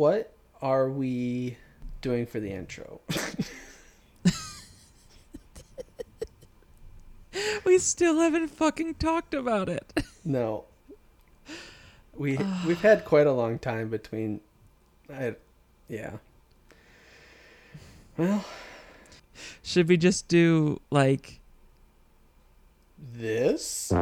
what 0.00 0.32
are 0.62 0.88
we 0.88 1.58
doing 2.00 2.24
for 2.24 2.40
the 2.40 2.50
intro? 2.50 3.02
We 7.66 7.78
still 7.78 8.18
haven't 8.18 8.48
fucking 8.48 8.94
talked 8.94 9.34
about 9.34 9.68
it. 9.68 10.02
no. 10.24 10.64
We 12.16 12.38
we've 12.66 12.80
had 12.80 13.04
quite 13.04 13.26
a 13.26 13.32
long 13.32 13.58
time 13.58 13.90
between 13.90 14.40
I 15.12 15.34
yeah. 15.86 16.16
Well, 18.16 18.44
Should 19.62 19.86
we 19.88 19.98
just 19.98 20.26
do 20.28 20.80
like 20.90 21.40
this 22.98 23.92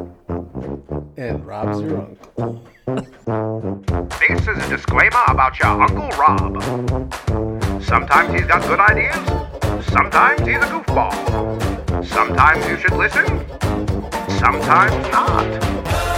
and 1.19 1.45
Rob's 1.45 1.81
your 1.83 1.99
uncle. 1.99 2.63
This 4.21 4.41
is 4.41 4.65
a 4.65 4.69
disclaimer 4.69 5.25
about 5.27 5.59
your 5.59 5.83
Uncle 5.83 6.09
Rob. 6.11 6.63
Sometimes 7.83 8.35
he's 8.35 8.47
got 8.47 8.63
good 8.63 8.79
ideas, 8.79 9.17
sometimes 9.91 10.41
he's 10.47 10.59
a 10.59 10.69
goofball. 10.71 12.05
Sometimes 12.05 12.65
you 12.69 12.77
should 12.79 12.93
listen, 12.93 13.27
sometimes 14.39 15.13
not. 15.13 16.18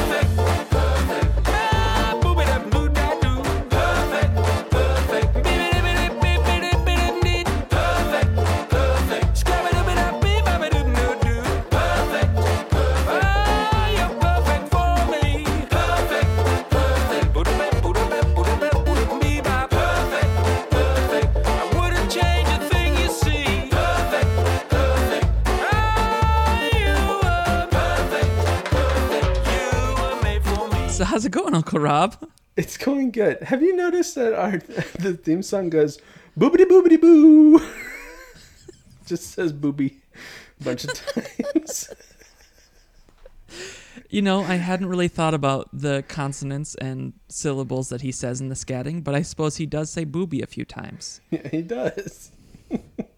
So 31.01 31.07
how's 31.07 31.25
it 31.25 31.33
going, 31.33 31.55
Uncle 31.55 31.81
Rob? 31.81 32.15
It's 32.57 32.77
going 32.77 33.11
good. 33.11 33.43
Have 33.45 33.63
you 33.63 33.75
noticed 33.75 34.17
that 34.17 34.35
our 34.35 34.59
the 34.99 35.15
theme 35.15 35.43
song 35.43 35.71
goes 35.71 35.99
boobity 36.39 36.67
boobity 36.67 37.01
boo? 37.01 37.59
Just 39.07 39.31
says 39.31 39.51
booby 39.51 39.97
a 40.61 40.65
bunch 40.65 40.85
of 40.85 40.93
times. 40.93 41.89
You 44.11 44.23
know, 44.23 44.43
I 44.43 44.57
hadn't 44.57 44.89
really 44.89 45.09
thought 45.09 45.35
about 45.35 45.69
the 45.73 46.05
consonants 46.09 46.75
and 46.75 47.13
syllables 47.29 47.89
that 47.91 48.01
he 48.01 48.11
says 48.13 48.41
in 48.41 48.49
the 48.49 48.55
scatting, 48.55 49.03
but 49.05 49.15
I 49.15 49.23
suppose 49.23 49.57
he 49.57 49.67
does 49.67 49.89
say 49.89 50.05
booby 50.05 50.43
a 50.43 50.47
few 50.47 50.65
times. 50.65 51.21
yeah, 51.31 51.49
he 51.49 51.63
does. 51.63 52.33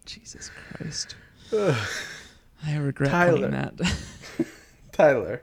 Jesus 0.04 0.50
Christ. 0.50 1.16
I 1.52 2.76
regret 2.76 3.10
Tyler. 3.10 3.48
that. 3.48 3.96
Tyler, 4.92 5.42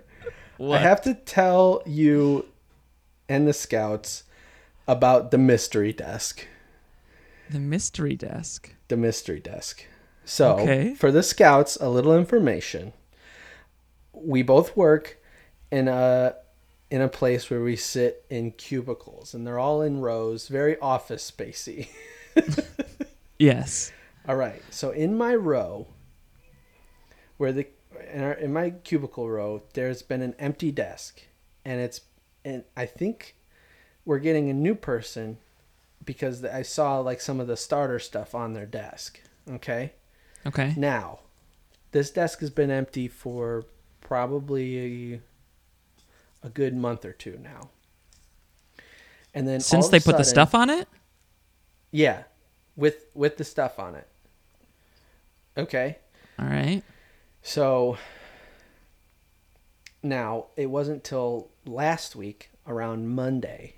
I 0.62 0.78
have 0.80 1.02
to 1.04 1.14
tell 1.14 1.82
you 1.86 2.46
and 3.28 3.48
the 3.48 3.54
scouts 3.54 4.24
about 4.88 5.32
the 5.32 5.38
mystery 5.38 5.94
desk. 5.94 6.48
the 7.50 7.60
mystery 7.60 8.16
desk. 8.16 8.74
The 8.90 8.98
mystery 8.98 9.40
desk. 9.40 9.86
So, 10.26 10.60
Okay. 10.60 10.94
for 10.96 11.12
the 11.12 11.24
scouts, 11.24 11.78
a 11.82 11.90
little 11.90 12.16
information. 12.16 12.94
We 14.14 14.44
both 14.44 14.76
work 14.78 15.18
in 15.72 15.88
a 15.88 16.36
in 16.92 17.02
a 17.02 17.08
place 17.08 17.50
where 17.52 17.62
we 17.62 17.76
sit 17.76 18.26
in 18.32 18.52
cubicles, 18.52 19.34
and 19.36 19.46
they're 19.46 19.60
all 19.60 19.82
in 19.84 20.02
rows, 20.02 20.48
very 20.48 20.78
office 20.80 21.30
spacey. 21.32 21.88
Yes. 23.38 23.92
All 24.28 24.36
right. 24.36 24.62
So 24.70 24.90
in 24.92 25.18
my 25.18 25.34
row, 25.34 25.88
where 27.38 27.54
the 27.54 27.68
in, 28.02 28.24
our, 28.24 28.34
in 28.34 28.54
my 28.54 28.72
cubicle 28.72 29.30
row, 29.30 29.64
there's 29.74 30.02
been 30.02 30.22
an 30.22 30.36
empty 30.40 30.72
desk, 30.72 31.22
and 31.66 31.80
it's 31.80 32.02
and 32.46 32.64
I 32.76 32.86
think 32.86 33.36
we're 34.06 34.20
getting 34.20 34.50
a 34.50 34.54
new 34.54 34.76
person 34.76 35.38
because 36.06 36.44
I 36.44 36.62
saw 36.62 37.00
like 37.00 37.22
some 37.22 37.40
of 37.40 37.48
the 37.48 37.58
starter 37.58 38.00
stuff 38.00 38.34
on 38.34 38.54
their 38.54 38.66
desk. 38.66 39.20
Okay. 39.50 39.94
Okay. 40.46 40.74
Now, 40.78 41.20
this 41.92 42.12
desk 42.12 42.40
has 42.40 42.50
been 42.50 42.72
empty 42.72 43.08
for 43.08 43.66
probably 44.02 45.14
a, 45.14 46.48
a 46.48 46.50
good 46.50 46.76
month 46.76 47.06
or 47.06 47.12
two 47.12 47.38
now. 47.44 47.70
And 49.34 49.48
then 49.48 49.60
Since 49.60 49.90
they 49.90 50.00
put 50.00 50.18
the 50.18 50.24
stuff 50.24 50.56
on 50.56 50.70
it? 50.70 50.88
yeah, 51.92 52.24
with 52.76 53.06
with 53.14 53.38
the 53.38 53.44
stuff 53.44 53.78
on 53.80 53.96
it. 53.96 54.08
Okay. 55.58 55.98
All 56.40 56.46
right. 56.48 56.82
So 57.42 57.98
now 60.02 60.48
it 60.56 60.68
wasn't 60.68 61.04
till 61.04 61.50
last 61.66 62.16
week 62.16 62.52
around 62.68 63.10
Monday 63.10 63.76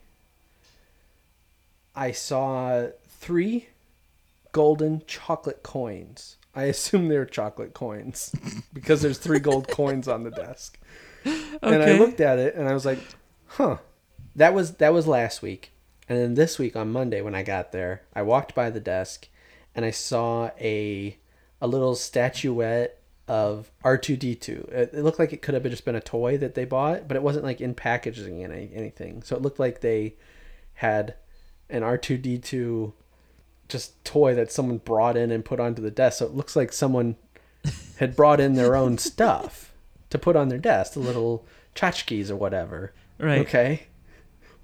I 1.95 2.11
saw 2.11 2.88
three 3.07 3.67
golden 4.51 5.03
chocolate 5.07 5.63
coins. 5.63 6.38
I 6.55 6.63
assume 6.63 7.07
they're 7.07 7.25
chocolate 7.25 7.73
coins 7.73 8.33
because 8.73 9.01
there's 9.01 9.17
three 9.17 9.39
gold 9.39 9.67
coins 9.67 10.07
on 10.07 10.23
the 10.23 10.31
desk. 10.31 10.79
And 11.23 11.83
I 11.83 11.97
looked 11.97 12.19
at 12.19 12.39
it 12.39 12.55
and 12.55 12.67
I 12.67 12.73
was 12.73 12.85
like, 12.85 12.99
"Huh." 13.45 13.78
That 14.35 14.53
was 14.53 14.75
that 14.75 14.93
was 14.93 15.07
last 15.07 15.41
week. 15.41 15.72
And 16.07 16.17
then 16.17 16.33
this 16.33 16.57
week 16.57 16.75
on 16.75 16.91
Monday 16.91 17.22
when 17.22 17.35
I 17.35 17.43
got 17.43 17.72
there, 17.72 18.01
I 18.16 18.22
walked 18.22 18.55
by 18.55 18.69
the 18.69 18.79
desk 18.79 19.28
and 19.75 19.85
I 19.85 19.91
saw 19.91 20.51
a 20.59 21.17
a 21.61 21.67
little 21.67 21.95
statuette 21.95 23.00
of 23.31 23.72
R2D2. 23.86 24.74
It, 24.74 24.90
it 24.94 25.03
looked 25.03 25.18
like 25.18 25.31
it 25.31 25.42
could 25.42 25.53
have 25.53 25.64
just 25.64 25.86
been 25.86 25.96
a 25.96 26.02
toy 26.02 26.38
that 26.40 26.53
they 26.53 26.66
bought, 26.66 27.08
but 27.08 27.16
it 27.16 27.24
wasn't 27.24 27.46
like 27.46 27.62
in 27.62 27.74
packaging 27.74 28.44
and 28.44 28.53
any, 28.53 28.69
anything. 28.75 29.24
So 29.24 29.38
it 29.38 29.42
looked 29.42 29.58
like 29.58 29.80
they 29.80 30.16
had 30.74 31.16
an 31.70 31.81
R2D2 31.81 32.91
just 33.70 34.03
toy 34.03 34.36
that 34.36 34.52
someone 34.52 34.80
brought 34.80 35.16
in 35.16 35.31
and 35.31 35.46
put 35.46 35.62
onto 35.62 35.81
the 35.81 35.90
desk. 35.90 36.20
So 36.20 36.25
it 36.25 36.34
looks 36.34 36.58
like 36.58 36.74
someone 36.74 37.16
had 38.00 38.18
brought 38.18 38.41
in 38.41 38.56
their 38.56 38.75
own 38.75 38.97
stuff 38.97 39.74
to 40.09 40.20
put 40.20 40.36
on 40.36 40.50
their 40.50 40.59
desk, 40.59 40.91
the 40.91 41.00
little 41.00 41.46
tchotchkes 41.74 42.30
or 42.30 42.36
whatever. 42.36 42.91
Right. 43.18 43.40
Okay. 43.47 43.84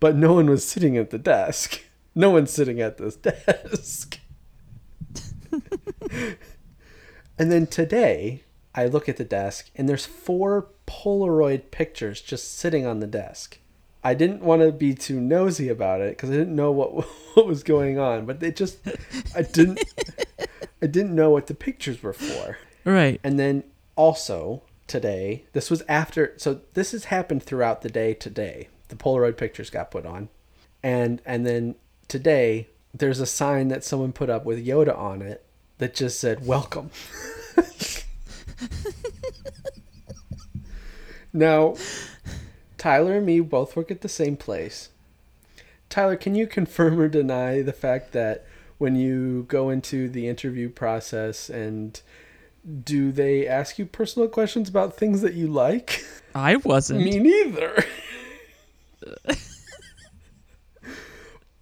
But 0.02 0.18
no 0.18 0.34
one 0.34 0.50
was 0.50 0.68
sitting 0.68 0.98
at 0.98 1.10
the 1.10 1.18
desk. 1.18 1.84
No 2.16 2.32
one's 2.32 2.50
sitting 2.50 2.82
at 2.82 2.98
this 2.98 3.16
desk. 3.16 4.18
and 7.38 7.52
then 7.52 7.68
today, 7.68 8.42
I 8.78 8.86
look 8.86 9.10
at 9.10 9.18
the 9.18 9.26
desk 9.26 9.72
and 9.76 9.90
there's 9.90 10.06
four 10.06 10.68
Polaroid 10.86 11.72
pictures 11.72 12.22
just 12.22 12.58
sitting 12.58 12.86
on 12.86 13.00
the 13.00 13.08
desk. 13.08 13.58
I 14.04 14.14
didn't 14.14 14.44
want 14.44 14.62
to 14.62 14.72
be 14.72 14.94
too 14.94 15.20
nosy 15.20 15.68
about 15.68 16.00
it 16.00 16.16
because 16.16 16.30
I 16.30 16.34
didn't 16.34 16.56
know 16.56 16.72
what 16.72 16.94
what 17.34 17.48
was 17.48 17.64
going 17.64 18.00
on, 18.00 18.26
but 18.26 18.42
it 18.42 18.56
just 18.56 18.78
I 19.36 19.42
didn't 19.42 19.84
I 20.82 20.86
didn't 20.86 21.16
know 21.16 21.32
what 21.32 21.48
the 21.48 21.56
pictures 21.56 22.02
were 22.04 22.14
for. 22.14 22.60
Right. 22.86 23.20
And 23.24 23.40
then 23.40 23.64
also 23.96 24.62
today, 24.86 25.44
this 25.54 25.70
was 25.70 25.84
after, 25.90 26.34
so 26.38 26.62
this 26.74 26.92
has 26.94 27.06
happened 27.06 27.44
throughout 27.44 27.82
the 27.82 27.90
day 27.90 28.14
today. 28.14 28.70
The 28.88 28.96
Polaroid 28.96 29.38
pictures 29.38 29.70
got 29.70 29.92
put 29.92 30.06
on. 30.06 30.30
And 30.82 31.22
and 31.26 31.46
then 31.46 31.76
today, 32.08 32.70
there's 32.94 33.20
a 33.20 33.26
sign 33.26 33.68
that 33.70 33.84
someone 33.84 34.14
put 34.14 34.30
up 34.30 34.46
with 34.46 34.66
Yoda 34.66 34.98
on 34.98 35.22
it 35.22 35.44
that 35.80 35.96
just 35.96 36.20
said, 36.20 36.46
Welcome. 36.46 36.92
now, 41.34 41.76
Tyler 42.78 43.18
and 43.18 43.26
me 43.26 43.40
both 43.40 43.76
work 43.76 43.92
at 43.92 44.02
the 44.02 44.10
same 44.10 44.38
place. 44.38 44.90
Tyler, 45.90 46.16
can 46.16 46.36
you 46.36 46.48
confirm 46.48 47.00
or 47.00 47.08
deny 47.08 47.62
the 47.62 47.74
fact 47.74 48.12
that 48.12 48.46
when 48.78 48.96
you 48.96 49.46
go 49.48 49.70
into 49.70 50.10
the 50.10 50.28
interview 50.28 50.70
process 50.70 51.50
and 51.50 52.02
do 52.84 53.12
they 53.12 53.48
ask 53.48 53.80
you 53.80 53.86
personal 53.86 54.28
questions 54.28 54.70
about 54.70 54.98
things 54.98 55.22
that 55.22 55.34
you 55.34 55.48
like? 55.48 56.04
I 56.36 56.58
wasn't. 56.58 57.02
Me 57.02 57.20
neither. 57.20 57.86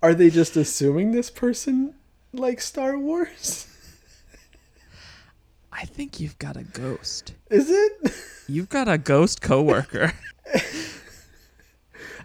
Are 0.02 0.14
they 0.14 0.30
just 0.30 0.56
assuming 0.56 1.12
this 1.12 1.30
person 1.30 1.96
likes 2.34 2.66
Star 2.66 2.98
Wars? 2.98 3.68
I 5.78 5.84
think 5.84 6.22
you've 6.22 6.40
got 6.40 6.56
a 6.56 6.64
ghost. 6.64 7.34
Is 7.50 7.70
it? 7.70 8.14
You've 8.48 8.70
got 8.70 8.88
a 8.88 8.98
ghost 8.98 9.42
coworker. 9.42 10.14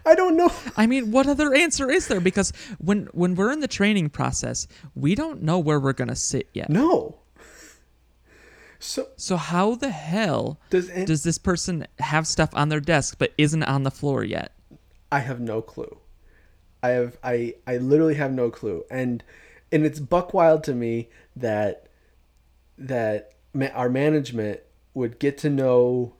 I 0.05 0.15
don't 0.15 0.37
know. 0.37 0.51
I 0.77 0.87
mean, 0.87 1.11
what 1.11 1.27
other 1.27 1.53
answer 1.53 1.91
is 1.91 2.07
there? 2.07 2.21
Because 2.21 2.53
when 2.77 3.07
when 3.11 3.35
we're 3.35 3.51
in 3.51 3.59
the 3.59 3.67
training 3.67 4.09
process, 4.09 4.67
we 4.95 5.15
don't 5.15 5.41
know 5.41 5.59
where 5.59 5.79
we're 5.79 5.93
gonna 5.93 6.15
sit 6.15 6.47
yet. 6.53 6.69
No. 6.69 7.17
So 8.79 9.09
So 9.17 9.35
how 9.35 9.75
the 9.75 9.89
hell 9.89 10.59
does 10.69 10.89
it, 10.89 11.05
does 11.05 11.23
this 11.23 11.37
person 11.37 11.87
have 11.99 12.25
stuff 12.27 12.49
on 12.53 12.69
their 12.69 12.79
desk 12.79 13.17
but 13.19 13.33
isn't 13.37 13.63
on 13.63 13.83
the 13.83 13.91
floor 13.91 14.23
yet? 14.23 14.53
I 15.11 15.19
have 15.19 15.39
no 15.39 15.61
clue. 15.61 15.97
I 16.81 16.89
have 16.89 17.17
I 17.23 17.55
I 17.67 17.77
literally 17.77 18.15
have 18.15 18.31
no 18.31 18.49
clue. 18.49 18.85
And 18.89 19.23
and 19.71 19.85
it's 19.85 19.99
buck 19.99 20.33
wild 20.33 20.63
to 20.65 20.73
me 20.73 21.09
that 21.35 21.87
that 22.77 23.33
our 23.73 23.89
management 23.89 24.61
would 24.93 25.19
get 25.19 25.37
to 25.39 25.49
know 25.49 26.13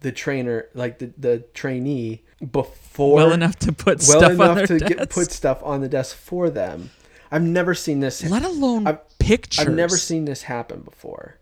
the 0.00 0.12
trainer 0.12 0.68
like 0.74 0.98
the 0.98 1.12
the 1.16 1.38
trainee 1.54 2.22
before 2.52 3.16
well 3.16 3.32
enough 3.32 3.56
to 3.56 3.72
put 3.72 3.98
well 4.06 4.20
stuff 4.20 4.32
enough 4.32 4.48
on 4.50 4.56
their 4.56 4.66
to 4.66 4.78
desk. 4.78 4.94
get 4.96 5.10
put 5.10 5.32
stuff 5.32 5.60
on 5.62 5.80
the 5.80 5.88
desk 5.88 6.16
for 6.16 6.50
them. 6.50 6.90
I've 7.30 7.42
never 7.42 7.74
seen 7.74 8.00
this 8.00 8.22
let 8.28 8.44
alone 8.44 8.86
I've- 8.86 8.98
pictures. 9.18 9.66
I've 9.66 9.74
never 9.74 9.96
seen 9.96 10.24
this 10.26 10.42
happen 10.42 10.82
before. 10.82 11.38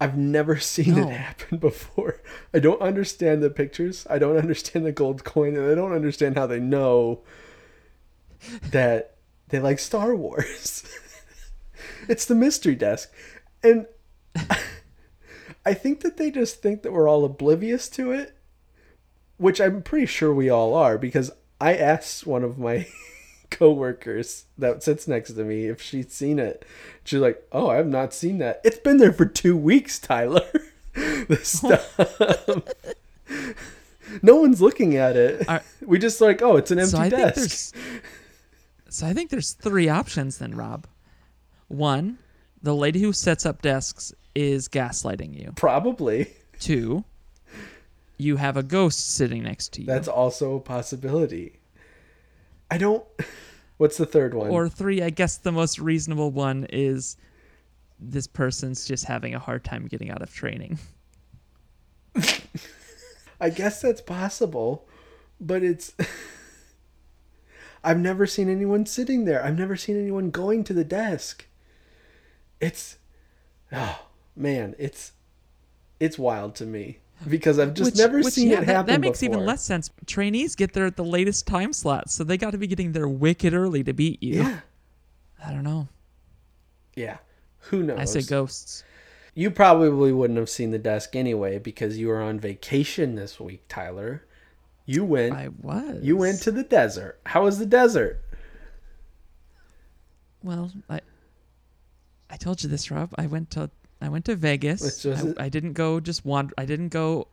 I've 0.00 0.18
never 0.18 0.58
seen 0.74 0.96
No. 0.96 1.08
it 1.08 1.12
happen 1.12 1.58
before. 1.58 2.20
I 2.52 2.58
don't 2.58 2.80
understand 2.82 3.42
the 3.42 3.48
pictures. 3.50 4.06
I 4.10 4.18
don't 4.18 4.36
understand 4.36 4.84
the 4.84 4.92
gold 4.92 5.22
coin, 5.24 5.56
and 5.56 5.70
I 5.70 5.74
don't 5.76 5.92
understand 5.92 6.36
how 6.36 6.46
they 6.46 6.58
know 6.60 7.20
that 8.70 9.14
they 9.48 9.60
like 9.60 9.78
Star 9.78 10.14
Wars. 10.16 10.84
it's 12.08 12.24
the 12.24 12.34
mystery 12.34 12.74
desk. 12.74 13.12
And 13.62 13.86
I 15.64 15.74
think 15.74 16.00
that 16.00 16.16
they 16.16 16.30
just 16.30 16.60
think 16.60 16.82
that 16.82 16.92
we're 16.92 17.08
all 17.08 17.24
oblivious 17.24 17.88
to 17.90 18.10
it, 18.12 18.36
which 19.36 19.60
I'm 19.60 19.82
pretty 19.82 20.06
sure 20.06 20.34
we 20.34 20.50
all 20.50 20.74
are 20.74 20.98
because 20.98 21.30
I 21.60 21.76
asked 21.76 22.26
one 22.26 22.42
of 22.42 22.58
my 22.58 22.86
coworkers 23.50 24.46
that 24.58 24.82
sits 24.82 25.06
next 25.06 25.32
to 25.32 25.44
me 25.44 25.66
if 25.66 25.80
she'd 25.80 26.10
seen 26.10 26.38
it. 26.38 26.64
She's 27.04 27.20
like, 27.20 27.46
"Oh, 27.52 27.68
I've 27.68 27.86
not 27.86 28.12
seen 28.12 28.38
that. 28.38 28.60
It's 28.64 28.78
been 28.78 28.96
there 28.96 29.12
for 29.12 29.26
2 29.26 29.56
weeks, 29.56 29.98
Tyler." 29.98 30.46
the 30.94 31.38
stuff. 31.42 31.98
no 34.22 34.36
one's 34.36 34.60
looking 34.60 34.96
at 34.96 35.16
it. 35.16 35.48
Are- 35.48 35.62
we 35.80 35.98
just 35.98 36.20
like, 36.20 36.42
"Oh, 36.42 36.56
it's 36.56 36.70
an 36.70 36.80
empty 36.80 36.90
so 36.90 37.08
desk." 37.08 37.76
so 38.88 39.06
I 39.06 39.12
think 39.12 39.30
there's 39.30 39.52
three 39.52 39.88
options 39.88 40.38
then, 40.38 40.54
Rob. 40.54 40.86
One, 41.68 42.18
the 42.62 42.74
lady 42.74 43.00
who 43.00 43.12
sets 43.12 43.46
up 43.46 43.62
desks 43.62 44.12
is 44.34 44.68
gaslighting 44.68 45.38
you. 45.38 45.52
Probably. 45.56 46.28
Two, 46.60 47.04
you 48.18 48.36
have 48.36 48.56
a 48.56 48.62
ghost 48.62 49.14
sitting 49.14 49.42
next 49.42 49.72
to 49.74 49.80
you. 49.80 49.86
That's 49.86 50.08
also 50.08 50.56
a 50.56 50.60
possibility. 50.60 51.60
I 52.70 52.78
don't 52.78 53.04
What's 53.78 53.96
the 53.96 54.06
third 54.06 54.34
one? 54.34 54.50
or 54.50 54.68
three, 54.68 55.02
I 55.02 55.10
guess 55.10 55.38
the 55.38 55.50
most 55.50 55.78
reasonable 55.78 56.30
one 56.30 56.66
is 56.70 57.16
this 57.98 58.26
person's 58.26 58.86
just 58.86 59.04
having 59.04 59.34
a 59.34 59.38
hard 59.38 59.64
time 59.64 59.86
getting 59.86 60.10
out 60.10 60.22
of 60.22 60.32
training. 60.32 60.78
I 63.40 63.50
guess 63.50 63.82
that's 63.82 64.00
possible, 64.00 64.86
but 65.40 65.64
it's. 65.64 65.94
I've 67.84 67.98
never 67.98 68.26
seen 68.26 68.48
anyone 68.48 68.86
sitting 68.86 69.24
there. 69.24 69.44
I've 69.44 69.58
never 69.58 69.76
seen 69.76 70.00
anyone 70.00 70.30
going 70.30 70.62
to 70.64 70.72
the 70.72 70.84
desk. 70.84 71.46
It's, 72.60 72.98
oh 73.72 74.02
man, 74.36 74.74
it's, 74.78 75.12
it's 76.00 76.18
wild 76.18 76.54
to 76.56 76.66
me 76.66 76.98
because 77.28 77.58
I've 77.58 77.74
just 77.74 77.92
Which- 77.92 77.98
never 77.98 78.18
which, 78.18 78.34
seen 78.34 78.50
yeah, 78.50 78.60
it 78.60 78.64
happen. 78.64 78.86
That 78.92 79.00
makes 79.00 79.22
even 79.22 79.44
less 79.46 79.62
sense. 79.62 79.90
Trainees 80.06 80.54
get 80.56 80.72
there 80.72 80.86
at 80.86 80.96
the 80.96 81.04
latest 81.04 81.46
time 81.46 81.72
slot, 81.72 82.10
so 82.10 82.24
they 82.24 82.36
got 82.36 82.50
to 82.50 82.58
be 82.58 82.66
getting 82.66 82.92
there 82.92 83.08
wicked 83.08 83.54
early 83.54 83.84
to 83.84 83.92
beat 83.92 84.22
you. 84.22 84.42
Yeah, 84.42 84.60
I 85.44 85.50
don't 85.52 85.64
know. 85.64 85.88
yeah. 86.96 87.18
Who 87.66 87.84
knows? 87.84 87.98
I 88.00 88.04
say 88.06 88.22
ghosts. 88.22 88.82
You 89.34 89.50
probably 89.52 90.12
wouldn't 90.12 90.38
have 90.38 90.50
seen 90.50 90.72
the 90.72 90.78
desk 90.80 91.14
anyway 91.14 91.58
because 91.58 91.96
you 91.96 92.08
were 92.08 92.20
on 92.20 92.40
vacation 92.40 93.14
this 93.14 93.38
week, 93.38 93.62
Tyler. 93.68 94.24
You 94.84 95.04
went. 95.04 95.32
I 95.32 95.48
was. 95.60 96.00
You 96.02 96.16
went 96.16 96.42
to 96.42 96.50
the 96.50 96.64
desert. 96.64 97.20
How 97.24 97.44
was 97.44 97.60
the 97.60 97.66
desert? 97.66 98.20
Well, 100.42 100.72
I 100.90 101.00
I 102.28 102.36
told 102.36 102.62
you 102.62 102.68
this, 102.68 102.90
Rob. 102.90 103.14
I 103.16 103.26
went 103.26 103.50
to 103.50 103.70
I 104.02 104.08
went 104.08 104.24
to 104.26 104.36
Vegas. 104.36 105.04
It? 105.04 105.36
I, 105.38 105.44
I 105.44 105.48
didn't 105.48 105.74
go 105.74 106.00
just 106.00 106.24
wander. 106.24 106.52
I 106.58 106.64
didn't 106.64 106.88
go 106.88 107.28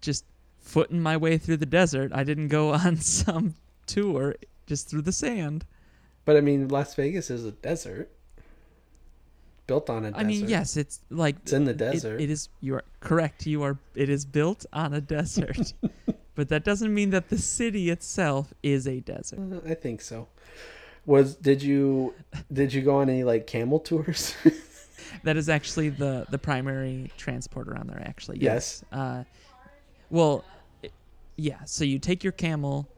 just 0.00 0.24
footing 0.60 1.00
my 1.00 1.16
way 1.16 1.38
through 1.38 1.56
the 1.58 1.66
desert. 1.66 2.12
I 2.14 2.24
didn't 2.24 2.48
go 2.48 2.72
on 2.74 2.96
some 2.98 3.54
tour 3.86 4.36
just 4.66 4.88
through 4.88 5.02
the 5.02 5.12
sand. 5.12 5.64
But 6.24 6.36
I 6.36 6.40
mean, 6.40 6.68
Las 6.68 6.94
Vegas 6.94 7.30
is 7.30 7.44
a 7.44 7.52
desert. 7.52 8.10
Built 9.66 9.90
on 9.90 10.04
a 10.06 10.10
desert. 10.10 10.20
I 10.20 10.24
mean, 10.24 10.48
yes, 10.48 10.76
it's 10.76 11.00
like 11.10 11.36
It's 11.42 11.52
in 11.52 11.64
the 11.64 11.72
it- 11.72 11.76
desert. 11.78 12.20
it 12.20 12.30
is. 12.30 12.48
You 12.60 12.76
are 12.76 12.84
correct. 13.00 13.44
You 13.46 13.62
are. 13.64 13.78
It 13.94 14.08
is 14.08 14.24
built 14.24 14.64
on 14.72 14.94
a 14.94 15.00
desert, 15.00 15.74
but 16.34 16.48
that 16.48 16.64
doesn't 16.64 16.94
mean 16.94 17.10
that 17.10 17.28
the 17.28 17.36
city 17.38 17.90
itself 17.90 18.54
is 18.62 18.86
a 18.86 19.00
desert. 19.00 19.38
Uh, 19.40 19.60
I 19.70 19.74
think 19.74 20.00
so. 20.00 20.28
Was 21.04 21.34
did 21.36 21.62
you 21.62 22.14
did 22.52 22.72
you 22.72 22.82
go 22.82 22.96
on 22.96 23.10
any 23.10 23.24
like 23.24 23.46
camel 23.46 23.78
tours? 23.80 24.34
That 25.24 25.36
is 25.36 25.48
actually 25.48 25.88
the 25.90 26.26
the 26.30 26.38
primary 26.38 27.10
transport 27.16 27.68
around 27.68 27.88
there. 27.90 28.00
Actually, 28.04 28.38
Yes. 28.40 28.84
yes. 28.90 28.98
Uh, 29.00 29.24
well, 30.10 30.44
i- 30.84 30.88
yeah. 31.36 31.64
So 31.64 31.84
you 31.84 31.98
take 31.98 32.22
your 32.24 32.32
camel. 32.32 32.88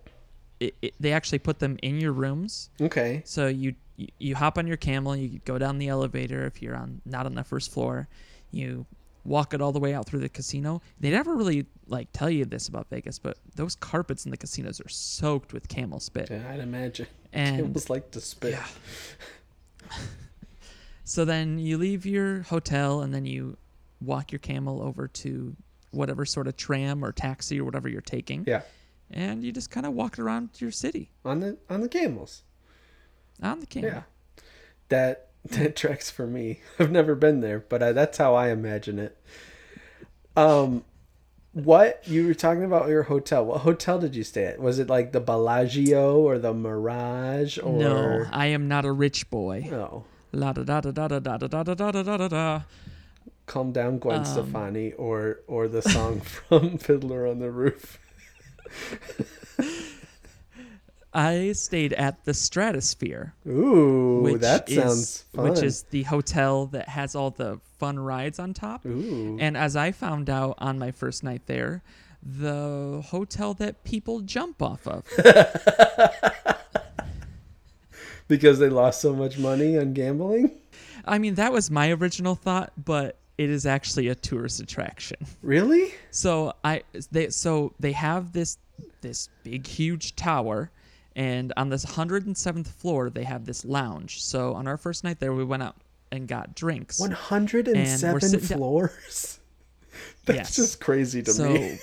It, 0.60 0.74
it, 0.82 0.94
they 1.00 1.12
actually 1.12 1.38
put 1.38 1.58
them 1.58 1.78
in 1.82 2.00
your 2.00 2.12
rooms. 2.12 2.70
okay. 2.80 3.22
So 3.24 3.46
you 3.48 3.74
you- 3.96 4.08
you 4.18 4.34
hop 4.34 4.56
on 4.58 4.66
your 4.66 4.76
camel. 4.78 5.14
You 5.16 5.40
go 5.44 5.58
down 5.58 5.78
the 5.78 5.88
elevator 5.88 6.44
if 6.46 6.62
you're 6.62 6.76
on 6.76 7.00
not 7.04 7.26
on 7.26 7.34
the 7.34 7.44
first 7.44 7.70
floor. 7.72 8.08
You 8.50 8.86
walk 9.24 9.52
it 9.52 9.60
all 9.60 9.70
the 9.72 9.78
way 9.78 9.92
out 9.92 10.06
through 10.06 10.20
the 10.20 10.28
casino. 10.30 10.80
They 10.98 11.10
never 11.10 11.34
really 11.36 11.66
like 11.86 12.08
tell 12.12 12.30
you 12.30 12.46
this 12.46 12.68
about 12.68 12.88
Vegas, 12.88 13.18
but 13.18 13.36
those 13.54 13.74
carpets 13.76 14.24
in 14.24 14.30
the 14.30 14.36
casinos 14.38 14.80
are 14.80 14.88
soaked 14.88 15.52
with 15.52 15.68
camel 15.68 16.00
spit. 16.00 16.30
Yeah, 16.30 16.50
I'd 16.50 16.60
imagine. 16.60 17.06
And 17.32 17.56
Camels 17.58 17.90
like 17.90 18.10
to 18.12 18.20
spit. 18.20 18.52
yeah. 18.52 18.66
So 21.10 21.24
then 21.24 21.58
you 21.58 21.76
leave 21.76 22.06
your 22.06 22.42
hotel 22.42 23.00
and 23.00 23.12
then 23.12 23.26
you 23.26 23.56
walk 24.00 24.30
your 24.30 24.38
camel 24.38 24.80
over 24.80 25.08
to 25.08 25.56
whatever 25.90 26.24
sort 26.24 26.46
of 26.46 26.56
tram 26.56 27.04
or 27.04 27.10
taxi 27.10 27.58
or 27.58 27.64
whatever 27.64 27.88
you're 27.88 28.00
taking. 28.00 28.44
Yeah. 28.46 28.62
And 29.10 29.42
you 29.42 29.50
just 29.50 29.72
kind 29.72 29.86
of 29.86 29.92
walk 29.92 30.20
around 30.20 30.50
your 30.60 30.70
city 30.70 31.10
On 31.24 31.40
the 31.40 31.56
on 31.68 31.80
the 31.80 31.88
camels. 31.88 32.44
on 33.42 33.58
the 33.58 33.66
camel. 33.66 33.90
Yeah. 33.90 34.02
That 34.88 35.30
that 35.46 35.74
tracks 35.74 36.10
for 36.12 36.28
me. 36.28 36.60
I've 36.78 36.92
never 36.92 37.16
been 37.16 37.40
there, 37.40 37.58
but 37.58 37.82
I, 37.82 37.90
that's 37.90 38.16
how 38.18 38.36
I 38.36 38.50
imagine 38.50 39.00
it. 39.00 39.18
Um, 40.36 40.84
what 41.52 42.06
you 42.06 42.24
were 42.28 42.34
talking 42.34 42.62
about 42.62 42.88
your 42.88 43.02
hotel? 43.02 43.44
What 43.46 43.62
hotel 43.62 43.98
did 43.98 44.14
you 44.14 44.22
stay 44.22 44.44
at? 44.44 44.60
Was 44.60 44.78
it 44.78 44.88
like 44.88 45.10
the 45.10 45.18
Bellagio 45.20 46.20
or 46.20 46.38
the 46.38 46.54
Mirage 46.54 47.58
or 47.58 47.72
No, 47.76 48.26
I 48.30 48.46
am 48.46 48.68
not 48.68 48.84
a 48.84 48.92
rich 48.92 49.28
boy. 49.28 49.66
no? 49.68 50.04
La 50.32 50.52
da 50.52 50.62
da 50.62 50.80
da 50.80 50.90
da 50.92 51.08
da 51.08 51.18
da 51.18 51.36
da 51.36 51.48
da 51.48 51.62
da 51.74 51.90
da 51.90 52.02
da 52.02 52.16
da 52.16 52.28
da. 52.28 52.60
Calm 53.46 53.72
down, 53.72 53.98
Gwen 53.98 54.18
Um, 54.20 54.24
Stefani, 54.24 54.92
or 54.92 55.40
or 55.48 55.66
the 55.68 55.82
song 55.82 56.20
from 56.48 56.78
Fiddler 56.78 57.26
on 57.26 57.38
the 57.40 57.50
Roof. 57.50 57.98
I 61.12 61.50
stayed 61.54 61.92
at 61.94 62.24
the 62.24 62.32
Stratosphere, 62.32 63.34
Ooh, 63.48 64.20
which 64.22 64.42
that 64.42 64.68
is 64.70 64.76
sounds 64.76 65.24
fun. 65.34 65.50
which 65.50 65.60
is 65.60 65.82
the 65.90 66.04
hotel 66.04 66.66
that 66.66 66.88
has 66.88 67.16
all 67.16 67.30
the 67.32 67.58
fun 67.80 67.98
rides 67.98 68.38
on 68.38 68.54
top. 68.54 68.86
Ooh. 68.86 69.36
And 69.40 69.56
as 69.56 69.74
I 69.74 69.90
found 69.90 70.30
out 70.30 70.54
on 70.58 70.78
my 70.78 70.92
first 70.92 71.24
night 71.24 71.42
there, 71.46 71.82
the 72.22 73.02
hotel 73.08 73.54
that 73.54 73.82
people 73.82 74.20
jump 74.20 74.62
off 74.62 74.86
of. 74.86 75.04
because 78.30 78.58
they 78.58 78.70
lost 78.70 79.02
so 79.02 79.12
much 79.14 79.36
money 79.36 79.76
on 79.76 79.92
gambling. 79.92 80.52
I 81.04 81.18
mean, 81.18 81.34
that 81.34 81.52
was 81.52 81.70
my 81.70 81.90
original 81.90 82.34
thought, 82.36 82.72
but 82.82 83.16
it 83.36 83.50
is 83.50 83.66
actually 83.66 84.08
a 84.08 84.14
tourist 84.14 84.60
attraction. 84.60 85.18
Really? 85.42 85.92
So 86.10 86.54
I 86.64 86.82
they 87.10 87.28
so 87.30 87.74
they 87.80 87.92
have 87.92 88.32
this 88.32 88.56
this 89.02 89.28
big 89.42 89.66
huge 89.66 90.14
tower 90.16 90.70
and 91.16 91.52
on 91.56 91.68
this 91.70 91.84
107th 91.84 92.68
floor 92.68 93.10
they 93.10 93.24
have 93.24 93.44
this 93.44 93.64
lounge. 93.64 94.22
So 94.22 94.54
on 94.54 94.68
our 94.68 94.76
first 94.76 95.04
night 95.04 95.18
there 95.20 95.32
we 95.32 95.44
went 95.44 95.62
out 95.62 95.76
and 96.12 96.28
got 96.28 96.54
drinks. 96.54 97.00
One 97.00 97.10
hundred 97.10 97.66
and 97.66 97.76
And 97.78 97.86
we're 97.90 98.20
seven 98.20 98.20
sitting 98.20 98.46
down- 98.48 98.58
floors. 98.58 99.40
That's 100.26 100.36
Yes. 100.50 100.56
just 100.56 100.80
crazy 100.80 101.22
to 101.22 101.32
so 101.32 101.48
me. 101.52 101.78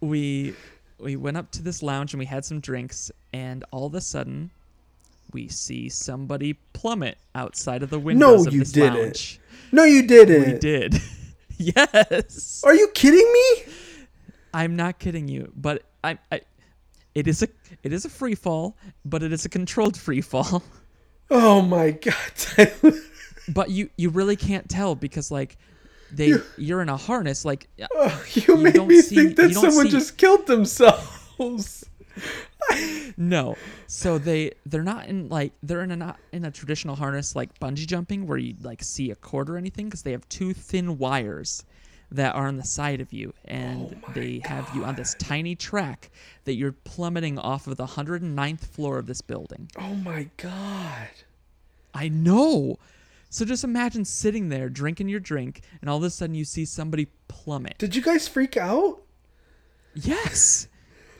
we 0.00 0.54
we 1.00 1.16
went 1.16 1.36
up 1.36 1.50
to 1.52 1.62
this 1.62 1.82
lounge 1.82 2.12
and 2.12 2.18
we 2.18 2.26
had 2.26 2.44
some 2.44 2.60
drinks 2.60 3.10
and 3.32 3.64
all 3.72 3.86
of 3.86 3.94
a 3.94 4.00
sudden 4.00 4.50
we 5.34 5.48
see 5.48 5.88
somebody 5.90 6.54
plummet 6.72 7.18
outside 7.34 7.82
of 7.82 7.90
the 7.90 7.98
windows 7.98 8.46
of 8.46 8.54
you 8.54 8.64
didn't. 8.64 9.02
lounge. 9.02 9.40
No, 9.72 9.84
you 9.84 10.06
didn't. 10.06 10.52
We 10.54 10.58
did. 10.58 10.94
yes. 11.58 12.62
Are 12.64 12.74
you 12.74 12.88
kidding 12.94 13.30
me? 13.32 13.72
I'm 14.54 14.76
not 14.76 14.98
kidding 14.98 15.28
you, 15.28 15.52
but 15.56 15.82
I, 16.02 16.18
I 16.30 16.40
it 17.14 17.26
is 17.26 17.42
a 17.42 17.48
it 17.82 17.92
is 17.92 18.04
a 18.04 18.08
free 18.08 18.34
fall, 18.36 18.76
but 19.04 19.22
it 19.22 19.32
is 19.32 19.44
a 19.44 19.48
controlled 19.48 19.96
free 19.98 20.20
fall. 20.22 20.62
Oh 21.30 21.62
my 21.62 21.90
god, 21.92 22.92
But 23.48 23.70
you 23.70 23.88
you 23.96 24.10
really 24.10 24.36
can't 24.36 24.68
tell 24.68 24.94
because 24.94 25.30
like 25.30 25.56
they 26.12 26.34
you're 26.58 26.82
in 26.82 26.90
a 26.90 26.98
harness 26.98 27.46
like 27.46 27.66
Oh, 27.94 28.24
you, 28.34 28.42
You 28.48 28.56
made 28.58 28.74
don't 28.74 28.86
me 28.88 29.00
see- 29.00 29.16
think 29.16 29.36
that 29.36 29.52
someone 29.54 29.86
see- 29.86 29.90
just 29.90 30.18
killed 30.18 30.46
themselves. 30.46 31.82
no. 33.16 33.56
So 33.86 34.18
they 34.18 34.52
they're 34.66 34.82
not 34.82 35.06
in 35.06 35.28
like 35.28 35.52
they're 35.62 35.82
in 35.82 35.90
a 35.90 35.96
not 35.96 36.18
in 36.32 36.44
a 36.44 36.50
traditional 36.50 36.96
harness 36.96 37.36
like 37.36 37.58
bungee 37.58 37.86
jumping 37.86 38.26
where 38.26 38.38
you 38.38 38.54
like 38.62 38.82
see 38.82 39.10
a 39.10 39.14
cord 39.14 39.50
or 39.50 39.56
anything 39.56 39.86
because 39.86 40.02
they 40.02 40.12
have 40.12 40.28
two 40.28 40.52
thin 40.52 40.98
wires 40.98 41.64
that 42.10 42.34
are 42.34 42.46
on 42.46 42.56
the 42.56 42.64
side 42.64 43.00
of 43.00 43.12
you 43.12 43.32
and 43.44 44.00
oh 44.06 44.12
they 44.12 44.40
have 44.44 44.70
you 44.74 44.84
on 44.84 44.94
this 44.94 45.14
tiny 45.18 45.54
track 45.54 46.10
that 46.44 46.54
you're 46.54 46.72
plummeting 46.72 47.38
off 47.38 47.66
of 47.66 47.76
the 47.76 47.86
109th 47.86 48.66
floor 48.66 48.98
of 48.98 49.06
this 49.06 49.20
building. 49.20 49.70
Oh 49.78 49.94
my 49.94 50.28
god. 50.36 51.08
I 51.92 52.08
know. 52.08 52.78
So 53.30 53.44
just 53.44 53.64
imagine 53.64 54.04
sitting 54.04 54.48
there 54.48 54.68
drinking 54.68 55.08
your 55.08 55.20
drink 55.20 55.62
and 55.80 55.90
all 55.90 55.96
of 55.96 56.04
a 56.04 56.10
sudden 56.10 56.34
you 56.36 56.44
see 56.44 56.64
somebody 56.64 57.08
plummet. 57.26 57.78
Did 57.78 57.96
you 57.96 58.02
guys 58.02 58.28
freak 58.28 58.56
out? 58.56 59.02
Yes. 59.94 60.68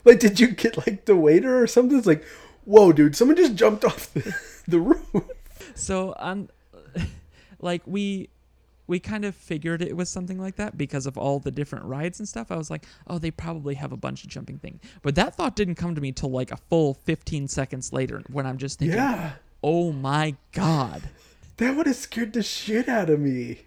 Like, 0.04 0.18
did 0.20 0.38
you 0.40 0.48
get 0.48 0.76
like 0.76 1.04
the 1.06 1.16
waiter 1.16 1.60
or 1.60 1.66
something? 1.66 1.96
It's 1.98 2.06
like, 2.06 2.24
whoa, 2.64 2.92
dude, 2.92 3.16
someone 3.16 3.36
just 3.36 3.54
jumped 3.54 3.84
off 3.84 4.12
the, 4.14 4.34
the 4.68 4.80
roof. 4.80 5.04
So 5.74 6.14
on 6.18 6.50
um, 6.94 7.06
like 7.60 7.82
we 7.86 8.28
we 8.86 9.00
kind 9.00 9.24
of 9.24 9.34
figured 9.34 9.80
it 9.80 9.96
was 9.96 10.10
something 10.10 10.38
like 10.38 10.56
that 10.56 10.76
because 10.76 11.06
of 11.06 11.16
all 11.16 11.38
the 11.40 11.50
different 11.50 11.86
rides 11.86 12.18
and 12.18 12.28
stuff. 12.28 12.50
I 12.52 12.56
was 12.56 12.70
like, 12.70 12.84
oh, 13.06 13.18
they 13.18 13.30
probably 13.30 13.74
have 13.76 13.92
a 13.92 13.96
bunch 13.96 14.24
of 14.24 14.28
jumping 14.30 14.58
thing. 14.58 14.78
But 15.00 15.14
that 15.14 15.34
thought 15.34 15.56
didn't 15.56 15.76
come 15.76 15.94
to 15.94 16.02
me 16.02 16.12
till 16.12 16.30
like 16.30 16.50
a 16.52 16.58
full 16.68 16.92
15 16.92 17.48
seconds 17.48 17.94
later 17.94 18.22
when 18.30 18.44
I'm 18.46 18.58
just 18.58 18.78
thinking, 18.80 18.98
Yeah. 18.98 19.32
oh 19.62 19.90
my 19.90 20.36
god. 20.52 21.02
That 21.56 21.76
would 21.76 21.86
have 21.86 21.96
scared 21.96 22.34
the 22.34 22.42
shit 22.42 22.86
out 22.88 23.08
of 23.08 23.20
me. 23.20 23.60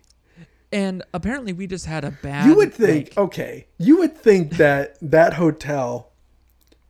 And 0.72 1.02
apparently 1.16 1.52
we 1.54 1.66
just 1.66 1.88
had 1.88 2.04
a 2.04 2.12
bad 2.12 2.46
You 2.46 2.56
would 2.56 2.74
think, 2.74 3.08
like- 3.10 3.18
okay, 3.18 3.66
you 3.80 3.98
would 3.98 4.16
think 4.16 4.58
that 4.58 4.98
that 5.02 5.34
hotel 5.34 6.07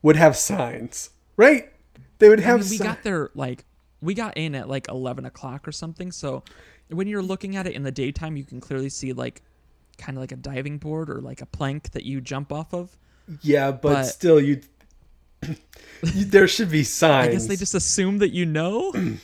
would 0.02 0.16
have 0.16 0.36
signs, 0.36 1.10
right? 1.36 1.72
They 2.20 2.30
would 2.30 2.40
I 2.40 2.44
have 2.44 2.60
mean, 2.62 2.70
we 2.70 2.78
si- 2.78 2.84
got 2.84 3.04
there 3.04 3.30
like 3.36 3.66
we 4.02 4.14
got 4.14 4.38
in 4.38 4.56
at 4.56 4.68
like 4.70 4.88
11 4.90 5.26
o'clock 5.26 5.68
or 5.68 5.72
something. 5.72 6.12
So 6.12 6.44
when 6.90 7.08
you're 7.08 7.22
looking 7.22 7.56
at 7.56 7.68
it 7.68 7.74
in 7.74 7.84
the 7.84 7.92
daytime, 7.92 8.38
you 8.38 8.44
can 8.44 8.60
clearly 8.62 8.90
see 8.90 9.14
like 9.14 9.42
kind 9.98 10.18
of 10.18 10.22
like 10.22 10.32
a 10.32 10.36
diving 10.38 10.78
board 10.78 11.10
or 11.10 11.22
like 11.22 11.42
a 11.42 11.46
plank 11.46 11.92
that 11.92 12.04
you 12.04 12.22
jump 12.22 12.52
off 12.52 12.74
of. 12.74 12.98
Yeah, 13.42 13.72
but, 13.72 13.82
but- 13.94 14.04
still, 14.04 14.40
you. 14.40 14.62
There 16.02 16.48
should 16.48 16.70
be 16.70 16.84
signs. 16.84 17.28
I 17.28 17.32
guess 17.32 17.48
they 17.48 17.56
just 17.56 17.74
assume 17.74 18.20
that 18.20 18.30
you 18.30 18.46
know. 18.46 18.94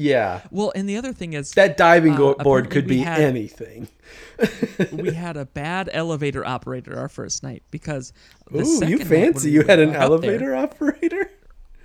Yeah, 0.00 0.42
well, 0.52 0.70
and 0.76 0.88
the 0.88 0.96
other 0.96 1.12
thing 1.12 1.32
is 1.32 1.50
that 1.52 1.76
diving 1.76 2.14
Uh, 2.14 2.34
board 2.34 2.70
could 2.70 2.86
be 2.86 2.98
had- 2.98 3.20
anything. 3.20 3.88
we 4.92 5.10
had 5.12 5.36
a 5.36 5.44
bad 5.44 5.90
elevator 5.92 6.44
operator 6.46 6.96
our 6.96 7.08
first 7.08 7.42
night 7.42 7.64
because 7.72 8.12
the 8.50 8.60
Ooh, 8.60 8.86
you 8.86 8.98
fancy! 9.04 9.48
we 9.48 9.54
You 9.56 9.62
had 9.64 9.80
an 9.80 9.88
up 9.88 9.94
there- 9.94 10.02
elevator 10.02 10.54
operator. 10.54 11.30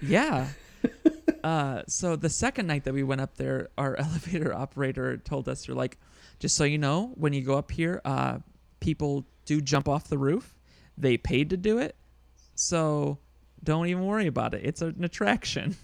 yeah. 0.01 0.49
uh, 1.43 1.81
so 1.87 2.15
the 2.15 2.29
second 2.29 2.67
night 2.67 2.83
that 2.83 2.93
we 2.93 3.01
went 3.03 3.19
up 3.21 3.35
there, 3.37 3.69
our 3.79 3.95
elevator 3.99 4.53
operator 4.53 5.17
told 5.17 5.49
us, 5.49 5.67
"You're 5.67 5.75
like, 5.77 5.97
just 6.39 6.55
so 6.55 6.65
you 6.65 6.77
know, 6.77 7.13
when 7.15 7.33
you 7.33 7.41
go 7.41 7.57
up 7.57 7.71
here, 7.71 7.99
uh, 8.05 8.37
people 8.79 9.25
do 9.45 9.59
jump 9.59 9.87
off 9.89 10.07
the 10.07 10.17
roof. 10.19 10.55
They 10.97 11.17
paid 11.17 11.49
to 11.49 11.57
do 11.57 11.79
it, 11.79 11.95
so 12.53 13.17
don't 13.63 13.87
even 13.87 14.05
worry 14.05 14.27
about 14.27 14.53
it. 14.53 14.61
It's 14.63 14.83
an 14.83 15.03
attraction." 15.03 15.77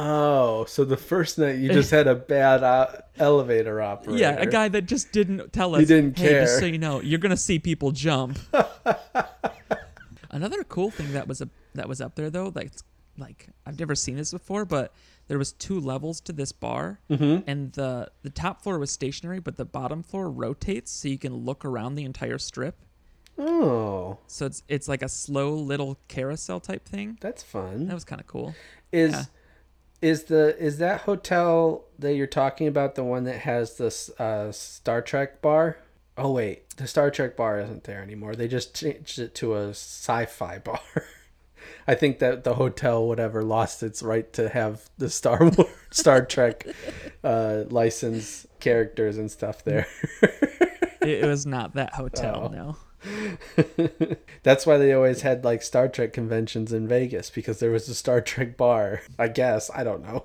Oh, 0.00 0.64
so 0.66 0.84
the 0.84 0.96
first 0.96 1.38
night 1.38 1.58
you 1.58 1.70
just 1.72 1.90
had 1.90 2.06
a 2.06 2.14
bad 2.14 2.62
uh, 2.62 2.86
elevator 3.18 3.82
operator. 3.82 4.18
Yeah, 4.18 4.36
a 4.38 4.46
guy 4.46 4.68
that 4.68 4.82
just 4.82 5.10
didn't 5.10 5.52
tell 5.52 5.74
us. 5.74 5.80
He 5.80 5.86
didn't 5.86 6.16
hey, 6.18 6.28
just 6.40 6.60
so 6.60 6.66
you 6.66 6.78
know, 6.78 7.00
you're 7.00 7.18
gonna 7.18 7.36
see 7.36 7.58
people 7.58 7.90
jump. 7.90 8.38
Another 10.30 10.62
cool 10.64 10.90
thing 10.90 11.12
that 11.14 11.26
was 11.26 11.40
a 11.40 11.48
that 11.74 11.88
was 11.88 12.00
up 12.00 12.14
there 12.14 12.30
though, 12.30 12.52
like 12.54 12.70
like 13.16 13.48
I've 13.66 13.78
never 13.78 13.94
seen 13.94 14.16
this 14.16 14.30
before, 14.30 14.64
but 14.64 14.92
there 15.26 15.38
was 15.38 15.52
two 15.52 15.80
levels 15.80 16.20
to 16.22 16.32
this 16.32 16.52
bar, 16.52 17.00
Mm-hmm. 17.10 17.48
and 17.50 17.72
the 17.72 18.10
the 18.22 18.30
top 18.30 18.62
floor 18.62 18.78
was 18.78 18.90
stationary, 18.90 19.40
but 19.40 19.56
the 19.56 19.64
bottom 19.64 20.02
floor 20.02 20.30
rotates 20.30 20.92
so 20.92 21.08
you 21.08 21.18
can 21.18 21.34
look 21.34 21.64
around 21.64 21.94
the 21.96 22.04
entire 22.04 22.38
strip. 22.38 22.76
Oh, 23.38 24.18
So 24.26 24.46
it's 24.46 24.62
it's 24.68 24.86
like 24.88 25.02
a 25.02 25.08
slow 25.08 25.54
little 25.54 25.98
carousel 26.08 26.60
type 26.60 26.86
thing. 26.86 27.16
that's 27.20 27.42
fun. 27.42 27.86
That 27.86 27.94
was 27.94 28.04
kind 28.04 28.20
of 28.20 28.26
cool. 28.26 28.54
is 28.92 29.12
yeah. 29.12 29.24
Is 30.00 30.24
the 30.24 30.56
is 30.58 30.78
that 30.78 31.02
hotel 31.02 31.84
that 31.98 32.14
you're 32.14 32.26
talking 32.26 32.66
about 32.66 32.94
the 32.94 33.04
one 33.04 33.24
that 33.24 33.40
has 33.40 33.76
this 33.76 34.10
uh, 34.20 34.52
Star 34.52 35.02
Trek 35.02 35.40
bar? 35.42 35.78
Oh 36.16 36.32
wait, 36.32 36.70
the 36.76 36.86
Star 36.86 37.10
Trek 37.10 37.36
bar 37.36 37.60
isn't 37.60 37.84
there 37.84 38.02
anymore. 38.02 38.34
They 38.34 38.48
just 38.48 38.74
changed 38.74 39.18
it 39.18 39.34
to 39.36 39.54
a 39.54 39.68
sci-fi 39.70 40.58
bar. 40.64 40.80
I 41.86 41.94
think 41.94 42.18
that 42.20 42.44
the 42.44 42.54
hotel 42.54 43.06
whatever 43.06 43.42
lost 43.42 43.82
its 43.82 44.02
right 44.02 44.30
to 44.34 44.48
have 44.48 44.88
the 44.98 45.10
Star 45.10 45.38
Wars, 45.44 45.68
Star 45.90 46.24
Trek 46.24 46.66
uh, 47.24 47.64
license 47.68 48.46
characters 48.60 49.18
and 49.18 49.30
stuff 49.30 49.64
there. 49.64 49.86
It, 51.00 51.24
was 51.24 51.46
not 51.46 51.74
that 51.74 51.94
hotel, 51.94 52.50
Oh. 52.52 52.54
no. 52.54 52.76
That's 54.42 54.66
why 54.66 54.76
they 54.76 54.92
always 54.92 55.22
had 55.22 55.44
like 55.44 55.62
Star 55.62 55.88
Trek 55.88 56.12
conventions 56.12 56.72
in 56.72 56.88
Vegas 56.88 57.30
because 57.30 57.60
there 57.60 57.70
was 57.70 57.88
a 57.88 57.94
Star 57.94 58.20
Trek 58.20 58.56
bar. 58.56 59.02
I 59.18 59.28
guess 59.28 59.70
I 59.74 59.84
don't 59.84 60.02
know, 60.02 60.24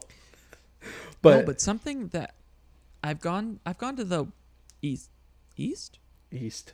but, 1.22 1.40
no, 1.40 1.46
but 1.46 1.62
something 1.62 2.08
that 2.10 2.36
I've 3.04 3.20
gone 3.20 3.60
I've 3.66 3.78
gone 3.78 3.96
to 3.98 4.04
the 4.04 4.28
east 4.82 5.10
east 5.56 6.00
East, 6.34 6.74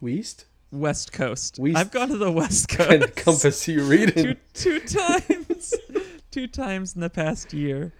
West, 0.00 0.46
west 0.72 1.12
coast. 1.12 1.60
West- 1.60 1.76
I've 1.76 1.92
gone 1.92 2.08
to 2.08 2.16
the 2.16 2.32
west 2.32 2.68
coast 2.70 2.90
kind 2.90 3.02
of 3.04 3.14
compass 3.14 3.68
you 3.68 3.84
reading. 3.84 4.36
two 4.54 4.80
two 4.80 4.80
times, 4.80 5.74
two 6.32 6.48
times 6.48 6.96
in 6.96 7.00
the 7.00 7.10
past 7.10 7.52
year, 7.52 7.92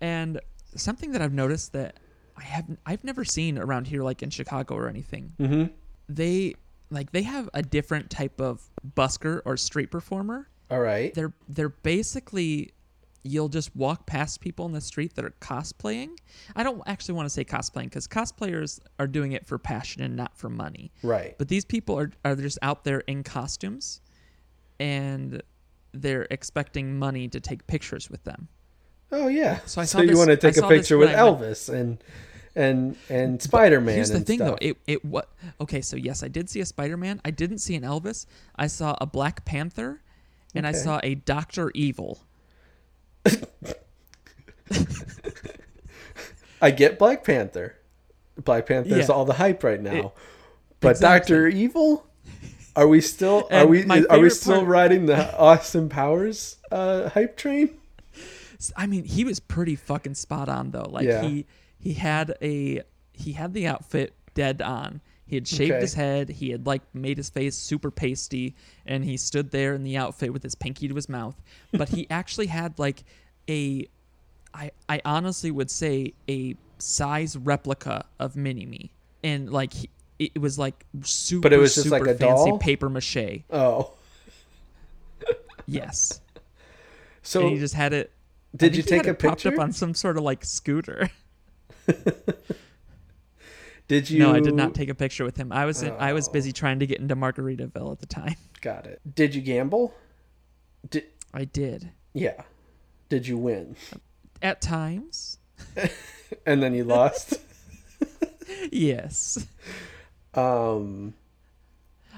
and 0.00 0.40
something 0.76 1.10
that 1.10 1.20
I've 1.20 1.32
noticed 1.32 1.72
that 1.72 1.98
I 2.36 2.44
haven't 2.44 2.78
I've 2.86 3.02
never 3.02 3.24
seen 3.24 3.58
around 3.58 3.88
here 3.88 4.02
like 4.02 4.22
in 4.22 4.30
Chicago 4.30 4.76
or 4.76 4.88
anything. 4.88 5.32
Mm-hmm. 5.40 5.64
They 6.08 6.54
like 6.94 7.12
they 7.12 7.22
have 7.22 7.50
a 7.54 7.62
different 7.62 8.10
type 8.10 8.40
of 8.40 8.62
busker 8.96 9.40
or 9.44 9.56
street 9.56 9.90
performer. 9.90 10.48
All 10.70 10.80
right. 10.80 11.12
they're 11.14 11.34
they're 11.48 11.68
basically 11.68 12.70
you'll 13.26 13.48
just 13.48 13.74
walk 13.74 14.06
past 14.06 14.40
people 14.42 14.66
in 14.66 14.72
the 14.72 14.80
street 14.80 15.14
that 15.14 15.24
are 15.24 15.34
cosplaying. 15.40 16.10
I 16.54 16.62
don't 16.62 16.82
actually 16.86 17.14
want 17.14 17.26
to 17.26 17.30
say 17.30 17.44
cosplaying 17.44 17.84
because 17.84 18.06
cosplayers 18.06 18.80
are 18.98 19.06
doing 19.06 19.32
it 19.32 19.46
for 19.46 19.58
passion 19.58 20.02
and 20.02 20.14
not 20.14 20.36
for 20.36 20.50
money. 20.50 20.92
Right. 21.02 21.34
But 21.38 21.48
these 21.48 21.64
people 21.64 21.98
are 21.98 22.10
are 22.24 22.36
just 22.36 22.58
out 22.62 22.84
there 22.84 23.00
in 23.00 23.22
costumes, 23.22 24.00
and 24.80 25.42
they're 25.92 26.26
expecting 26.30 26.98
money 26.98 27.28
to 27.28 27.40
take 27.40 27.66
pictures 27.66 28.10
with 28.10 28.24
them. 28.24 28.48
Oh 29.12 29.28
yeah. 29.28 29.60
So 29.66 29.80
I 29.80 29.84
so 29.84 30.00
you 30.00 30.08
this- 30.08 30.18
want 30.18 30.30
to 30.30 30.36
take 30.36 30.56
a 30.56 30.66
picture 30.68 30.98
with 30.98 31.08
went- 31.08 31.18
Elvis 31.18 31.72
and 31.72 32.02
and 32.56 32.96
and 33.08 33.42
Spider 33.42 33.80
Man. 33.80 33.94
Here's 33.96 34.10
the 34.10 34.20
thing, 34.20 34.38
stuff. 34.38 34.58
though. 34.60 34.66
It 34.66 34.76
it 34.86 35.04
what? 35.04 35.28
Okay, 35.60 35.80
so 35.80 35.96
yes, 35.96 36.22
I 36.22 36.28
did 36.28 36.48
see 36.50 36.60
a 36.60 36.66
Spider 36.66 36.96
Man. 36.96 37.20
I 37.24 37.30
didn't 37.30 37.58
see 37.58 37.74
an 37.74 37.82
Elvis. 37.82 38.26
I 38.56 38.66
saw 38.66 38.96
a 39.00 39.06
Black 39.06 39.44
Panther, 39.44 40.00
and 40.54 40.66
I 40.66 40.72
saw 40.72 41.00
a 41.02 41.14
Doctor 41.14 41.70
Evil. 41.74 42.20
I 46.60 46.70
get 46.70 46.98
Black 46.98 47.24
Panther. 47.24 47.76
Black 48.42 48.66
Panther's 48.66 49.08
Yeah. 49.08 49.14
all 49.14 49.24
the 49.24 49.34
hype 49.34 49.62
right 49.62 49.80
now. 49.80 49.92
It- 50.08 50.12
but 50.80 50.90
exactly. 50.92 51.34
Doctor 51.36 51.48
Evil. 51.48 52.06
Are 52.76 52.88
we 52.88 53.00
still? 53.00 53.46
Are 53.52 53.66
we? 53.66 53.84
Are 54.08 54.18
we 54.18 54.30
still 54.30 54.56
part- 54.56 54.66
riding 54.68 55.06
the 55.06 55.36
Austin 55.38 55.88
Powers 55.88 56.56
uh, 56.72 57.08
hype 57.10 57.36
train? 57.36 57.70
I 58.76 58.86
mean, 58.86 59.04
he 59.04 59.24
was 59.24 59.40
pretty 59.40 59.76
fucking 59.76 60.14
spot 60.14 60.48
on 60.48 60.70
though. 60.72 60.88
Like 60.90 61.06
Yeah. 61.06 61.22
he 61.22 61.46
he 61.84 61.92
had 61.92 62.34
a 62.42 62.82
he 63.12 63.32
had 63.32 63.52
the 63.52 63.66
outfit 63.66 64.14
dead 64.32 64.62
on. 64.62 65.00
He 65.26 65.36
had 65.36 65.46
shaved 65.46 65.72
Okay. 65.72 65.80
his 65.80 65.94
head. 65.94 66.28
He 66.30 66.50
had 66.50 66.66
like 66.66 66.82
made 66.94 67.18
his 67.18 67.28
face 67.28 67.54
super 67.56 67.90
pasty, 67.90 68.54
and 68.86 69.04
he 69.04 69.16
stood 69.18 69.50
there 69.50 69.74
in 69.74 69.82
the 69.84 69.96
outfit 69.98 70.32
with 70.32 70.42
his 70.42 70.54
pinky 70.54 70.88
to 70.88 70.94
his 70.94 71.08
mouth. 71.08 71.40
But 71.72 71.90
he 71.90 72.06
actually 72.10 72.46
had 72.46 72.78
like 72.78 73.04
a, 73.48 73.86
I 74.54 74.70
I 74.88 75.02
honestly 75.04 75.50
would 75.50 75.70
say 75.70 76.14
a 76.28 76.56
size 76.78 77.36
replica 77.36 78.06
of 78.18 78.34
Mini 78.34 78.64
Me, 78.66 78.92
and 79.22 79.50
like 79.52 79.74
he, 79.74 79.90
it 80.18 80.40
was 80.40 80.58
like 80.58 80.86
super. 81.02 81.42
But 81.42 81.52
it 81.52 81.58
was 81.58 81.74
just 81.74 81.90
like 81.90 82.02
a 82.02 82.14
fancy 82.14 82.50
doll? 82.50 82.58
paper 82.58 82.88
mache. 82.88 83.44
Oh, 83.50 83.92
Yes, 85.66 86.20
so 87.22 87.40
and 87.40 87.50
he 87.50 87.58
just 87.58 87.74
had 87.74 87.92
it. 87.92 88.10
Did 88.56 88.76
you 88.76 88.82
take 88.82 89.06
had 89.06 89.08
a 89.08 89.14
picture? 89.14 89.48
up 89.48 89.58
on 89.58 89.72
some 89.72 89.94
sort 89.94 90.16
of 90.16 90.22
like 90.22 90.44
scooter? 90.44 91.10
did 93.88 94.10
you? 94.10 94.18
No, 94.18 94.34
I 94.34 94.40
did 94.40 94.54
not 94.54 94.74
take 94.74 94.88
a 94.88 94.94
picture 94.94 95.24
with 95.24 95.36
him. 95.36 95.52
I 95.52 95.64
was 95.66 95.82
in, 95.82 95.92
I 95.98 96.12
was 96.12 96.28
Oh. 96.28 96.32
busy 96.32 96.52
trying 96.52 96.78
to 96.80 96.86
get 96.86 97.00
into 97.00 97.14
Margaritaville 97.16 97.92
at 97.92 98.00
the 98.00 98.06
time. 98.06 98.36
Got 98.60 98.86
it. 98.86 99.00
Did 99.14 99.34
you 99.34 99.42
gamble? 99.42 99.94
Did 100.90 101.04
I 101.32 101.44
did 101.44 101.90
yeah? 102.12 102.42
Did 103.08 103.26
you 103.26 103.38
win? 103.38 103.76
at 104.42 104.60
times. 104.60 105.38
And 106.46 106.62
then 106.62 106.74
you 106.74 106.84
lost. 106.84 107.38
Yes, 108.72 109.46
um. 110.34 111.14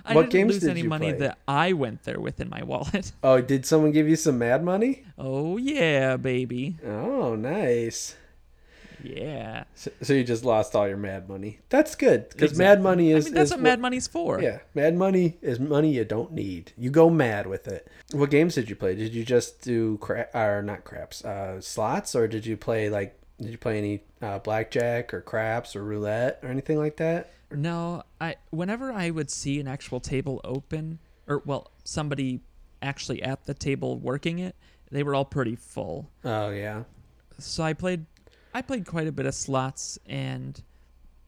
I 0.05 0.15
What 0.15 0.31
didn't 0.31 0.49
lose 0.53 0.61
did 0.61 0.71
any 0.71 0.83
money 0.85 1.11
play? 1.11 1.19
that 1.21 1.39
I 1.47 1.73
went 1.73 2.03
there 2.05 2.19
with 2.21 2.41
in 2.41 2.49
my 2.49 2.63
wallet. 2.65 3.13
Oh, 3.23 3.41
did 3.41 3.65
someone 3.67 3.93
give 3.93 4.09
you 4.09 4.17
some 4.17 4.39
mad 4.39 4.65
money? 4.65 5.05
Oh 5.19 5.57
yeah, 5.57 6.17
baby. 6.17 6.79
Oh, 6.85 7.35
nice. 7.37 8.17
Yeah. 9.15 9.65
So, 9.75 9.91
so 10.03 10.13
you 10.13 10.25
just 10.25 10.45
lost 10.45 10.75
all 10.75 10.89
your 10.89 10.97
mad 10.97 11.29
money. 11.29 11.61
That's 11.69 11.95
good 11.95 12.29
because 12.29 12.53
Exactly. 12.53 12.65
mad 12.65 12.83
money 12.83 13.13
is. 13.13 13.27
I 13.27 13.29
mean, 13.29 13.35
that's 13.35 13.51
is 13.51 13.55
what 13.55 13.61
mad 13.63 13.81
money's 13.81 14.07
for. 14.07 14.41
Yeah, 14.41 14.59
mad 14.75 14.97
money 14.97 15.39
is 15.43 15.61
money 15.61 15.93
you 15.95 16.05
don't 16.05 16.33
need. 16.33 16.73
You 16.77 16.91
go 16.91 17.09
mad 17.11 17.47
with 17.47 17.69
it. 17.69 17.89
What 18.13 18.31
games 18.31 18.55
did 18.55 18.69
you 18.69 18.77
play? 18.77 18.95
Did 18.95 19.15
you 19.15 19.25
just 19.25 19.63
do 19.63 19.99
crap 19.99 20.35
or 20.35 20.63
not 20.63 20.85
craps, 20.85 21.25
uh, 21.25 21.61
slots, 21.61 22.15
or 22.15 22.27
did 22.29 22.47
you 22.47 22.57
play 22.57 22.89
like? 22.91 23.19
Did 23.39 23.51
you 23.51 23.59
play 23.59 23.79
any 23.79 24.03
uh, 24.23 24.39
blackjack 24.39 25.13
or 25.13 25.21
craps 25.21 25.77
or 25.77 25.85
roulette 25.85 26.41
or 26.43 26.49
anything 26.49 26.79
like 26.79 26.97
that? 26.97 27.31
No, 27.51 28.03
I 28.21 28.37
whenever 28.51 28.93
I 28.93 29.11
would 29.11 29.31
see 29.31 29.61
an 29.61 29.69
actual 29.69 30.01
table 30.01 30.41
open, 30.43 30.99
or 31.29 31.43
well, 31.45 31.71
somebody 31.85 32.41
actually 32.83 33.23
at 33.23 33.45
the 33.45 33.55
table 33.55 33.99
working 33.99 34.39
it, 34.39 34.57
they 34.91 35.03
were 35.03 35.15
all 35.15 35.25
pretty 35.25 35.55
full. 35.57 36.11
Oh 36.25 36.51
yeah, 36.51 36.85
So 37.39 37.63
I 37.63 37.73
played, 37.73 38.07
I 38.57 38.63
played 38.63 38.87
quite 38.87 39.07
a 39.07 39.13
bit 39.13 39.27
of 39.27 39.35
slots, 39.35 39.99
and 40.07 40.59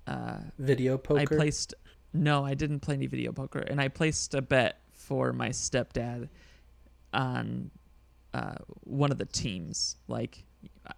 uh, 0.06 0.38
video 0.58 0.96
poker. 0.96 1.20
I 1.20 1.26
placed. 1.26 1.74
No, 2.14 2.42
I 2.42 2.54
didn't 2.54 2.80
play 2.80 2.94
any 2.94 3.06
video 3.06 3.32
poker, 3.32 3.58
and 3.58 3.78
I 3.78 3.88
placed 3.88 4.32
a 4.32 4.40
bet 4.40 4.80
for 4.94 5.34
my 5.34 5.50
stepdad 5.50 6.30
on 7.12 7.70
uh, 8.32 8.54
one 8.84 9.12
of 9.12 9.18
the 9.18 9.26
teams, 9.26 9.96
like 10.08 10.42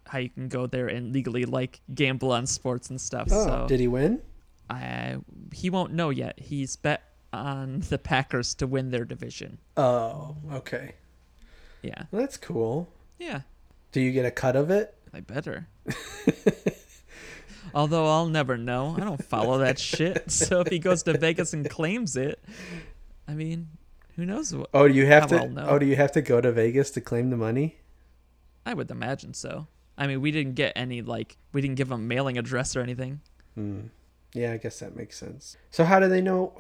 how 0.06 0.18
you 0.18 0.28
can 0.28 0.46
go 0.46 0.68
there 0.68 0.86
and 0.86 1.12
legally 1.12 1.46
like 1.46 1.80
gamble 1.96 2.30
on 2.30 2.46
sports 2.46 2.90
and 2.90 3.00
stuff. 3.00 3.26
Oh, 3.32 3.46
so 3.46 3.66
did 3.66 3.80
he 3.80 3.88
win? 3.88 4.22
I 4.70 5.16
he 5.52 5.68
won't 5.68 5.92
know 5.92 6.10
yet. 6.10 6.38
He's 6.38 6.76
bet 6.76 7.02
on 7.32 7.80
the 7.88 7.98
Packers 7.98 8.54
to 8.54 8.68
win 8.68 8.92
their 8.92 9.04
division. 9.04 9.58
Oh, 9.76 10.36
okay. 10.52 10.94
Yeah, 11.82 12.04
Well, 12.12 12.20
that's 12.20 12.36
cool. 12.36 12.88
yeah, 13.18 13.40
Do 13.90 14.00
you 14.00 14.12
get 14.12 14.24
a 14.26 14.30
cut 14.30 14.54
of 14.54 14.70
it? 14.70 14.94
I 15.12 15.20
better. 15.20 15.66
Although 17.74 18.06
I'll 18.06 18.26
never 18.28 18.56
know. 18.56 18.94
I 18.96 19.00
don't 19.04 19.22
follow 19.22 19.58
that 19.58 19.78
shit. 19.90 20.30
So 20.30 20.60
if 20.60 20.68
he 20.68 20.78
goes 20.78 21.02
to 21.04 21.16
Vegas 21.16 21.52
and 21.52 21.68
claims 21.68 22.16
it, 22.16 22.42
I 23.28 23.34
mean, 23.34 23.68
who 24.16 24.26
knows 24.26 24.54
what? 24.54 24.70
Oh, 24.74 24.88
do 24.88 24.94
you 24.94 25.06
have 25.06 25.28
to? 25.28 25.52
Oh, 25.68 25.78
do 25.78 25.86
you 25.86 25.96
have 25.96 26.12
to 26.12 26.22
go 26.22 26.40
to 26.40 26.50
Vegas 26.50 26.90
to 26.92 27.00
claim 27.00 27.30
the 27.30 27.36
money? 27.36 27.76
I 28.66 28.74
would 28.74 28.90
imagine 28.90 29.34
so. 29.34 29.68
I 29.96 30.06
mean, 30.06 30.20
we 30.20 30.30
didn't 30.32 30.54
get 30.54 30.72
any 30.74 31.02
like 31.02 31.36
we 31.52 31.60
didn't 31.60 31.76
give 31.76 31.88
him 31.88 31.94
a 31.94 31.98
mailing 31.98 32.38
address 32.38 32.74
or 32.74 32.80
anything. 32.80 33.20
Hmm. 33.54 33.80
Yeah, 34.32 34.52
I 34.52 34.56
guess 34.56 34.78
that 34.80 34.96
makes 34.96 35.16
sense. 35.18 35.56
So 35.70 35.84
how 35.84 36.00
do 36.00 36.08
they 36.08 36.20
know? 36.20 36.56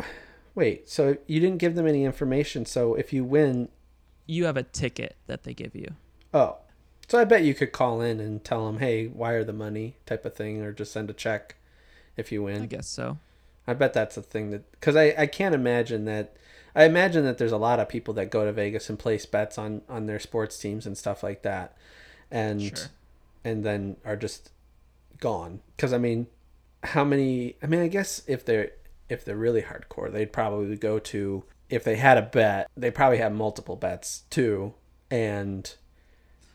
Wait, 0.54 0.88
so 0.88 1.16
you 1.26 1.40
didn't 1.40 1.58
give 1.58 1.74
them 1.76 1.86
any 1.86 2.04
information. 2.04 2.66
So 2.66 2.94
if 2.94 3.12
you 3.12 3.24
win, 3.24 3.68
You 4.26 4.44
have 4.46 4.56
a 4.56 4.62
ticket 4.64 5.16
that 5.26 5.44
they 5.44 5.54
give 5.54 5.74
you. 5.74 5.94
oh, 6.34 6.56
so 7.10 7.18
I 7.18 7.24
bet 7.24 7.42
you 7.42 7.54
could 7.54 7.72
call 7.72 8.00
in 8.00 8.20
and 8.20 8.44
tell 8.44 8.66
them, 8.66 8.78
hey, 8.78 9.08
wire 9.08 9.42
the 9.42 9.52
money, 9.52 9.96
type 10.06 10.24
of 10.24 10.32
thing, 10.32 10.62
or 10.62 10.70
just 10.72 10.92
send 10.92 11.10
a 11.10 11.12
check 11.12 11.56
if 12.16 12.30
you 12.30 12.44
win. 12.44 12.62
I 12.62 12.66
guess 12.66 12.86
so. 12.86 13.18
I 13.66 13.74
bet 13.74 13.92
that's 13.92 14.16
a 14.16 14.22
thing 14.22 14.50
that 14.50 14.70
because 14.70 14.94
I, 14.94 15.12
I 15.18 15.26
can't 15.26 15.54
imagine 15.54 16.04
that. 16.04 16.36
I 16.72 16.84
imagine 16.84 17.24
that 17.24 17.36
there's 17.36 17.50
a 17.50 17.56
lot 17.58 17.80
of 17.80 17.88
people 17.88 18.14
that 18.14 18.30
go 18.30 18.44
to 18.44 18.52
Vegas 18.52 18.88
and 18.88 18.96
place 18.96 19.26
bets 19.26 19.58
on 19.58 19.82
on 19.88 20.06
their 20.06 20.20
sports 20.20 20.56
teams 20.56 20.86
and 20.86 20.96
stuff 20.96 21.24
like 21.24 21.42
that, 21.42 21.76
and 22.30 22.62
Sure. 22.62 22.86
and 23.44 23.64
then 23.64 23.96
are 24.04 24.16
just 24.16 24.52
gone. 25.18 25.60
Because 25.76 25.92
I 25.92 25.98
mean, 25.98 26.28
how 26.84 27.02
many? 27.02 27.56
I 27.60 27.66
mean, 27.66 27.80
I 27.80 27.88
guess 27.88 28.22
if 28.28 28.44
they're 28.44 28.70
if 29.08 29.24
they're 29.24 29.36
really 29.36 29.62
hardcore, 29.62 30.12
they'd 30.12 30.32
probably 30.32 30.76
go 30.76 31.00
to 31.00 31.42
if 31.68 31.82
they 31.82 31.96
had 31.96 32.18
a 32.18 32.22
bet, 32.22 32.68
they 32.76 32.92
probably 32.92 33.18
have 33.18 33.32
multiple 33.32 33.74
bets 33.74 34.22
too, 34.30 34.74
and 35.10 35.74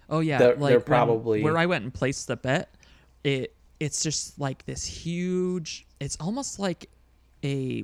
Oh 0.09 0.19
yeah, 0.19 0.37
They're- 0.37 0.55
like 0.55 0.69
they're 0.71 0.79
probably- 0.79 1.41
where 1.43 1.57
I 1.57 1.65
went 1.65 1.83
and 1.83 1.93
placed 1.93 2.27
the 2.27 2.35
bet. 2.37 2.73
It 3.23 3.53
it's 3.79 4.01
just 4.03 4.39
like 4.39 4.65
this 4.65 4.85
huge. 4.85 5.85
It's 5.99 6.15
almost 6.19 6.59
like 6.59 6.89
a 7.43 7.83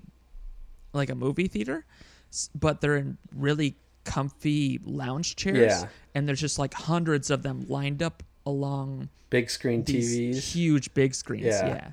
like 0.93 1.09
a 1.09 1.15
movie 1.15 1.47
theater, 1.47 1.85
but 2.55 2.81
they're 2.81 2.97
in 2.97 3.17
really 3.35 3.75
comfy 4.03 4.79
lounge 4.83 5.35
chairs. 5.35 5.57
Yeah. 5.83 5.87
and 6.15 6.27
there's 6.27 6.41
just 6.41 6.57
like 6.59 6.73
hundreds 6.73 7.29
of 7.29 7.43
them 7.43 7.65
lined 7.69 8.01
up 8.03 8.23
along 8.45 9.07
big 9.29 9.49
screen 9.49 9.83
TVs. 9.83 10.53
huge 10.53 10.93
big 10.93 11.13
screens. 11.15 11.45
Yeah. 11.45 11.67
yeah. 11.67 11.91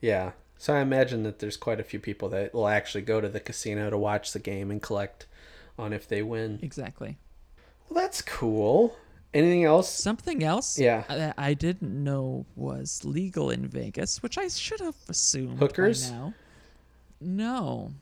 Yeah. 0.00 0.30
So 0.58 0.74
I 0.74 0.80
imagine 0.80 1.22
that 1.24 1.38
there's 1.38 1.56
quite 1.56 1.80
a 1.80 1.84
few 1.84 1.98
people 2.00 2.28
that 2.30 2.52
will 2.54 2.66
actually 2.68 3.02
go 3.02 3.20
to 3.20 3.28
the 3.28 3.40
casino 3.40 3.90
to 3.90 3.96
watch 3.98 4.32
the 4.32 4.38
game 4.38 4.70
and 4.70 4.80
collect 4.82 5.26
on 5.78 5.92
if 5.92 6.08
they 6.08 6.22
win. 6.22 6.58
exactly. 6.62 7.18
Well, 7.88 8.02
that's 8.02 8.22
cool. 8.22 8.96
Anything 9.34 9.64
else? 9.64 9.90
Something 9.92 10.42
else 10.42 10.78
Yeah. 10.78 11.04
that 11.08 11.34
I 11.36 11.52
didn't 11.54 12.02
know 12.04 12.46
was 12.54 13.04
legal 13.04 13.50
in 13.50 13.66
Vegas, 13.68 14.22
which 14.22 14.38
I 14.38 14.48
should 14.48 14.80
have 14.80 14.96
assumed 15.08 15.58
by 15.58 15.66
Hookers? 15.66 16.10
now. 16.10 16.34
No. 17.20 17.92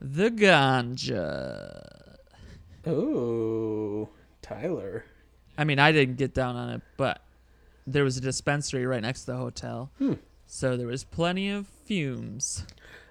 The 0.00 0.30
ganja. 0.30 2.16
Ooh, 2.86 4.08
Tyler. 4.42 5.04
I 5.58 5.64
mean, 5.64 5.78
I 5.78 5.92
didn't 5.92 6.16
get 6.16 6.34
down 6.34 6.56
on 6.56 6.70
it, 6.70 6.82
but 6.96 7.20
there 7.86 8.04
was 8.04 8.16
a 8.16 8.20
dispensary 8.20 8.86
right 8.86 9.02
next 9.02 9.20
to 9.22 9.32
the 9.32 9.36
hotel. 9.36 9.90
Hmm. 9.98 10.14
So 10.46 10.76
there 10.76 10.86
was 10.86 11.04
plenty 11.04 11.50
of 11.50 11.66
fumes. 11.66 12.64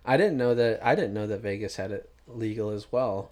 I 0.05 0.17
didn't 0.17 0.37
know 0.37 0.55
that. 0.55 0.79
I 0.83 0.95
didn't 0.95 1.13
know 1.13 1.27
that 1.27 1.41
Vegas 1.41 1.75
had 1.75 1.91
it 1.91 2.09
legal 2.25 2.69
as 2.71 2.91
well. 2.91 3.31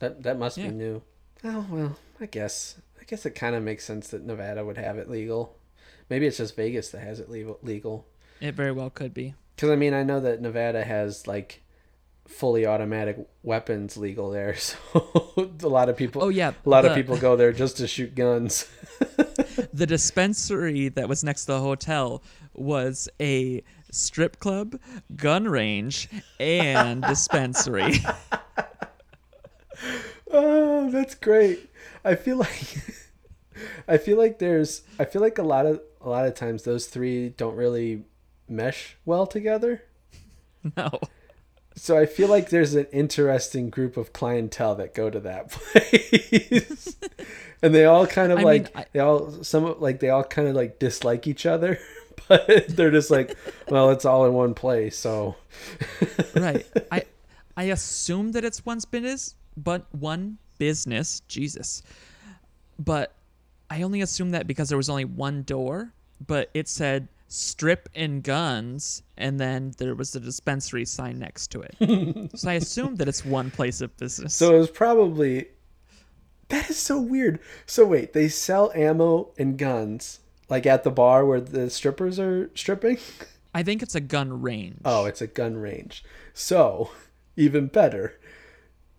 That 0.00 0.22
that 0.22 0.38
must 0.38 0.56
Yeah. 0.56 0.68
be 0.68 0.74
new. 0.74 1.02
Oh 1.44 1.66
well, 1.68 1.98
I 2.20 2.26
guess. 2.26 2.76
I 3.02 3.04
guess 3.04 3.26
it 3.26 3.34
kind 3.34 3.56
of 3.56 3.64
makes 3.64 3.84
sense 3.84 4.06
that 4.08 4.24
Nevada 4.24 4.64
would 4.64 4.78
have 4.78 4.96
it 4.96 5.10
legal. 5.10 5.56
Maybe 6.08 6.24
it's 6.24 6.36
just 6.36 6.54
Vegas 6.54 6.90
that 6.90 7.00
has 7.00 7.18
it 7.18 7.28
legal. 7.28 8.06
It 8.40 8.54
very 8.54 8.70
well 8.70 8.90
could 8.90 9.12
be. 9.12 9.34
Because 9.56 9.70
I 9.70 9.76
mean, 9.76 9.92
I 9.92 10.04
know 10.04 10.20
that 10.20 10.40
Nevada 10.40 10.84
has 10.84 11.26
like 11.26 11.62
fully 12.28 12.64
automatic 12.64 13.18
weapons 13.42 13.96
legal 13.96 14.30
there, 14.30 14.54
so 14.56 15.50
a 15.64 15.66
lot 15.66 15.88
of 15.88 15.96
people. 15.96 16.22
Oh 16.22 16.28
yeah, 16.28 16.52
A 16.64 16.68
lot 16.68 16.84
of 16.84 16.94
people 16.94 17.16
go 17.16 17.34
there 17.34 17.52
just 17.52 17.76
to 17.78 17.88
shoot 17.88 18.14
guns. 18.14 18.70
The 19.74 19.86
dispensary 19.86 20.88
that 20.90 21.08
was 21.08 21.24
next 21.24 21.46
to 21.46 21.52
the 21.52 21.60
hotel 21.60 22.22
was 22.54 23.08
a 23.20 23.62
strip 23.90 24.38
club, 24.38 24.78
gun 25.16 25.48
range, 25.48 26.08
and 26.38 27.02
dispensary. 27.02 27.94
Oh, 30.34 30.90
that's 30.90 31.14
great. 31.14 31.68
I 32.04 32.14
feel 32.14 32.36
like 32.36 32.76
I 33.88 33.98
feel 33.98 34.18
like 34.18 34.38
there's 34.38 34.82
I 34.98 35.04
feel 35.04 35.22
like 35.22 35.38
a 35.38 35.42
lot 35.42 35.66
of 35.66 35.80
a 36.00 36.08
lot 36.08 36.26
of 36.26 36.34
times 36.34 36.64
those 36.64 36.86
three 36.86 37.30
don't 37.30 37.56
really 37.56 38.02
mesh 38.48 38.96
well 39.04 39.26
together. 39.26 39.82
no. 40.76 41.00
So 41.74 41.96
I 41.96 42.04
feel 42.04 42.28
like 42.28 42.50
there's 42.50 42.74
an 42.74 42.86
interesting 42.92 43.70
group 43.70 43.96
of 43.96 44.12
clientele 44.12 44.74
that 44.74 44.94
go 44.94 45.08
to 45.08 45.20
that 45.20 45.50
place. 45.50 46.96
and 47.62 47.74
they 47.74 47.84
all 47.86 48.06
kind 48.06 48.30
of 48.30 48.40
I 48.40 48.42
like 48.42 48.62
mean, 48.64 48.72
I- 48.74 48.86
they 48.92 49.00
all 49.00 49.42
some 49.42 49.64
of- 49.64 49.80
like 49.80 50.00
they 50.00 50.10
all 50.10 50.24
kind 50.24 50.48
of 50.48 50.54
like 50.54 50.78
dislike 50.78 51.26
each 51.26 51.46
other, 51.46 51.78
but 52.28 52.46
they're 52.68 52.90
just 52.90 53.10
like, 53.10 53.36
well, 53.70 53.90
it's 53.90 54.04
all 54.04 54.26
in 54.26 54.34
one 54.34 54.52
place, 54.54 54.98
so 54.98 55.36
right. 56.34 56.66
I 56.90 57.04
I 57.56 57.64
assume 57.64 58.32
that 58.32 58.44
it's 58.44 58.66
one's 58.66 58.84
business, 58.84 59.34
but 59.56 59.86
one 59.94 60.38
business, 60.58 61.20
Jesus. 61.28 61.82
But 62.78 63.14
I 63.70 63.82
only 63.82 64.00
assume 64.00 64.30
that 64.30 64.46
because 64.46 64.68
there 64.68 64.78
was 64.78 64.90
only 64.90 65.04
one 65.04 65.42
door, 65.42 65.92
but 66.26 66.50
it 66.54 66.68
said 66.68 67.08
strip 67.28 67.88
and 67.94 68.22
guns 68.22 69.02
and 69.16 69.40
then 69.40 69.72
there 69.78 69.94
was 69.94 70.12
the 70.12 70.20
dispensary 70.20 70.84
sign 70.84 71.18
next 71.18 71.50
to 71.50 71.62
it. 71.62 72.30
so 72.34 72.50
I 72.50 72.54
assume 72.54 72.96
that 72.96 73.08
it's 73.08 73.24
one 73.24 73.50
place 73.50 73.80
of 73.80 73.96
business. 73.96 74.34
So 74.34 74.54
it 74.54 74.58
was 74.58 74.70
probably. 74.70 75.46
That 76.48 76.68
is 76.68 76.76
so 76.76 77.00
weird. 77.00 77.40
So 77.64 77.86
wait, 77.86 78.12
they 78.12 78.28
sell 78.28 78.70
ammo 78.74 79.30
and 79.38 79.56
guns 79.56 80.20
like 80.50 80.66
at 80.66 80.84
the 80.84 80.90
bar 80.90 81.24
where 81.24 81.40
the 81.40 81.70
strippers 81.70 82.18
are 82.18 82.50
stripping. 82.54 82.98
I 83.54 83.62
think 83.62 83.82
it's 83.82 83.94
a 83.94 84.00
gun 84.00 84.42
range. 84.42 84.80
Oh, 84.84 85.06
it's 85.06 85.22
a 85.22 85.26
gun 85.26 85.56
range. 85.56 86.04
So 86.34 86.90
even 87.36 87.68
better, 87.68 88.18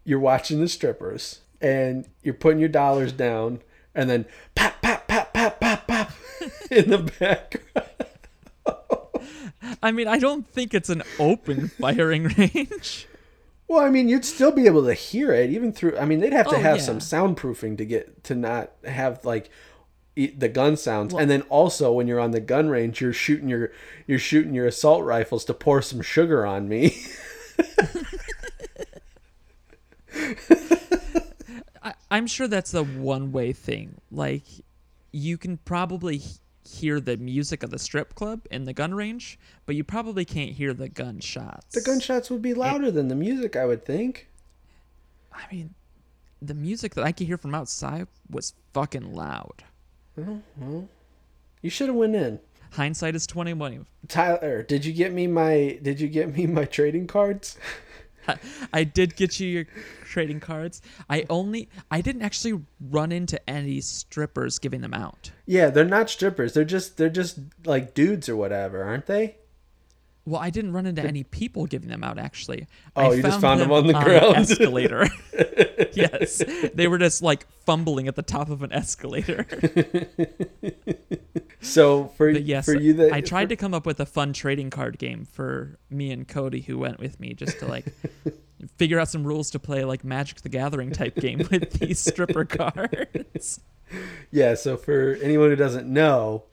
you're 0.04 0.20
watching 0.20 0.60
the 0.60 0.68
strippers 0.68 1.42
and 1.64 2.06
you're 2.22 2.34
putting 2.36 2.60
your 2.60 2.70
dollars 2.70 3.12
down, 3.12 3.62
and 3.96 4.10
then 4.10 4.26
pop, 4.54 4.82
pop, 4.82 5.08
pop, 5.08 5.34
pop, 5.34 5.60
pop, 5.60 5.88
pop 5.88 6.12
in 6.72 6.90
the 6.92 6.98
background. 7.20 7.88
I 9.82 9.92
mean, 9.92 10.08
I 10.08 10.20
don't 10.20 10.46
think 10.48 10.74
it's 10.74 10.90
an 10.90 11.02
open 11.18 11.68
firing 11.80 12.26
range. 12.38 13.08
Well, 13.68 13.80
I 13.84 13.90
mean, 13.90 14.08
you'd 14.10 14.26
still 14.26 14.52
be 14.52 14.66
able 14.66 14.86
to 14.86 14.94
hear 14.94 15.32
it 15.34 15.50
even 15.50 15.72
through. 15.72 15.98
I 15.98 16.06
mean, 16.06 16.20
they'd 16.20 16.34
have 16.34 16.50
to 16.50 16.56
Oh, 16.58 16.60
have 16.62 16.78
yeah. 16.78 16.84
some 16.84 17.00
soundproofing 17.00 17.78
to 17.78 17.86
get 17.86 18.24
to 18.26 18.36
not 18.36 18.72
have 18.86 19.24
like 19.26 19.50
the 20.16 20.48
gun 20.50 20.78
sounds. 20.78 21.12
and 21.14 21.28
then 21.30 21.42
also 21.44 21.92
when 21.92 22.08
you're 22.08 22.20
on 22.20 22.32
the 22.32 22.40
gun 22.40 22.70
range, 22.70 23.02
you're 23.02 23.14
shooting 23.14 23.50
your 23.50 23.72
you're 24.06 24.20
shooting 24.20 24.54
your 24.54 24.68
assault 24.68 25.04
rifles 25.04 25.44
to 25.46 25.54
pour 25.54 25.82
some 25.82 26.02
sugar 26.02 26.46
on 26.46 26.68
me. 26.70 26.96
I'm 32.14 32.28
sure 32.28 32.48
that's 32.48 32.70
the 32.70 32.84
one 32.84 33.32
way 33.32 33.54
thing. 33.54 33.96
Like, 34.12 34.44
you 35.12 35.36
can 35.36 35.58
probably 35.58 36.22
hear 36.64 37.00
the 37.00 37.18
music 37.18 37.64
of 37.64 37.72
the 37.72 37.80
strip 37.80 38.14
club 38.14 38.46
in 38.52 38.66
the 38.66 38.74
gun 38.74 38.94
range, 38.94 39.40
but 39.66 39.74
you 39.76 39.84
probably 39.84 40.24
can't 40.24 40.52
hear 40.52 40.76
the 40.76 40.90
gunshots. 40.90 41.74
The 41.74 41.82
gunshots 41.82 42.30
would 42.30 42.44
be 42.44 42.54
louder 42.54 42.92
than 42.92 43.08
the 43.08 43.16
music, 43.16 43.56
I 43.56 43.66
would 43.66 43.84
think. 43.84 44.30
I 45.34 45.42
mean, 45.52 45.74
the 46.40 46.54
music 46.54 46.94
that 46.94 47.04
I 47.04 47.14
could 47.14 47.26
hear 47.26 47.40
from 47.40 47.56
outside 47.56 48.08
was 48.30 48.54
fucking 48.76 49.12
loud. 49.12 49.64
Mm-hmm. 50.16 50.82
You 51.64 51.70
should 51.72 51.88
have 51.88 51.96
went 51.96 52.16
in. 52.16 52.40
Hindsight 52.74 53.16
is 53.16 53.26
2020. 53.26 53.86
Tyler, 54.08 54.62
did 54.62 54.86
you 54.86 54.94
get 54.94 55.14
me 55.14 55.26
my 55.26 55.80
did 55.82 56.00
you 56.00 56.08
get 56.08 56.36
me 56.36 56.46
my 56.46 56.66
trading 56.66 57.08
cards? 57.08 57.58
I 58.74 58.84
did 58.84 59.16
get 59.16 59.40
you 59.40 59.48
your 59.48 59.66
trading 60.06 60.40
cards. 60.40 60.82
I 61.10 61.26
only 61.30 61.70
I 61.90 62.02
didn't 62.02 62.22
actually 62.22 62.62
run 62.80 63.12
into 63.12 63.50
any 63.50 63.82
strippers 63.82 64.60
giving 64.60 64.82
them 64.82 64.94
out. 64.94 65.32
Yeah, 65.46 65.70
they're 65.70 65.86
not 65.86 66.10
strippers. 66.10 66.54
They're 66.54 66.64
just 66.64 66.98
they're 66.98 67.10
just 67.10 67.40
like 67.66 67.94
dudes 67.94 68.30
or 68.30 68.36
whatever, 68.36 68.84
aren't 68.84 69.06
they? 69.06 69.38
Well, 70.26 70.40
I 70.40 70.50
didn't 70.52 70.72
run 70.72 70.86
into 70.86 71.02
any 71.02 71.24
people 71.24 71.66
giving 71.66 71.90
them 71.90 72.04
out 72.04 72.18
actually. 72.18 72.68
Oh, 72.96 73.12
I 73.12 73.16
you 73.16 73.22
just 73.22 73.42
found 73.42 73.60
them 73.60 73.72
on 73.72 73.88
the 73.88 73.94
ground. 73.94 74.36
An 74.36 74.42
escalator. 74.44 75.08
yes, 75.94 76.42
they 76.74 76.88
were 76.88 76.98
just 76.98 77.22
like 77.22 77.46
fumbling 77.66 78.08
at 78.08 78.16
the 78.16 78.22
top 78.22 78.50
of 78.50 78.64
an 78.64 78.72
escalator. 78.72 79.46
So 81.64 82.08
for 82.18 82.32
But 82.32 82.44
yes, 82.44 82.66
for 82.66 82.76
you 82.76 82.94
that 82.96 83.14
I 83.14 83.22
tried 83.22 83.50
to 83.50 83.56
come 83.56 83.74
up 83.74 83.86
with 83.86 84.00
a 84.00 84.06
fun 84.06 84.34
trading 84.34 84.70
card 84.70 84.98
game 84.98 85.26
for 85.26 85.80
me 85.90 86.12
and 86.12 86.28
Cody, 86.28 86.62
who 86.62 86.78
went 86.78 87.00
with 87.00 87.20
me, 87.20 87.34
just 87.34 87.60
to 87.60 87.68
like 87.68 87.86
figure 88.78 89.00
out 89.00 89.08
some 89.08 89.24
rules 89.26 89.50
to 89.52 89.60
play 89.60 89.86
like 89.86 90.04
Magic 90.04 90.42
the 90.42 90.50
Gathering 90.50 90.92
type 90.92 91.16
game 91.16 91.38
with 91.50 91.72
these 91.80 92.00
stripper 92.00 92.46
cards. 92.46 93.62
Yeah, 94.30 94.56
so 94.56 94.76
for 94.76 95.18
anyone 95.22 95.50
who 95.50 95.56
doesn't 95.56 95.88
know, 95.88 96.44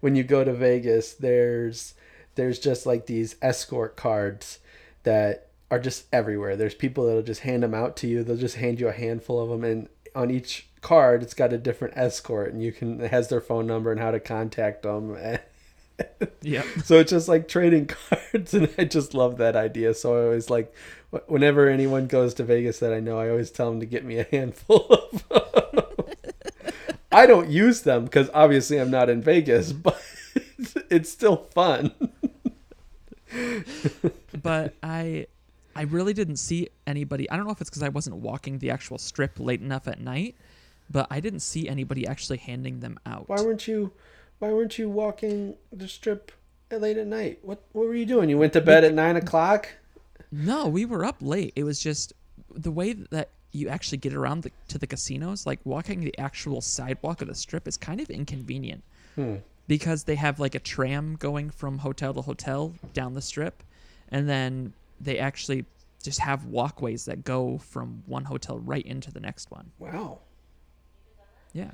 when 0.00 0.14
you 0.14 0.24
go 0.24 0.44
to 0.44 0.52
Vegas, 0.52 1.14
there's 1.14 1.94
there's 2.40 2.58
just 2.58 2.86
like 2.86 3.04
these 3.04 3.36
escort 3.42 3.96
cards 3.96 4.60
that 5.02 5.48
are 5.70 5.78
just 5.78 6.06
everywhere. 6.10 6.56
There's 6.56 6.74
people 6.74 7.06
that'll 7.06 7.20
just 7.20 7.42
hand 7.42 7.62
them 7.62 7.74
out 7.74 7.98
to 7.98 8.06
you. 8.06 8.24
They'll 8.24 8.38
just 8.38 8.56
hand 8.56 8.80
you 8.80 8.88
a 8.88 8.92
handful 8.92 9.42
of 9.42 9.50
them 9.50 9.62
and 9.62 9.88
on 10.14 10.30
each 10.30 10.66
card 10.80 11.22
it's 11.22 11.34
got 11.34 11.52
a 11.52 11.58
different 11.58 11.96
escort 11.96 12.52
and 12.52 12.62
you 12.62 12.72
can 12.72 13.00
it 13.02 13.10
has 13.10 13.28
their 13.28 13.42
phone 13.42 13.66
number 13.66 13.92
and 13.92 14.00
how 14.00 14.10
to 14.10 14.18
contact 14.18 14.82
them. 14.82 15.16
Yep. 16.40 16.64
so 16.82 16.98
it's 16.98 17.10
just 17.10 17.28
like 17.28 17.46
trading 17.46 17.86
cards 18.32 18.54
and 18.54 18.70
I 18.78 18.84
just 18.84 19.12
love 19.12 19.36
that 19.36 19.54
idea. 19.54 19.92
So 19.92 20.16
I 20.16 20.24
always 20.24 20.48
like 20.48 20.74
whenever 21.26 21.68
anyone 21.68 22.06
goes 22.06 22.32
to 22.34 22.42
Vegas 22.42 22.78
that 22.78 22.94
I 22.94 23.00
know, 23.00 23.18
I 23.18 23.28
always 23.28 23.50
tell 23.50 23.68
them 23.68 23.80
to 23.80 23.86
get 23.86 24.02
me 24.02 24.18
a 24.18 24.24
handful 24.24 24.86
of 24.86 25.28
them. 25.28 25.84
I 27.12 27.26
don't 27.26 27.50
use 27.50 27.82
them 27.82 28.04
because 28.04 28.30
obviously 28.32 28.80
I'm 28.80 28.90
not 28.90 29.10
in 29.10 29.20
Vegas, 29.20 29.72
but 29.72 30.00
it's 30.90 31.10
still 31.10 31.48
fun. 31.54 31.92
but 34.42 34.74
I 34.82 35.26
I 35.74 35.82
really 35.82 36.12
didn't 36.12 36.36
see 36.36 36.68
anybody. 36.86 37.30
I 37.30 37.36
don't 37.36 37.46
know 37.46 37.52
if 37.52 37.60
it's 37.60 37.70
because 37.70 37.82
I 37.82 37.88
wasn't 37.88 38.16
walking 38.16 38.58
the 38.58 38.70
actual 38.70 38.98
strip 38.98 39.38
late 39.38 39.60
enough 39.60 39.86
at 39.88 40.00
night, 40.00 40.36
but 40.90 41.06
I 41.10 41.20
didn't 41.20 41.40
see 41.40 41.68
anybody 41.68 42.06
actually 42.06 42.38
handing 42.38 42.80
them 42.80 42.98
out. 43.06 43.28
Why 43.28 43.40
weren't 43.40 43.68
you 43.68 43.92
why 44.38 44.52
weren't 44.52 44.78
you 44.78 44.88
walking 44.88 45.54
the 45.72 45.88
strip 45.88 46.32
late 46.70 46.96
at 46.96 47.06
night? 47.06 47.38
What 47.42 47.62
what 47.72 47.86
were 47.86 47.94
you 47.94 48.06
doing? 48.06 48.28
You 48.28 48.38
went 48.38 48.52
to 48.54 48.60
bed 48.60 48.84
at 48.84 48.94
nine 48.94 49.16
o'clock? 49.16 49.68
No, 50.32 50.66
we 50.66 50.84
were 50.84 51.04
up 51.04 51.16
late. 51.20 51.52
It 51.56 51.64
was 51.64 51.80
just 51.80 52.12
the 52.54 52.70
way 52.70 52.92
that 52.92 53.30
you 53.52 53.68
actually 53.68 53.98
get 53.98 54.14
around 54.14 54.44
the, 54.44 54.52
to 54.68 54.78
the 54.78 54.86
casinos. 54.86 55.46
Like 55.46 55.60
walking 55.64 56.00
the 56.00 56.16
actual 56.18 56.60
sidewalk 56.60 57.20
of 57.20 57.28
the 57.28 57.34
strip 57.34 57.66
is 57.66 57.76
kind 57.76 58.00
of 58.00 58.10
inconvenient 58.10 58.82
hmm. 59.14 59.36
Because 59.70 60.02
they 60.02 60.16
have 60.16 60.40
like 60.40 60.56
a 60.56 60.58
tram 60.58 61.14
going 61.14 61.48
from 61.48 61.78
hotel 61.78 62.12
to 62.12 62.20
hotel 62.20 62.74
down 62.92 63.14
the 63.14 63.22
strip, 63.22 63.62
and 64.08 64.28
then 64.28 64.72
they 65.00 65.16
actually 65.16 65.64
just 66.02 66.18
have 66.18 66.44
walkways 66.44 67.04
that 67.04 67.22
go 67.22 67.56
from 67.58 68.02
one 68.06 68.24
hotel 68.24 68.58
right 68.58 68.84
into 68.84 69.12
the 69.12 69.20
next 69.20 69.48
one. 69.52 69.70
Wow. 69.78 70.18
Yeah, 71.52 71.70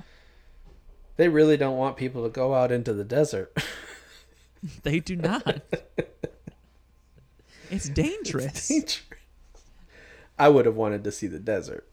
They 1.15 1.27
really 1.27 1.57
don't 1.57 1.75
want 1.75 1.97
people 1.97 2.21
to 2.21 2.29
go 2.29 2.53
out 2.53 2.71
into 2.71 2.93
the 2.93 3.03
desert. 3.03 3.57
they 4.83 4.99
do 4.99 5.15
not. 5.15 5.61
it's 7.71 7.89
dangerous. 7.89 8.67
dangerous. 8.67 9.01
I 10.37 10.49
would 10.49 10.67
have 10.67 10.75
wanted 10.75 11.03
to 11.03 11.11
see 11.11 11.25
the 11.25 11.39
desert. 11.39 11.87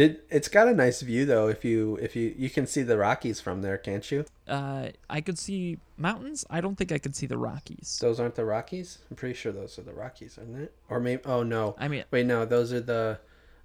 Did 0.00 0.20
it's 0.30 0.48
got 0.48 0.66
a 0.66 0.72
nice 0.72 1.02
view 1.02 1.26
though 1.26 1.48
if 1.48 1.62
you 1.62 1.98
if 2.00 2.16
you 2.16 2.34
you 2.34 2.48
can 2.48 2.66
see 2.66 2.80
the 2.80 2.96
Rockies 2.96 3.38
from 3.38 3.60
there, 3.60 3.76
can't 3.76 4.10
you? 4.10 4.24
Uh, 4.48 4.88
I 5.10 5.20
could 5.20 5.38
see 5.38 5.76
mountains. 5.98 6.42
I 6.48 6.62
don't 6.62 6.74
think 6.76 6.90
I 6.90 6.96
could 6.96 7.14
see 7.14 7.26
the 7.26 7.36
Rockies. 7.36 7.98
Those 8.00 8.18
aren't 8.18 8.34
the 8.34 8.46
Rockies? 8.46 9.00
I'm 9.10 9.16
pretty 9.16 9.34
sure 9.34 9.52
those 9.52 9.78
are 9.78 9.82
the 9.82 9.92
Rockies, 9.92 10.38
aren't 10.38 10.56
they? 10.56 10.68
Or 10.88 11.00
maybe 11.00 11.20
oh 11.26 11.42
no. 11.42 11.76
I 11.78 11.88
mean, 11.88 12.04
Wait, 12.10 12.24
no, 12.24 12.46
those 12.46 12.72
are 12.72 12.80
the 12.80 13.18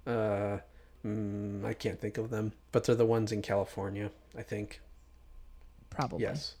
uh 0.06 0.58
mm, 1.06 1.64
I 1.64 1.72
can't 1.72 1.98
think 1.98 2.18
of 2.18 2.28
them, 2.28 2.52
but 2.70 2.84
they're 2.84 2.94
the 2.94 3.06
ones 3.06 3.32
in 3.32 3.40
California, 3.40 4.10
I 4.36 4.42
think. 4.42 4.82
probably. 5.88 6.20
Yes. 6.20 6.56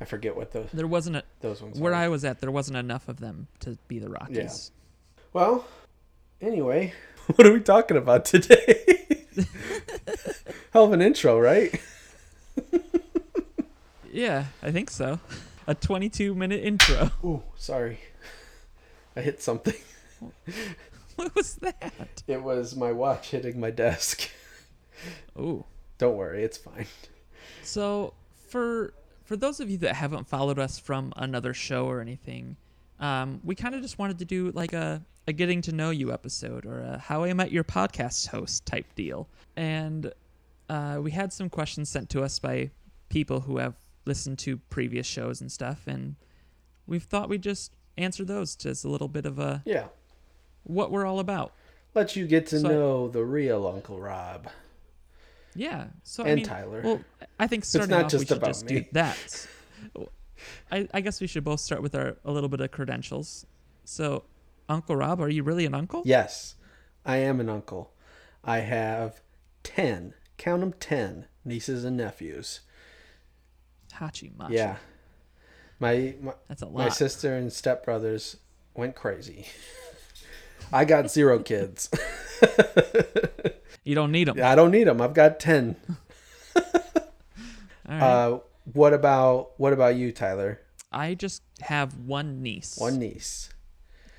I 0.00 0.06
forget 0.06 0.34
what 0.34 0.50
those 0.50 0.70
There 0.72 0.88
wasn't 0.88 1.14
a 1.14 1.22
those 1.40 1.62
ones 1.62 1.78
where. 1.78 1.94
I 1.94 2.08
was 2.08 2.24
at. 2.24 2.40
There 2.40 2.50
wasn't 2.50 2.78
enough 2.78 3.08
of 3.08 3.20
them 3.20 3.46
to 3.60 3.78
be 3.86 4.00
the 4.00 4.08
Rockies. 4.08 4.72
Yeah. 4.74 5.22
Well, 5.32 5.68
anyway, 6.40 6.92
what 7.36 7.46
are 7.46 7.52
we 7.52 7.60
talking 7.60 7.96
about 7.96 8.24
today? 8.24 8.84
Hell 10.72 10.84
of 10.84 10.92
an 10.92 11.00
intro, 11.02 11.38
right? 11.38 11.80
Yeah, 14.12 14.44
I 14.62 14.70
think 14.70 14.90
so. 14.90 15.18
A 15.66 15.74
22 15.74 16.34
minute 16.34 16.62
intro. 16.62 17.10
Ooh, 17.24 17.42
sorry. 17.56 17.98
I 19.16 19.20
hit 19.22 19.42
something. 19.42 19.74
what 21.16 21.34
was 21.34 21.56
that? 21.56 22.22
It 22.28 22.42
was 22.42 22.76
my 22.76 22.92
watch 22.92 23.30
hitting 23.30 23.58
my 23.58 23.70
desk. 23.70 24.30
Oh, 25.36 25.66
Don't 25.98 26.16
worry, 26.16 26.44
it's 26.44 26.56
fine. 26.56 26.86
so 27.62 28.14
for 28.48 28.94
for 29.24 29.36
those 29.36 29.58
of 29.58 29.68
you 29.68 29.78
that 29.78 29.96
haven't 29.96 30.28
followed 30.28 30.58
us 30.58 30.78
from 30.78 31.12
another 31.16 31.52
show 31.52 31.86
or 31.86 32.00
anything, 32.00 32.56
um, 33.00 33.40
we 33.42 33.54
kind 33.54 33.74
of 33.74 33.82
just 33.82 33.98
wanted 33.98 34.18
to 34.20 34.24
do 34.24 34.52
like 34.52 34.72
a 34.72 35.02
a 35.26 35.32
getting 35.32 35.62
to 35.62 35.72
know 35.72 35.90
you 35.90 36.12
episode 36.12 36.66
or 36.66 36.80
a 36.80 36.98
how 36.98 37.24
I 37.24 37.32
met 37.32 37.50
your 37.52 37.64
podcast 37.64 38.28
host 38.28 38.66
type 38.66 38.86
deal, 38.94 39.28
and 39.56 40.12
uh, 40.68 40.98
we 41.00 41.10
had 41.10 41.32
some 41.32 41.48
questions 41.50 41.88
sent 41.88 42.10
to 42.10 42.22
us 42.22 42.38
by 42.38 42.70
people 43.08 43.40
who 43.40 43.58
have 43.58 43.74
listened 44.06 44.38
to 44.40 44.58
previous 44.70 45.06
shows 45.06 45.40
and 45.40 45.50
stuff, 45.50 45.86
and 45.86 46.16
we've 46.86 47.04
thought 47.04 47.28
we'd 47.28 47.42
just 47.42 47.72
answer 47.96 48.24
those 48.24 48.54
just 48.56 48.84
a 48.84 48.88
little 48.88 49.08
bit 49.08 49.24
of 49.24 49.38
a 49.38 49.62
Yeah. 49.64 49.86
what 50.64 50.90
we're 50.90 51.06
all 51.06 51.20
about. 51.20 51.52
Let 51.94 52.16
you 52.16 52.26
get 52.26 52.46
to 52.48 52.60
So 52.60 52.68
I- 52.68 52.72
know 52.72 53.08
the 53.08 53.24
real 53.24 53.66
Uncle 53.66 54.00
Rob. 54.00 54.48
Yeah. 55.54 55.86
So 56.02 56.24
I 56.24 56.28
And 56.28 56.36
mean, 56.38 56.44
Tyler. 56.44 56.80
Well, 56.82 57.00
I 57.38 57.46
think 57.46 57.64
starting 57.64 57.90
not 57.90 58.06
off, 58.06 58.10
just 58.10 58.22
we 58.22 58.26
should 58.26 58.36
about 58.38 58.48
just 58.48 58.64
me. 58.66 58.80
do 58.80 58.84
that. 58.92 59.46
I, 60.72 60.88
I 60.92 61.00
guess 61.00 61.20
we 61.20 61.26
should 61.28 61.44
both 61.44 61.60
start 61.60 61.80
with 61.82 61.94
our 61.94 62.16
a 62.24 62.32
little 62.32 62.48
bit 62.48 62.60
of 62.60 62.70
credentials. 62.72 63.46
So, 63.84 64.24
Uncle 64.68 64.96
Rob, 64.96 65.20
are 65.20 65.28
you 65.28 65.42
really 65.42 65.66
an 65.66 65.74
uncle? 65.74 66.02
Yes, 66.04 66.54
I 67.04 67.16
am 67.18 67.40
an 67.40 67.48
uncle. 67.48 67.92
I 68.42 68.58
have 68.58 69.20
10, 69.62 70.14
count 70.38 70.60
them 70.60 70.72
10 70.78 71.26
nieces 71.44 71.84
and 71.84 71.96
nephews. 71.96 72.60
Hachi 73.94 74.36
Machi. 74.36 74.54
Yeah. 74.54 74.76
My, 75.78 76.14
my 76.20 76.32
That's 76.48 76.62
a 76.62 76.66
lot. 76.66 76.74
my 76.78 76.88
sister 76.88 77.34
and 77.36 77.50
stepbrothers 77.50 78.36
went 78.74 78.94
crazy. 78.94 79.46
I 80.72 80.84
got 80.84 81.10
zero 81.10 81.38
kids. 81.42 81.90
You 83.84 83.94
don't 83.94 84.12
need 84.12 84.28
them. 84.28 84.38
I 84.42 84.54
don't 84.54 84.70
need 84.70 84.84
them. 84.84 85.00
I've 85.00 85.14
got 85.14 85.38
10. 85.38 85.76
All 86.56 86.62
right. 87.88 88.00
Uh, 88.02 88.38
what 88.72 88.94
about 88.94 89.50
what 89.58 89.74
about 89.74 89.96
you, 89.96 90.10
Tyler? 90.10 90.60
I 90.90 91.14
just 91.14 91.42
have 91.60 91.98
one 91.98 92.42
niece. 92.42 92.76
One 92.78 92.98
niece. 92.98 93.50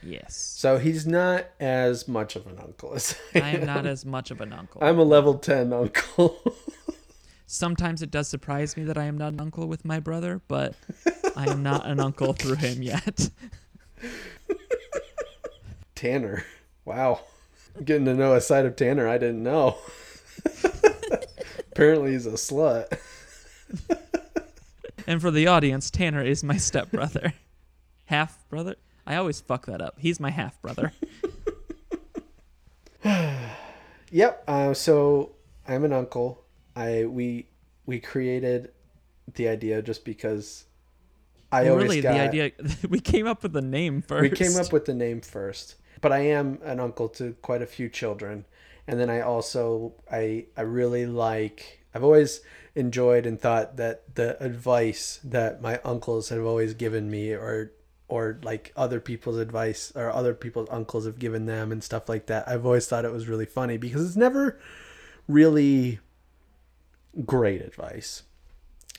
Yes. 0.05 0.35
So 0.35 0.77
he's 0.77 1.07
not 1.07 1.45
as 1.59 2.07
much 2.07 2.35
of 2.35 2.45
an 2.45 2.59
uncle 2.59 2.93
as 2.93 3.15
I, 3.33 3.39
I 3.39 3.49
am 3.49 3.65
not 3.65 3.85
as 3.85 4.05
much 4.05 4.29
of 4.31 4.39
an 4.39 4.53
uncle. 4.53 4.83
I'm 4.83 4.99
a 4.99 5.03
level 5.03 5.35
10 5.35 5.73
uncle. 5.73 6.39
Sometimes 7.47 8.01
it 8.01 8.11
does 8.11 8.27
surprise 8.27 8.77
me 8.77 8.83
that 8.85 8.97
I 8.97 9.05
am 9.05 9.17
not 9.17 9.33
an 9.33 9.39
uncle 9.39 9.67
with 9.67 9.83
my 9.85 9.99
brother, 9.99 10.41
but 10.47 10.75
I 11.35 11.49
am 11.49 11.63
not 11.63 11.85
an 11.85 11.99
uncle 11.99 12.33
through 12.33 12.55
him 12.55 12.81
yet. 12.81 13.29
Tanner. 15.95 16.45
Wow. 16.85 17.21
Getting 17.83 18.05
to 18.05 18.13
know 18.13 18.33
a 18.33 18.41
side 18.41 18.65
of 18.65 18.75
Tanner 18.75 19.07
I 19.07 19.17
didn't 19.17 19.43
know. 19.43 19.77
Apparently 21.71 22.11
he's 22.11 22.25
a 22.25 22.31
slut. 22.31 22.97
And 25.07 25.21
for 25.21 25.29
the 25.29 25.47
audience, 25.47 25.91
Tanner 25.91 26.23
is 26.23 26.43
my 26.43 26.57
stepbrother. 26.57 27.33
half 28.05 28.47
brother? 28.49 28.75
I 29.05 29.15
always 29.17 29.39
fuck 29.41 29.65
that 29.67 29.81
up. 29.81 29.95
He's 29.99 30.19
my 30.19 30.31
half 30.31 30.61
brother. 30.61 30.91
Yep. 34.11 34.43
Uh, 34.47 34.73
so 34.73 35.31
I'm 35.67 35.83
an 35.83 35.91
uncle. 35.91 36.43
I 36.75 37.05
we 37.05 37.47
we 37.85 37.99
created 37.99 38.71
the 39.33 39.47
idea 39.49 39.81
just 39.81 40.05
because 40.05 40.65
I 41.51 41.63
Well, 41.63 41.73
always 41.73 41.89
really, 41.89 42.01
got, 42.01 42.13
the 42.13 42.19
idea 42.19 42.51
we 42.89 42.99
came 42.99 43.27
up 43.27 43.43
with 43.43 43.53
the 43.53 43.61
name 43.61 44.01
first. 44.01 44.21
we 44.21 44.29
came 44.29 44.55
up 44.55 44.71
with 44.71 44.85
the 44.85 44.93
name 44.93 45.21
first 45.21 45.75
but 46.01 46.11
i 46.11 46.19
am 46.19 46.59
an 46.63 46.79
uncle 46.79 47.07
to 47.09 47.33
quite 47.41 47.61
a 47.61 47.65
few 47.65 47.89
children 47.89 48.45
and 48.87 48.99
then 48.99 49.09
i 49.09 49.21
also 49.21 49.93
i 50.11 50.45
i 50.57 50.61
really 50.61 51.05
like 51.05 51.79
i've 51.93 52.03
always 52.03 52.41
enjoyed 52.75 53.25
and 53.25 53.39
thought 53.39 53.77
that 53.77 54.15
the 54.15 54.41
advice 54.43 55.19
that 55.23 55.61
my 55.61 55.79
uncles 55.83 56.29
have 56.29 56.43
always 56.45 56.73
given 56.73 57.09
me 57.09 57.31
or 57.31 57.71
or 58.07 58.39
like 58.43 58.71
other 58.75 58.99
people's 58.99 59.37
advice 59.37 59.91
or 59.95 60.11
other 60.11 60.33
people's 60.33 60.69
uncles 60.69 61.05
have 61.05 61.17
given 61.17 61.45
them 61.45 61.71
and 61.71 61.83
stuff 61.83 62.07
like 62.07 62.27
that 62.27 62.47
i've 62.47 62.65
always 62.65 62.87
thought 62.87 63.05
it 63.05 63.11
was 63.11 63.27
really 63.27 63.45
funny 63.45 63.77
because 63.77 64.05
it's 64.05 64.15
never 64.15 64.59
really 65.27 65.99
great 67.25 67.61
advice 67.61 68.23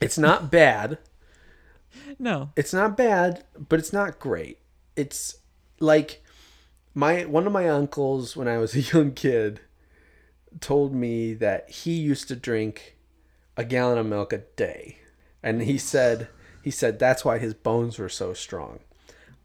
it's 0.01 0.19
not 0.19 0.51
bad 0.51 0.99
no. 2.19 2.51
it's 2.57 2.73
not 2.73 2.97
bad, 2.97 3.45
but 3.57 3.79
it's 3.79 3.93
not 3.93 4.19
great. 4.19 4.59
It's 4.95 5.39
like 5.81 6.23
my 6.95 7.25
one 7.25 7.47
of 7.47 7.53
my 7.53 7.69
uncles 7.69 8.37
when 8.37 8.49
I 8.49 8.59
was 8.59 8.75
a 8.77 8.81
young 8.81 9.13
kid 9.13 9.61
told 10.61 10.95
me 10.95 11.35
that 11.35 11.69
he 11.71 11.93
used 11.93 12.29
to 12.29 12.37
drink 12.37 12.97
a 13.57 13.65
gallon 13.65 13.99
of 13.99 14.07
milk 14.07 14.33
a 14.33 14.39
day. 14.39 14.99
And 15.43 15.63
he 15.63 15.79
said 15.79 16.29
he 16.63 16.71
said 16.71 16.99
that's 16.99 17.25
why 17.25 17.39
his 17.39 17.55
bones 17.55 17.99
were 17.99 18.09
so 18.09 18.33
strong. 18.33 18.81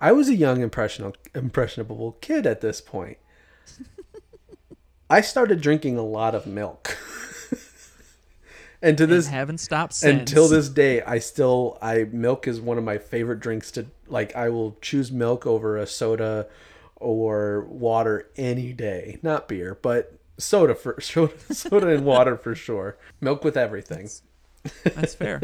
I 0.01 0.11
was 0.11 0.27
a 0.27 0.35
young 0.35 0.61
impressionable 0.61 1.15
impressionable 1.33 2.17
kid 2.19 2.45
at 2.45 2.59
this 2.59 2.81
point. 2.81 3.17
I 5.09 5.21
started 5.21 5.61
drinking 5.61 5.97
a 5.97 6.03
lot 6.03 6.35
of 6.35 6.45
milk. 6.45 6.97
and 8.81 8.97
to 8.97 9.05
this 9.05 9.27
and 9.27 9.35
haven't 9.35 9.59
stopped 9.59 9.93
since. 9.93 10.31
until 10.31 10.47
this 10.47 10.67
day 10.67 11.03
i 11.03 11.19
still 11.19 11.77
i 11.83 12.05
milk 12.11 12.47
is 12.47 12.59
one 12.59 12.79
of 12.79 12.83
my 12.83 12.97
favorite 12.97 13.39
drinks 13.39 13.69
to 13.69 13.85
like 14.07 14.35
i 14.35 14.49
will 14.49 14.75
choose 14.81 15.11
milk 15.11 15.45
over 15.45 15.77
a 15.77 15.85
soda 15.85 16.47
or 16.95 17.65
water 17.69 18.27
any 18.37 18.73
day 18.73 19.19
not 19.21 19.47
beer 19.47 19.77
but 19.83 20.17
soda 20.39 20.73
for 20.73 20.99
soda, 21.01 21.37
soda 21.53 21.89
and 21.89 22.03
water 22.03 22.35
for 22.35 22.55
sure 22.55 22.97
milk 23.19 23.43
with 23.43 23.55
everything 23.55 24.09
That's 24.83 25.15
fair. 25.15 25.41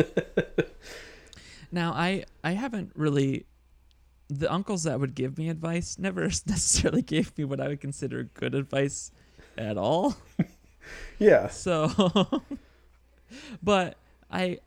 now, 1.72 1.94
I 1.94 2.26
I 2.44 2.52
haven't 2.52 2.92
really 2.96 3.46
the 4.30 4.52
uncles 4.52 4.84
that 4.84 5.00
would 5.00 5.16
give 5.16 5.38
me 5.38 5.50
advice 5.50 5.98
never 5.98 6.22
necessarily 6.46 7.02
gave 7.02 7.38
me 7.38 7.44
what 7.46 7.60
I 7.60 7.68
would 7.70 7.82
consider 7.82 8.24
good 8.24 8.54
advice 8.56 9.12
at 9.58 9.78
all. 9.78 10.16
yeah 11.20 11.48
So, 11.48 12.42
but 13.64 13.98
I, 14.32 14.60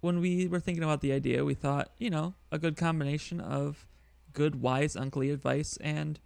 when 0.00 0.20
we 0.20 0.46
were 0.48 0.60
thinking 0.60 0.84
about 0.84 1.00
the 1.00 1.12
idea, 1.12 1.44
we 1.44 1.54
thought, 1.54 1.90
you 1.98 2.10
know, 2.10 2.34
a 2.52 2.58
good 2.58 2.76
combination 2.76 3.40
of 3.40 3.86
good, 4.32 4.60
wise 4.62 4.94
uncly 4.96 5.32
advice 5.32 5.76
and 5.80 6.18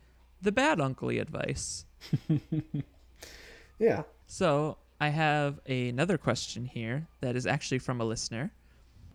the 0.43 0.53
bad 0.53 0.79
uncly 0.79 1.19
advice. 1.21 1.85
yeah 3.79 4.03
So, 4.27 4.79
I 5.01 5.09
have 5.09 5.61
another 5.67 6.17
question 6.19 6.67
here 6.67 7.09
that 7.21 7.37
is 7.37 7.47
actually 7.47 7.79
from 7.79 8.01
a 8.01 8.05
listener. 8.05 8.53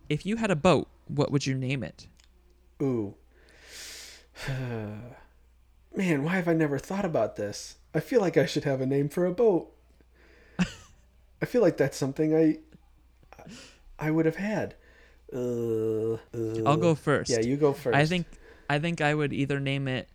If 0.10 0.26
you 0.26 0.36
had 0.38 0.52
a 0.52 0.56
boat, 0.56 0.88
what 1.08 1.32
would 1.32 1.46
you 1.46 1.56
name 1.56 1.84
it? 1.84 2.08
ooh 2.82 3.16
man 5.96 6.24
why 6.24 6.36
have 6.36 6.48
i 6.48 6.54
never 6.54 6.78
thought 6.78 7.06
about 7.06 7.36
this 7.36 7.78
i 7.94 8.00
feel 8.00 8.22
like 8.22 8.38
i 8.38 8.46
should 8.46 8.64
have 8.64 8.80
a 8.82 8.86
name 8.86 9.10
for 9.10 9.26
a 9.26 9.32
boat 9.32 9.72
i 11.42 11.46
feel 11.46 11.62
like 11.62 11.78
that's 11.78 11.98
something 11.98 12.36
i 12.36 12.58
i 13.98 14.10
would 14.12 14.26
have 14.26 14.38
had 14.38 14.76
uh, 15.34 16.18
I'll 16.34 16.70
uh, 16.70 16.76
go 16.76 16.96
first. 16.96 17.30
Yeah, 17.30 17.42
you 17.42 17.56
go 17.56 17.74
first. 17.74 17.96
I 17.96 18.06
think 18.06 18.26
I 18.70 18.80
think 18.80 19.02
I 19.02 19.14
would 19.14 19.32
either 19.32 19.60
name 19.60 19.88
it 19.88 20.10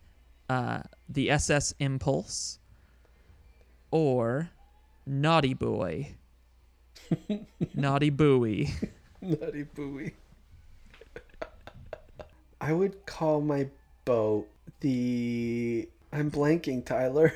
uh, 0.48 0.82
the 1.08 1.30
SS 1.30 1.74
Impulse 1.78 2.58
or 3.90 4.50
Naughty 5.06 5.54
Boy. 5.54 6.16
Naughty 7.74 8.10
Buoy. 8.10 8.70
Naughty 9.20 9.62
Buoy. 9.62 10.14
I 12.60 12.72
would 12.72 13.06
call 13.06 13.40
my 13.40 13.68
boat 14.04 14.48
the. 14.80 15.88
I'm 16.12 16.30
blanking, 16.30 16.84
Tyler. 16.84 17.34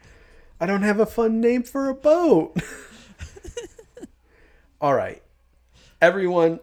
I 0.60 0.66
don't 0.66 0.82
have 0.82 1.00
a 1.00 1.06
fun 1.06 1.40
name 1.40 1.62
for 1.62 1.88
a 1.88 1.94
boat. 1.94 2.56
All 4.80 4.94
right. 4.94 5.22
Everyone, 6.02 6.60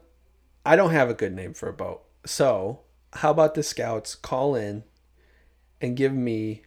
I 0.65 0.75
don't 0.75 0.91
have 0.91 1.09
a 1.09 1.13
good 1.13 1.33
name 1.33 1.53
for 1.53 1.69
a 1.69 1.73
boat. 1.73 2.03
So, 2.25 2.81
how 3.13 3.31
about 3.31 3.55
the 3.55 3.63
scouts 3.63 4.15
call 4.15 4.55
in 4.55 4.83
and 5.81 5.95
give 5.95 6.13
me 6.13 6.63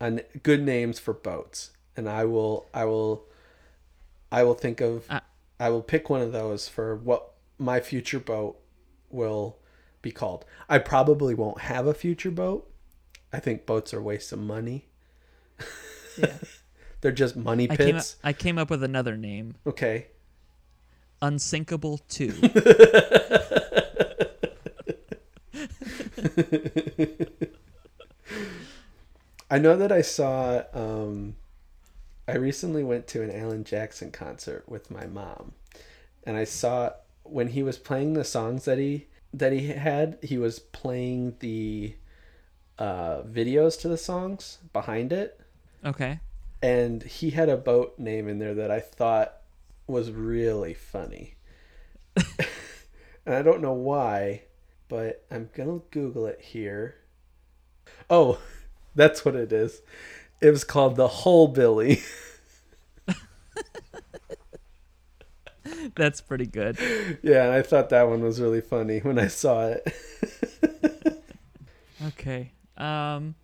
an 0.00 0.20
good 0.42 0.62
names 0.62 0.98
for 0.98 1.14
boats 1.14 1.70
and 1.96 2.08
I 2.08 2.24
will 2.24 2.66
I 2.74 2.84
will 2.84 3.24
I 4.30 4.42
will 4.42 4.54
think 4.54 4.80
of 4.80 5.06
Uh, 5.08 5.20
I 5.58 5.70
will 5.70 5.82
pick 5.82 6.10
one 6.10 6.20
of 6.20 6.32
those 6.32 6.68
for 6.68 6.96
what 6.96 7.32
my 7.58 7.80
future 7.80 8.18
boat 8.18 8.58
will 9.10 9.56
be 10.04 10.12
called. 10.12 10.44
I 10.68 10.78
probably 10.78 11.34
won't 11.34 11.62
have 11.62 11.88
a 11.88 11.94
future 11.94 12.30
boat. 12.30 12.70
I 13.32 13.40
think 13.40 13.66
boats 13.66 13.92
are 13.92 14.00
waste 14.00 14.30
of 14.32 14.38
money. 14.38 14.86
Yeah. 16.16 16.34
They're 17.00 17.10
just 17.10 17.34
money 17.36 17.68
I 17.68 17.76
came, 17.76 17.96
up, 17.96 18.02
pits. 18.02 18.16
I 18.22 18.32
came 18.32 18.56
up 18.56 18.70
with 18.70 18.84
another 18.84 19.16
name 19.16 19.56
Okay. 19.66 20.06
Unsinkable 21.20 21.98
2. 22.08 22.32
I 29.50 29.58
know 29.58 29.76
that 29.76 29.92
I 29.92 30.00
saw 30.00 30.62
um 30.72 31.36
I 32.26 32.36
recently 32.36 32.82
went 32.84 33.06
to 33.08 33.22
an 33.22 33.30
Alan 33.30 33.64
Jackson 33.64 34.10
concert 34.10 34.64
with 34.68 34.90
my 34.90 35.06
mom. 35.06 35.52
And 36.24 36.36
I 36.38 36.44
saw 36.44 36.92
when 37.22 37.48
he 37.48 37.62
was 37.62 37.76
playing 37.78 38.14
the 38.14 38.24
songs 38.24 38.64
that 38.64 38.78
he 38.78 39.08
that 39.38 39.52
he 39.52 39.66
had, 39.68 40.18
he 40.22 40.38
was 40.38 40.58
playing 40.58 41.36
the 41.40 41.94
uh 42.78 43.22
videos 43.22 43.80
to 43.80 43.86
the 43.86 43.96
songs 43.96 44.58
behind 44.72 45.12
it 45.12 45.40
Okay. 45.84 46.18
and 46.60 47.02
he 47.04 47.30
had 47.30 47.48
a 47.48 47.56
boat 47.56 47.98
name 48.00 48.26
in 48.28 48.40
there 48.40 48.54
that 48.54 48.70
I 48.70 48.80
thought 48.80 49.32
was 49.86 50.10
really 50.10 50.74
funny. 50.74 51.34
and 53.26 53.34
I 53.34 53.42
don't 53.42 53.60
know 53.60 53.74
why, 53.74 54.42
but 54.88 55.24
I'm 55.30 55.50
going 55.54 55.80
to 55.80 55.86
Google 55.90 56.26
it 56.26 56.40
here. 56.40 56.96
Oh, 58.08 58.40
that's 58.94 59.24
what 59.24 59.34
it 59.36 59.52
is. 59.52 59.82
It 60.40 60.50
was 60.50 60.64
called 60.64 60.96
the 60.96 61.08
Hull 61.08 61.48
That's 65.96 66.20
pretty 66.20 66.46
good. 66.46 66.78
yeah, 67.22 67.52
I 67.52 67.62
thought 67.62 67.88
that 67.90 68.08
one 68.08 68.22
was 68.22 68.40
really 68.40 68.60
funny 68.60 68.98
when 69.00 69.18
I 69.18 69.28
saw 69.28 69.68
it. 69.68 69.94
Okay. 72.08 72.50
Um 72.76 73.34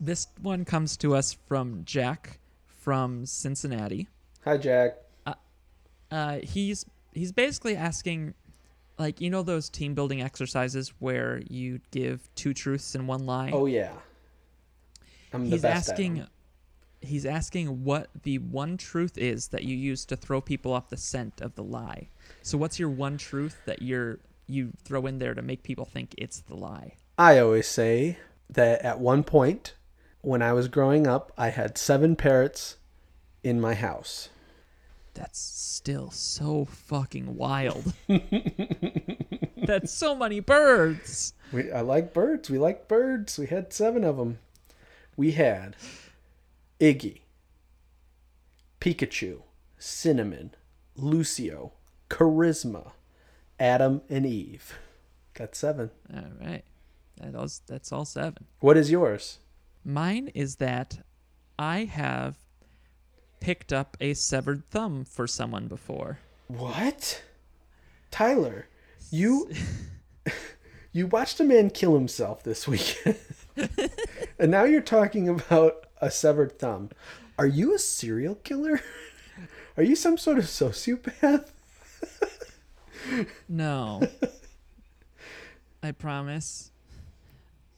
this 0.00 0.26
one 0.40 0.64
comes 0.64 0.96
to 0.98 1.14
us 1.14 1.36
from 1.46 1.82
Jack 1.84 2.38
from 2.66 3.24
Cincinnati. 3.26 4.08
Hi, 4.44 4.56
Jack. 4.56 4.96
uh, 6.10 6.38
he's 6.42 6.84
he's 7.12 7.30
basically 7.30 7.76
asking, 7.76 8.34
like 8.98 9.20
you 9.20 9.30
know 9.30 9.42
those 9.42 9.68
team 9.68 9.94
building 9.94 10.20
exercises 10.20 10.92
where 10.98 11.42
you 11.48 11.80
give 11.92 12.28
two 12.34 12.52
truths 12.52 12.94
and 12.94 13.06
one 13.06 13.24
lie. 13.26 13.50
Oh, 13.52 13.66
yeah. 13.66 13.92
I'm 15.32 15.44
the 15.44 15.50
he's 15.50 15.64
asking 15.64 15.74
at 15.74 15.90
asking, 15.92 16.18
'em. 16.20 16.26
He's 17.02 17.26
asking 17.26 17.84
what 17.84 18.08
the 18.22 18.38
one 18.38 18.76
truth 18.76 19.18
is 19.18 19.48
that 19.48 19.64
you 19.64 19.76
use 19.76 20.04
to 20.06 20.16
throw 20.16 20.40
people 20.40 20.72
off 20.72 20.88
the 20.88 20.96
scent 20.96 21.40
of 21.40 21.54
the 21.54 21.62
lie. 21.62 22.08
So 22.42 22.56
what's 22.58 22.78
your 22.78 22.88
one 22.88 23.18
truth 23.18 23.60
that 23.66 23.82
you're 23.82 24.18
you 24.46 24.72
throw 24.84 25.06
in 25.06 25.18
there 25.18 25.34
to 25.34 25.42
make 25.42 25.62
people 25.62 25.84
think 25.84 26.14
it's 26.18 26.40
the 26.40 26.54
lie? 26.54 26.94
I 27.18 27.38
always 27.38 27.68
say 27.68 28.18
that 28.50 28.82
at 28.82 28.98
one 28.98 29.22
point 29.24 29.74
when 30.20 30.42
I 30.42 30.52
was 30.52 30.68
growing 30.68 31.06
up, 31.06 31.32
I 31.36 31.48
had 31.48 31.76
seven 31.76 32.16
parrots 32.16 32.76
in 33.42 33.60
my 33.60 33.74
house. 33.74 34.28
That's 35.14 35.38
still 35.38 36.10
so 36.10 36.64
fucking 36.64 37.36
wild. 37.36 37.92
That's 39.56 39.92
so 39.92 40.14
many 40.14 40.40
birds. 40.40 41.34
We, 41.52 41.70
I 41.70 41.82
like 41.82 42.14
birds. 42.14 42.48
We 42.48 42.58
like 42.58 42.88
birds. 42.88 43.38
We 43.38 43.46
had 43.46 43.72
seven 43.72 44.04
of 44.04 44.16
them. 44.16 44.38
We 45.16 45.32
had 45.32 45.76
Iggy, 46.82 47.20
Pikachu, 48.80 49.42
Cinnamon, 49.78 50.50
Lucio, 50.96 51.74
Charisma, 52.10 52.90
Adam, 53.60 54.02
and 54.08 54.26
Eve. 54.26 54.76
Got 55.34 55.54
seven. 55.54 55.92
All 56.12 56.24
right, 56.40 56.64
that 57.20 57.60
that's 57.68 57.92
all 57.92 58.04
seven. 58.04 58.46
What 58.58 58.76
is 58.76 58.90
yours? 58.90 59.38
Mine 59.84 60.32
is 60.34 60.56
that 60.56 60.98
I 61.56 61.84
have 61.84 62.34
picked 63.38 63.72
up 63.72 63.96
a 64.00 64.14
severed 64.14 64.68
thumb 64.68 65.04
for 65.04 65.28
someone 65.28 65.68
before. 65.68 66.18
What? 66.48 67.22
Tyler, 68.10 68.66
you 69.12 69.48
you 70.92 71.06
watched 71.06 71.38
a 71.38 71.44
man 71.44 71.70
kill 71.70 71.94
himself 71.94 72.42
this 72.42 72.66
weekend. 72.66 73.18
and 74.40 74.50
now 74.50 74.64
you're 74.64 74.80
talking 74.80 75.28
about 75.28 75.86
a 76.02 76.10
severed 76.10 76.58
thumb. 76.58 76.90
Are 77.38 77.46
you 77.46 77.74
a 77.74 77.78
serial 77.78 78.34
killer? 78.34 78.82
Are 79.78 79.82
you 79.82 79.96
some 79.96 80.18
sort 80.18 80.36
of 80.36 80.44
sociopath? 80.44 81.48
No. 83.48 84.02
I 85.82 85.92
promise. 85.92 86.70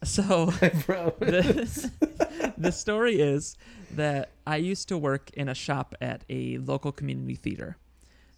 So 0.03 0.53
I 0.63 0.69
promise. 0.71 1.89
the, 2.01 2.55
the 2.59 2.73
story 2.73 3.21
is 3.21 3.57
that 3.93 4.31
I 4.47 4.57
used 4.57 4.89
to 4.89 4.99
work 4.99 5.31
in 5.35 5.49
a 5.49 5.55
shop 5.55 5.95
at 6.01 6.25
a 6.29 6.59
local 6.59 6.93
community 6.93 7.37
theater. 7.37 7.77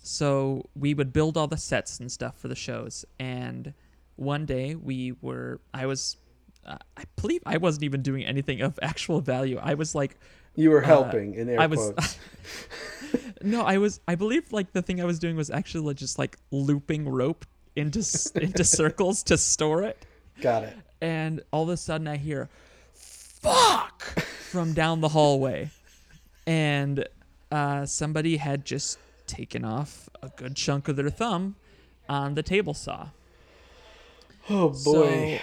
So 0.03 0.69
we 0.77 0.95
would 0.95 1.13
build 1.13 1.37
all 1.37 1.49
the 1.49 1.57
sets 1.57 1.99
and 1.99 2.13
stuff 2.13 2.39
for 2.39 2.49
the 2.49 2.55
shows. 2.55 3.05
And 3.19 3.73
one 4.17 4.47
day 4.47 4.75
we 4.75 5.15
were, 5.21 5.61
I 5.75 5.87
was, 5.87 6.17
uh, 6.67 6.77
I 6.97 7.05
believe 7.21 7.43
I 7.47 7.57
wasn't 7.59 7.85
even 7.85 8.03
doing 8.03 8.25
anything 8.25 8.61
of 8.61 8.79
actual 8.83 9.21
value. 9.21 9.59
I 9.63 9.75
was 9.75 9.95
like, 9.95 10.19
You 10.55 10.71
were 10.71 10.81
helping 10.83 11.35
in 11.35 11.49
air 11.49 11.61
I 11.61 11.67
was- 11.67 11.93
quotes. 11.93 12.19
no, 13.43 13.63
I 13.63 13.79
was, 13.79 14.01
I 14.09 14.15
believe 14.17 14.53
like 14.53 14.73
the 14.73 14.83
thing 14.83 15.01
I 15.01 15.05
was 15.05 15.19
doing 15.19 15.37
was 15.37 15.51
actually 15.51 15.85
like, 15.87 15.97
just 15.97 16.19
like 16.19 16.37
looping 16.51 17.09
rope 17.09 17.45
into 17.77 18.01
into 18.35 18.65
circles 18.65 19.23
to 19.25 19.37
store 19.39 19.83
it. 19.83 20.05
Got 20.41 20.65
it. 20.65 20.77
and 21.01 21.43
all 21.53 21.63
of 21.65 21.69
a 21.71 21.77
sudden 21.77 22.07
I 22.09 22.17
hear 22.17 22.49
"fuck" 22.95 24.03
from 24.51 24.73
down 24.75 25.01
the 25.01 25.09
hallway, 25.09 25.71
and 26.47 27.07
uh, 27.51 27.87
somebody 27.87 28.37
had 28.39 28.65
just 28.65 28.99
taken 29.27 29.65
off 29.65 30.09
a 30.23 30.29
good 30.37 30.55
chunk 30.57 30.89
of 30.89 30.97
their 30.97 31.11
thumb 31.11 31.57
on 32.09 32.35
the 32.35 32.43
table 32.43 32.75
saw. 32.75 33.09
Oh 34.51 34.69
boy. 34.71 35.39
So, 35.39 35.43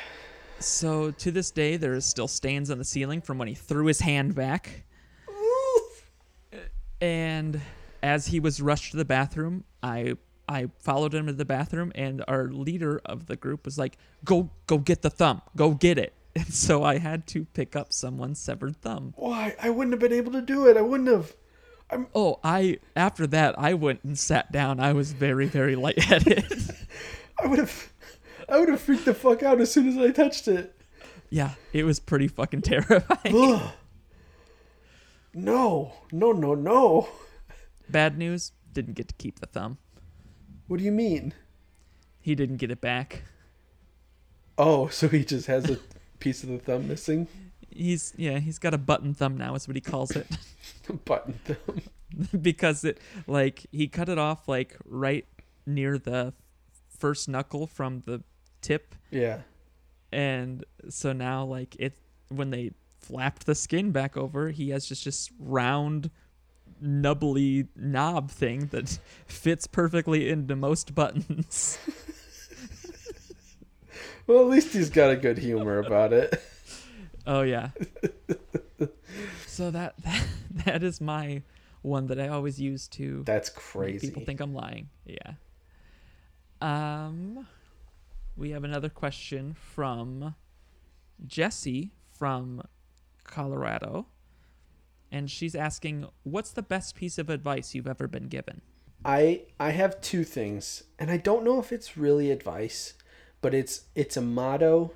so 0.59 1.11
to 1.11 1.31
this 1.31 1.51
day, 1.51 1.77
there 1.77 1.93
is 1.93 2.05
still 2.05 2.27
stains 2.27 2.69
on 2.69 2.77
the 2.77 2.85
ceiling 2.85 3.21
from 3.21 3.37
when 3.37 3.47
he 3.47 3.55
threw 3.55 3.85
his 3.85 3.99
hand 3.99 4.35
back. 4.35 4.83
And 7.01 7.59
as 8.01 8.27
he 8.27 8.39
was 8.39 8.61
rushed 8.61 8.91
to 8.91 8.97
the 8.97 9.05
bathroom, 9.05 9.65
I 9.81 10.15
I 10.47 10.67
followed 10.79 11.13
him 11.13 11.27
to 11.27 11.33
the 11.33 11.45
bathroom, 11.45 11.91
and 11.95 12.23
our 12.27 12.47
leader 12.47 13.01
of 13.05 13.25
the 13.25 13.35
group 13.35 13.65
was 13.65 13.77
like, 13.77 13.97
"Go, 14.23 14.49
go 14.67 14.77
get 14.77 15.01
the 15.01 15.09
thumb. 15.09 15.41
Go 15.55 15.71
get 15.71 15.97
it." 15.97 16.13
And 16.35 16.51
so 16.51 16.83
I 16.83 16.97
had 16.97 17.27
to 17.27 17.45
pick 17.45 17.75
up 17.75 17.93
someone's 17.93 18.39
severed 18.39 18.77
thumb. 18.77 19.13
Why? 19.17 19.55
I 19.61 19.69
wouldn't 19.69 19.93
have 19.93 19.99
been 19.99 20.17
able 20.17 20.31
to 20.31 20.41
do 20.41 20.65
it. 20.65 20.77
I 20.77 20.81
wouldn't 20.81 21.09
have. 21.09 21.35
I'm... 21.91 22.07
Oh, 22.15 22.39
I 22.43 22.79
after 22.95 23.27
that 23.27 23.53
I 23.59 23.75
went 23.75 24.03
and 24.03 24.17
sat 24.17 24.51
down. 24.51 24.79
I 24.79 24.93
was 24.93 25.11
very, 25.11 25.45
very 25.45 25.75
lightheaded. 25.75 26.75
I 27.43 27.45
would 27.45 27.59
have. 27.59 27.92
I 28.53 28.59
would 28.59 28.69
have 28.69 28.81
freaked 28.81 29.05
the 29.05 29.15
fuck 29.15 29.41
out 29.41 29.59
as 29.59 29.71
soon 29.71 29.87
as 29.87 29.97
I 29.97 30.11
touched 30.11 30.47
it. 30.47 30.79
yeah, 31.31 31.55
it 31.73 31.85
was 31.85 31.99
pretty 31.99 32.27
fucking 32.27 32.61
terrifying. 32.71 33.35
Ugh. 33.35 33.71
No, 35.33 35.93
no, 36.11 36.31
no, 36.31 36.53
no. 36.53 37.09
Bad 37.89 38.15
news: 38.15 38.51
didn't 38.71 38.93
get 38.93 39.07
to 39.07 39.15
keep 39.15 39.39
the 39.39 39.47
thumb. 39.47 39.79
What 40.67 40.77
do 40.77 40.83
you 40.83 40.91
mean? 40.91 41.33
He 42.21 42.35
didn't 42.35 42.57
get 42.57 42.69
it 42.69 42.79
back. 42.79 43.23
Oh, 44.55 44.87
so 44.89 45.07
he 45.07 45.25
just 45.25 45.47
has 45.47 45.67
a 45.67 45.79
piece 46.19 46.43
of 46.43 46.49
the 46.49 46.59
thumb 46.59 46.87
missing? 46.87 47.27
He's 47.71 48.13
yeah, 48.17 48.37
he's 48.37 48.59
got 48.59 48.75
a 48.75 48.77
button 48.77 49.15
thumb 49.15 49.35
now. 49.35 49.55
Is 49.55 49.67
what 49.67 49.75
he 49.75 49.81
calls 49.81 50.15
it. 50.15 50.27
Button 51.05 51.39
thumb. 51.43 51.81
because 52.39 52.83
it 52.83 52.99
like 53.25 53.65
he 53.71 53.87
cut 53.87 54.09
it 54.09 54.19
off 54.19 54.47
like 54.47 54.77
right 54.85 55.25
near 55.65 55.97
the 55.97 56.33
first 56.99 57.27
knuckle 57.27 57.65
from 57.65 58.03
the 58.05 58.21
tip 58.63 58.95
Yeah. 59.11 59.41
and 60.11 60.63
so 60.89 61.13
now 61.13 61.43
like 61.45 61.75
it 61.77 61.93
when 62.29 62.49
they 62.49 62.71
flapped 62.99 63.45
the 63.45 63.53
skin 63.55 63.91
back 63.91 64.15
over 64.17 64.49
he 64.49 64.69
has 64.69 64.85
just 64.87 65.03
just 65.03 65.31
round 65.37 66.09
nubbly 66.81 67.67
knob 67.75 68.31
thing 68.31 68.67
that 68.67 68.97
fits 69.27 69.67
perfectly 69.67 70.29
into 70.29 70.55
most 70.55 70.95
buttons 70.95 71.77
Well, 74.25 74.39
at 74.39 74.47
least 74.47 74.73
he's 74.73 74.89
got 74.89 75.09
a 75.11 75.17
good 75.17 75.37
humor 75.37 75.79
about 75.79 76.13
it. 76.13 76.41
oh 77.27 77.41
yeah 77.41 77.69
so 79.47 79.69
that, 79.71 79.95
that 80.03 80.25
that 80.65 80.83
is 80.83 80.99
my 81.01 81.41
one 81.81 82.07
that 82.07 82.19
i 82.19 82.27
always 82.29 82.59
use 82.59 82.87
to 82.87 83.23
That's 83.25 83.49
make 83.49 83.55
crazy. 83.55 84.07
people 84.07 84.23
think 84.25 84.39
I'm 84.39 84.53
lying. 84.53 84.89
Yeah. 85.05 85.33
Um, 86.61 87.45
we 88.35 88.51
have 88.51 88.63
another 88.63 88.89
question 88.89 89.53
from 89.53 90.35
Jesse 91.25 91.91
from 92.17 92.63
Colorado, 93.23 94.07
and 95.11 95.29
she's 95.29 95.55
asking, 95.55 96.07
"What's 96.23 96.51
the 96.51 96.61
best 96.61 96.95
piece 96.95 97.17
of 97.17 97.29
advice 97.29 97.75
you've 97.75 97.87
ever 97.87 98.07
been 98.07 98.27
given?" 98.27 98.61
I 99.05 99.43
I 99.59 99.71
have 99.71 100.01
two 100.01 100.23
things, 100.23 100.83
and 100.97 101.11
I 101.11 101.17
don't 101.17 101.43
know 101.43 101.59
if 101.59 101.71
it's 101.71 101.97
really 101.97 102.31
advice, 102.31 102.93
but 103.41 103.53
it's 103.53 103.85
it's 103.95 104.17
a 104.17 104.21
motto. 104.21 104.93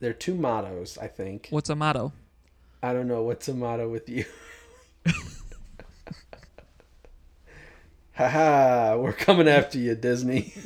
There 0.00 0.10
are 0.10 0.14
two 0.14 0.34
mottos, 0.34 0.98
I 0.98 1.08
think. 1.08 1.48
What's 1.50 1.70
a 1.70 1.76
motto? 1.76 2.12
I 2.82 2.92
don't 2.92 3.08
know 3.08 3.22
what's 3.22 3.48
a 3.48 3.54
motto 3.54 3.88
with 3.88 4.08
you. 4.08 4.24
Haha, 8.12 8.96
we're 8.96 9.12
coming 9.12 9.48
after 9.48 9.78
you, 9.78 9.94
Disney. 9.94 10.54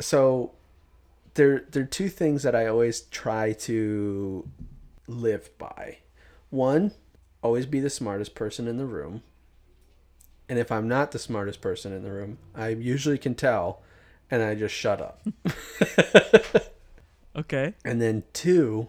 so 0.00 0.52
there 1.34 1.64
there 1.70 1.82
are 1.82 1.86
two 1.86 2.08
things 2.08 2.42
that 2.42 2.54
I 2.54 2.66
always 2.66 3.02
try 3.02 3.52
to 3.52 4.48
live 5.06 5.56
by. 5.58 5.98
One, 6.50 6.92
always 7.42 7.66
be 7.66 7.80
the 7.80 7.90
smartest 7.90 8.34
person 8.34 8.68
in 8.68 8.78
the 8.78 8.86
room. 8.86 9.22
And 10.48 10.58
if 10.58 10.72
I'm 10.72 10.88
not 10.88 11.12
the 11.12 11.18
smartest 11.18 11.60
person 11.60 11.92
in 11.92 12.02
the 12.02 12.10
room, 12.10 12.38
I 12.54 12.68
usually 12.68 13.18
can 13.18 13.34
tell 13.34 13.82
and 14.30 14.42
I 14.42 14.54
just 14.54 14.74
shut 14.74 15.00
up. 15.00 15.26
Okay. 17.38 17.74
And 17.84 18.02
then 18.02 18.24
two 18.32 18.88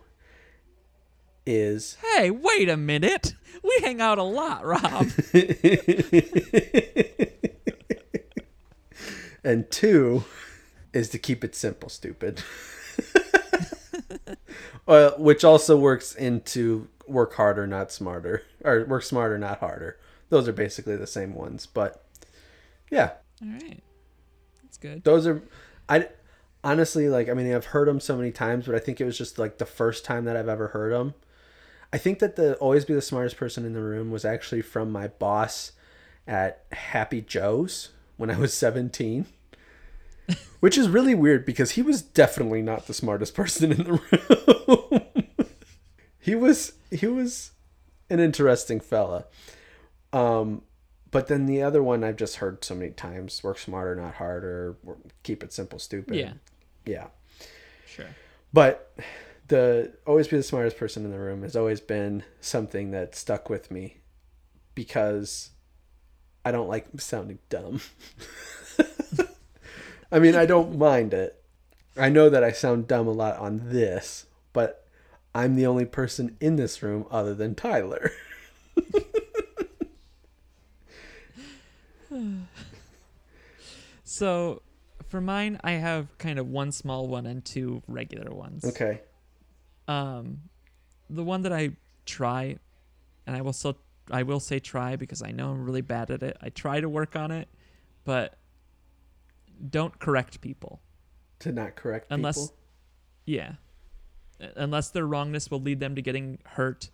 is 1.45 1.97
Hey, 2.15 2.31
wait 2.31 2.67
a 2.67 2.77
minute. 2.77 3.35
We 3.63 3.77
hang 3.81 4.01
out 4.01 4.17
a 4.17 4.23
lot, 4.23 4.65
Rob. 4.65 5.05
and 9.43 9.69
two 9.69 10.23
is 10.93 11.09
to 11.09 11.19
keep 11.19 11.43
it 11.43 11.55
simple, 11.55 11.89
stupid. 11.89 12.41
uh, 14.87 15.11
which 15.17 15.43
also 15.43 15.77
works 15.77 16.15
into 16.15 16.87
work 17.07 17.33
harder, 17.35 17.67
not 17.67 17.91
smarter, 17.91 18.43
or 18.63 18.85
work 18.85 19.03
smarter, 19.03 19.37
not 19.37 19.59
harder. 19.59 19.97
Those 20.29 20.47
are 20.47 20.53
basically 20.53 20.95
the 20.95 21.07
same 21.07 21.33
ones, 21.33 21.65
but 21.65 22.03
yeah, 22.91 23.11
All 23.41 23.49
right. 23.49 23.81
That's 24.63 24.77
good. 24.77 25.03
those 25.03 25.27
are. 25.27 25.41
I 25.87 26.07
honestly 26.63 27.09
like. 27.09 27.29
I 27.29 27.33
mean, 27.33 27.53
I've 27.53 27.65
heard 27.65 27.87
them 27.87 27.99
so 27.99 28.17
many 28.17 28.31
times, 28.31 28.65
but 28.65 28.75
I 28.75 28.79
think 28.79 28.99
it 28.99 29.05
was 29.05 29.17
just 29.17 29.39
like 29.39 29.57
the 29.57 29.65
first 29.65 30.05
time 30.05 30.25
that 30.25 30.35
I've 30.35 30.49
ever 30.49 30.69
heard 30.69 30.93
them. 30.93 31.13
I 31.91 31.97
think 31.97 32.19
that 32.19 32.35
the 32.35 32.55
always 32.57 32.85
be 32.85 32.93
the 32.93 33.01
smartest 33.01 33.37
person 33.37 33.65
in 33.65 33.73
the 33.73 33.81
room 33.81 34.11
was 34.11 34.23
actually 34.23 34.61
from 34.61 34.91
my 34.91 35.07
boss 35.07 35.71
at 36.27 36.63
Happy 36.71 37.21
Joe's 37.21 37.89
when 38.19 38.29
I 38.29 38.37
was 38.37 38.53
17. 38.53 39.25
Which 40.59 40.77
is 40.77 40.89
really 40.89 41.15
weird 41.15 41.45
because 41.45 41.71
he 41.71 41.81
was 41.81 42.01
definitely 42.01 42.61
not 42.61 42.85
the 42.85 42.93
smartest 42.93 43.33
person 43.33 43.71
in 43.71 43.77
the 43.83 43.93
room. 45.39 45.47
he 46.19 46.35
was 46.35 46.73
he 46.91 47.07
was 47.07 47.51
an 48.09 48.19
interesting 48.19 48.81
fella. 48.81 49.25
Um 50.11 50.63
but 51.11 51.27
then 51.27 51.45
the 51.45 51.63
other 51.63 51.81
one 51.81 52.03
I've 52.03 52.17
just 52.17 52.35
heard 52.35 52.63
so 52.63 52.75
many 52.75 52.91
times, 52.91 53.41
work 53.41 53.57
smarter 53.57 53.95
not 53.95 54.15
harder, 54.15 54.75
keep 55.23 55.43
it 55.43 55.53
simple 55.53 55.79
stupid. 55.79 56.15
Yeah. 56.15 56.33
Yeah. 56.85 57.07
Sure. 57.87 58.09
But 58.51 58.93
the 59.47 59.93
always 60.05 60.27
be 60.27 60.37
the 60.37 60.43
smartest 60.43 60.77
person 60.77 61.05
in 61.05 61.11
the 61.11 61.17
room 61.17 61.41
has 61.43 61.55
always 61.55 61.79
been 61.79 62.23
something 62.41 62.91
that 62.91 63.15
stuck 63.15 63.49
with 63.49 63.71
me 63.71 64.01
because 64.75 65.51
I 66.45 66.51
don't 66.51 66.67
like 66.67 66.87
sounding 66.97 67.39
dumb. 67.49 67.81
I 70.11 70.19
mean, 70.19 70.35
I 70.35 70.45
don't 70.45 70.77
mind 70.77 71.13
it. 71.13 71.41
I 71.97 72.09
know 72.09 72.29
that 72.29 72.43
I 72.43 72.51
sound 72.51 72.87
dumb 72.87 73.07
a 73.07 73.11
lot 73.11 73.37
on 73.37 73.69
this, 73.69 74.25
but 74.53 74.85
I'm 75.35 75.55
the 75.55 75.67
only 75.67 75.85
person 75.85 76.37
in 76.39 76.55
this 76.55 76.81
room 76.81 77.05
other 77.11 77.35
than 77.35 77.55
Tyler. 77.55 78.11
So, 84.19 84.63
for 85.07 85.21
mine, 85.21 85.61
I 85.63 85.73
have 85.73 86.17
kind 86.17 86.39
of 86.39 86.47
one 86.49 86.73
small 86.73 87.07
one 87.07 87.25
and 87.25 87.45
two 87.45 87.83
regular 87.87 88.33
ones. 88.33 88.65
Okay. 88.65 88.99
Um, 89.87 90.41
the 91.09 91.23
one 91.23 91.43
that 91.43 91.53
I 91.53 91.77
try 92.05 92.57
and 93.25 93.37
I 93.37 93.41
will 93.41 93.53
still 93.53 93.77
I 94.11 94.23
will 94.23 94.39
say 94.39 94.59
try 94.59 94.95
because 94.95 95.21
I 95.21 95.31
know 95.31 95.51
I'm 95.51 95.63
really 95.63 95.81
bad 95.81 96.09
at 96.11 96.23
it. 96.23 96.37
I 96.41 96.49
try 96.49 96.79
to 96.81 96.89
work 96.89 97.15
on 97.15 97.31
it, 97.31 97.47
but 98.05 98.37
don't 99.69 99.97
correct 99.99 100.41
people 100.41 100.81
To 101.39 101.51
not 101.51 101.75
correct 101.75 102.07
unless 102.11 102.37
people. 102.47 102.55
yeah. 103.25 103.53
Uh, 104.41 104.47
Unless 104.55 104.91
their 104.91 105.05
wrongness 105.05 105.51
will 105.51 105.59
lead 105.61 105.79
them 105.81 105.95
to 105.95 106.01
getting 106.01 106.39
hurt, 106.45 106.89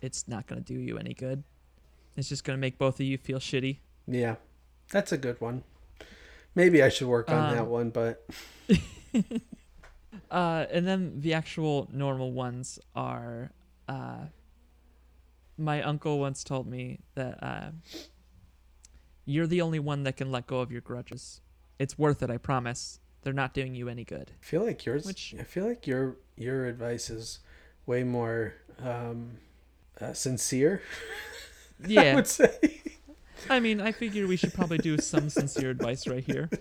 it's 0.00 0.28
not 0.28 0.46
going 0.46 0.62
to 0.62 0.72
do 0.74 0.78
you 0.78 0.96
any 0.96 1.12
good. 1.12 1.42
It's 2.16 2.28
just 2.28 2.44
going 2.44 2.56
to 2.56 2.60
make 2.60 2.78
both 2.78 3.00
of 3.00 3.06
you 3.06 3.18
feel 3.18 3.38
shitty. 3.40 3.78
Yeah, 4.06 4.36
that's 4.92 5.10
a 5.12 5.18
good 5.18 5.40
one. 5.40 5.64
Maybe 6.54 6.82
I 6.82 6.88
should 6.88 7.08
work 7.08 7.30
on 7.30 7.52
that 7.54 7.62
Um, 7.62 7.68
one, 7.68 7.90
but 7.90 8.24
Uh, 10.30 10.66
and 10.70 10.86
then 10.86 11.20
the 11.20 11.32
actual 11.34 11.88
normal 11.92 12.32
ones 12.32 12.78
are 12.94 13.50
uh, 13.88 14.26
my 15.58 15.82
uncle 15.82 16.18
once 16.18 16.44
told 16.44 16.66
me 16.66 17.00
that 17.14 17.42
uh, 17.42 17.70
you're 19.24 19.46
the 19.46 19.60
only 19.60 19.78
one 19.78 20.04
that 20.04 20.16
can 20.16 20.30
let 20.30 20.46
go 20.46 20.60
of 20.60 20.70
your 20.70 20.80
grudges. 20.80 21.40
It's 21.78 21.98
worth 21.98 22.22
it, 22.22 22.30
I 22.30 22.38
promise. 22.38 23.00
They're 23.22 23.32
not 23.32 23.52
doing 23.52 23.74
you 23.74 23.88
any 23.88 24.04
good. 24.04 24.30
I 24.40 24.44
feel 24.44 24.64
like 24.64 24.84
yours. 24.86 25.04
Which- 25.04 25.34
I 25.38 25.42
feel 25.42 25.66
like 25.66 25.86
your 25.86 26.16
your 26.36 26.66
advice 26.66 27.10
is 27.10 27.40
way 27.86 28.04
more 28.04 28.54
um, 28.80 29.32
uh, 30.00 30.12
sincere. 30.12 30.82
I 31.96 32.14
would 32.14 32.26
say. 32.26 32.80
I 33.50 33.60
mean, 33.60 33.80
I 33.80 33.92
figure 33.92 34.26
we 34.26 34.36
should 34.36 34.54
probably 34.54 34.78
do 34.78 34.98
some 34.98 35.30
sincere 35.30 35.70
advice 35.70 36.06
right 36.06 36.24
here. 36.24 36.48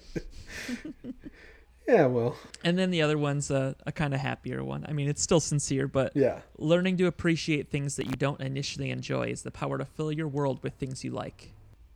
Yeah, 1.87 2.07
well, 2.07 2.35
And 2.65 2.77
then 2.77 2.91
the 2.91 3.01
other 3.01 3.17
one's 3.17 3.49
a, 3.49 3.73
a 3.85 3.91
kind 3.93 4.13
of 4.13 4.19
happier 4.19 4.61
one. 4.63 4.85
I 4.89 4.91
mean, 4.93 5.07
it's 5.07 5.21
still 5.21 5.39
sincere, 5.39 5.87
but 5.87 6.11
yeah. 6.15 6.41
learning 6.57 6.97
to 6.97 7.05
appreciate 7.07 7.69
things 7.69 7.95
that 7.95 8.07
you 8.07 8.13
don't 8.13 8.41
initially 8.41 8.91
enjoy 8.91 9.27
is 9.27 9.43
the 9.43 9.51
power 9.51 9.77
to 9.77 9.85
fill 9.85 10.11
your 10.11 10.27
world 10.27 10.61
with 10.63 10.73
things 10.73 11.03
you 11.05 11.11
like. 11.11 11.53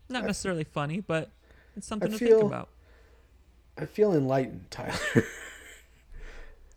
Not 0.08 0.24
I- 0.24 0.28
necessarily 0.28 0.64
funny, 0.64 1.02
but 1.02 1.30
it's 1.76 1.88
something 1.88 2.10
to 2.12 2.18
feel- 2.18 2.40
think 2.40 2.52
about. 2.52 2.70
I 3.78 3.86
feel 3.86 4.14
enlightened, 4.14 4.66
Tyler. 4.70 4.94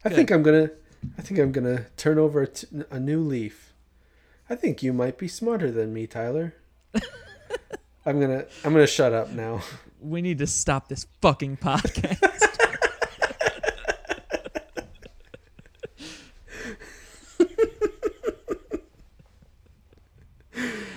I 0.05 0.09
Good. 0.09 0.17
think 0.17 0.31
I'm 0.31 0.43
gonna. 0.43 0.71
I 1.19 1.23
think 1.23 1.39
I'm 1.41 1.53
gonna 1.53 1.87
turn 1.97 2.19
over 2.19 2.43
a, 2.43 2.47
t- 2.47 2.67
a 2.91 2.99
new 3.01 3.21
leaf. 3.21 3.73
I 4.49 4.55
think 4.55 4.83
you 4.83 4.93
might 4.93 5.19
be 5.19 5.29
smarter 5.29 5.71
than 5.71 5.93
me, 5.93 6.07
Tyler. 6.07 6.55
I'm 8.07 8.21
gonna. 8.21 8.45
I'm 8.65 8.73
gonna 8.73 8.87
shut 8.87 9.13
up 9.13 9.31
now. 9.31 9.63
We 10.01 10.21
need 10.23 10.39
to 10.39 10.47
stop 10.47 10.89
this 10.89 11.07
fucking 11.21 11.57
podcast. 11.59 12.41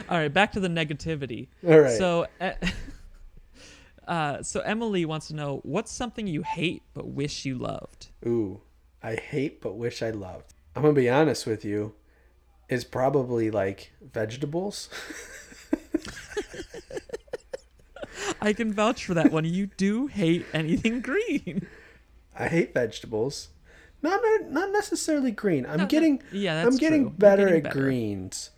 All 0.10 0.18
right, 0.18 0.34
back 0.34 0.52
to 0.54 0.60
the 0.60 0.68
negativity. 0.68 1.48
All 1.68 1.80
right. 1.80 1.98
So, 1.98 2.28
uh, 4.08 4.42
so 4.44 4.62
Emily 4.62 5.06
wants 5.06 5.28
to 5.28 5.36
know 5.36 5.60
what's 5.64 5.92
something 5.92 6.28
you 6.28 6.44
hate 6.44 6.84
but 6.94 7.08
wish 7.08 7.46
you 7.46 7.58
loved. 7.58 8.08
Ooh, 8.26 8.62
I 9.04 9.16
hate 9.16 9.62
but 9.62 9.76
wish 9.76 10.02
I 10.02 10.12
loved. 10.12 10.54
I'm 10.76 10.82
gonna 10.84 10.94
be 10.94 11.10
honest 11.10 11.46
with 11.46 11.66
you. 11.66 11.94
Is 12.70 12.84
probably 12.84 13.50
like 13.50 13.94
vegetables. 14.02 14.90
I 18.42 18.54
can 18.54 18.74
vouch 18.74 19.06
for 19.06 19.14
that 19.14 19.32
one. 19.32 19.46
You 19.46 19.68
do 19.78 20.08
hate 20.08 20.46
anything 20.54 21.02
green. 21.02 21.66
I 22.38 22.48
hate 22.48 22.74
vegetables. 22.74 23.50
Not 24.02 24.22
not, 24.50 24.72
necessarily 24.72 25.32
green. 25.32 25.66
I'm 25.66 25.78
No, 25.78 25.84
no, 25.84 25.88
getting 25.88 26.22
yeah, 26.32 26.66
I'm 26.66 26.76
getting 26.78 27.10
better 27.10 27.46
getting 27.46 27.58
at 27.58 27.64
better. 27.64 27.80
greens. 27.80 28.52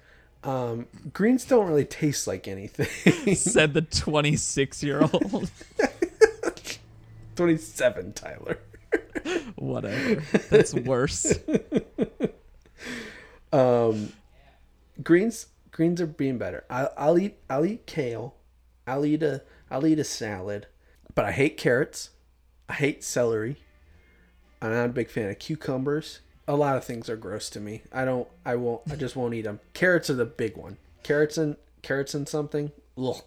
Um, 0.43 0.87
greens 1.13 1.45
don't 1.45 1.67
really 1.67 1.85
taste 1.85 2.27
like 2.27 2.47
anything. 2.47 3.35
Said 3.35 3.73
the 3.73 3.81
26 3.81 4.83
year 4.83 5.01
old. 5.01 5.51
27, 7.35 8.13
Tyler. 8.13 8.59
Whatever. 9.55 10.21
That's 10.49 10.73
worse. 10.73 11.33
Um, 13.51 14.13
greens 15.03 15.47
greens 15.71 15.99
are 16.01 16.07
being 16.07 16.37
better. 16.37 16.65
I, 16.69 16.89
I'll 16.97 17.17
eat 17.17 17.37
I'll 17.49 17.65
eat 17.65 17.85
kale. 17.85 18.35
I'll 18.85 19.05
eat 19.05 19.23
a 19.23 19.41
I'll 19.71 19.85
eat 19.87 19.99
a 19.99 20.03
salad, 20.03 20.67
but 21.15 21.25
I 21.25 21.31
hate 21.31 21.57
carrots. 21.57 22.11
I 22.67 22.73
hate 22.73 23.03
celery. 23.03 23.57
I'm 24.61 24.71
not 24.71 24.85
a 24.85 24.89
big 24.89 25.09
fan 25.09 25.29
of 25.29 25.39
cucumbers. 25.39 26.19
A 26.49 26.55
lot 26.55 26.75
of 26.75 26.83
things 26.83 27.09
are 27.09 27.15
gross 27.15 27.47
to 27.51 27.59
me. 27.59 27.83
I 27.93 28.05
don't. 28.05 28.27
I 28.43 28.55
won't. 28.55 28.81
I 28.91 28.95
just 28.95 29.15
won't 29.15 29.35
eat 29.35 29.43
them. 29.43 29.59
Carrots 29.73 30.09
are 30.09 30.15
the 30.15 30.25
big 30.25 30.57
one. 30.57 30.77
Carrots 31.03 31.37
and 31.37 31.57
carrots 31.83 32.15
and 32.15 32.27
something. 32.27 32.71
Ugh. 32.97 33.21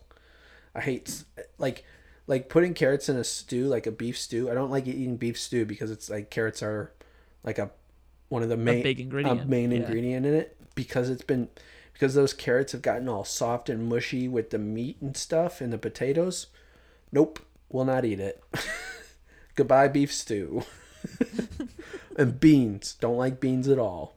I 0.75 0.81
hate 0.81 1.23
like 1.57 1.85
like 2.27 2.49
putting 2.49 2.75
carrots 2.75 3.09
in 3.09 3.17
a 3.17 3.23
stew, 3.23 3.67
like 3.67 3.87
a 3.87 3.93
beef 3.93 4.19
stew. 4.19 4.51
I 4.51 4.55
don't 4.55 4.73
like 4.73 4.89
eating 4.89 5.17
beef 5.17 5.39
stew 5.39 5.65
because 5.65 5.93
it's 5.93 6.11
like 6.11 6.31
carrots 6.31 6.65
are 6.65 6.93
like 7.45 7.59
a 7.59 7.71
one 8.29 8.43
of 8.43 8.49
the 8.49 8.57
main 8.57 8.83
big 8.83 8.99
ingredient, 8.99 9.43
a 9.43 9.45
main 9.45 9.71
yeah. 9.71 9.79
ingredient 9.79 10.27
in 10.27 10.35
it 10.35 10.57
because 10.75 11.09
it's 11.09 11.23
been 11.23 11.49
because 11.93 12.15
those 12.15 12.33
carrots 12.33 12.73
have 12.73 12.83
gotten 12.83 13.09
all 13.09 13.25
soft 13.25 13.69
and 13.69 13.89
mushy 13.89 14.27
with 14.27 14.51
the 14.51 14.59
meat 14.59 14.97
and 15.01 15.17
stuff 15.17 15.61
and 15.61 15.73
the 15.73 15.79
potatoes. 15.79 16.47
Nope, 17.13 17.39
will 17.69 17.85
not 17.85 18.05
eat 18.05 18.19
it. 18.19 18.43
Goodbye 19.55 19.87
beef 19.87 20.13
stew. 20.13 20.65
and 22.19 22.39
beans. 22.41 22.95
Don't 23.01 23.17
like 23.17 23.41
beans 23.41 23.69
at 23.69 23.79
all. 23.79 24.17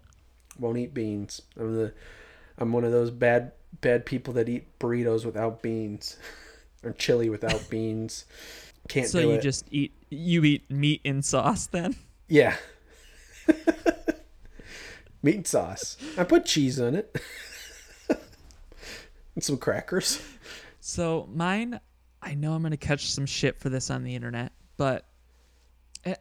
Won't 0.59 0.77
eat 0.77 0.93
beans. 0.93 1.41
I'm 1.59 1.75
the 1.75 1.93
I'm 2.57 2.71
one 2.71 2.83
of 2.83 2.91
those 2.91 3.11
bad 3.11 3.51
bad 3.81 4.05
people 4.05 4.33
that 4.35 4.47
eat 4.49 4.79
burritos 4.79 5.25
without 5.25 5.61
beans 5.61 6.17
or 6.83 6.91
chili 6.93 7.29
without 7.29 7.69
beans. 7.69 8.25
Can't 8.87 9.07
So 9.07 9.19
you 9.19 9.31
it. 9.31 9.41
just 9.41 9.65
eat 9.71 9.93
you 10.09 10.43
eat 10.43 10.69
meat 10.71 11.01
in 11.03 11.21
sauce 11.21 11.67
then? 11.67 11.95
Yeah. 12.27 12.55
Meat 15.21 15.35
and 15.37 15.47
sauce. 15.47 15.97
I 16.17 16.23
put 16.23 16.45
cheese 16.45 16.79
on 16.79 16.95
it. 16.95 17.15
and 19.33 19.43
some 19.43 19.57
crackers. 19.57 20.21
So 20.79 21.27
mine, 21.33 21.79
I 22.21 22.35
know 22.35 22.53
I'm 22.53 22.61
gonna 22.61 22.77
catch 22.77 23.09
some 23.11 23.25
shit 23.25 23.59
for 23.59 23.69
this 23.69 23.89
on 23.89 24.03
the 24.03 24.13
internet, 24.15 24.51
but 24.77 25.05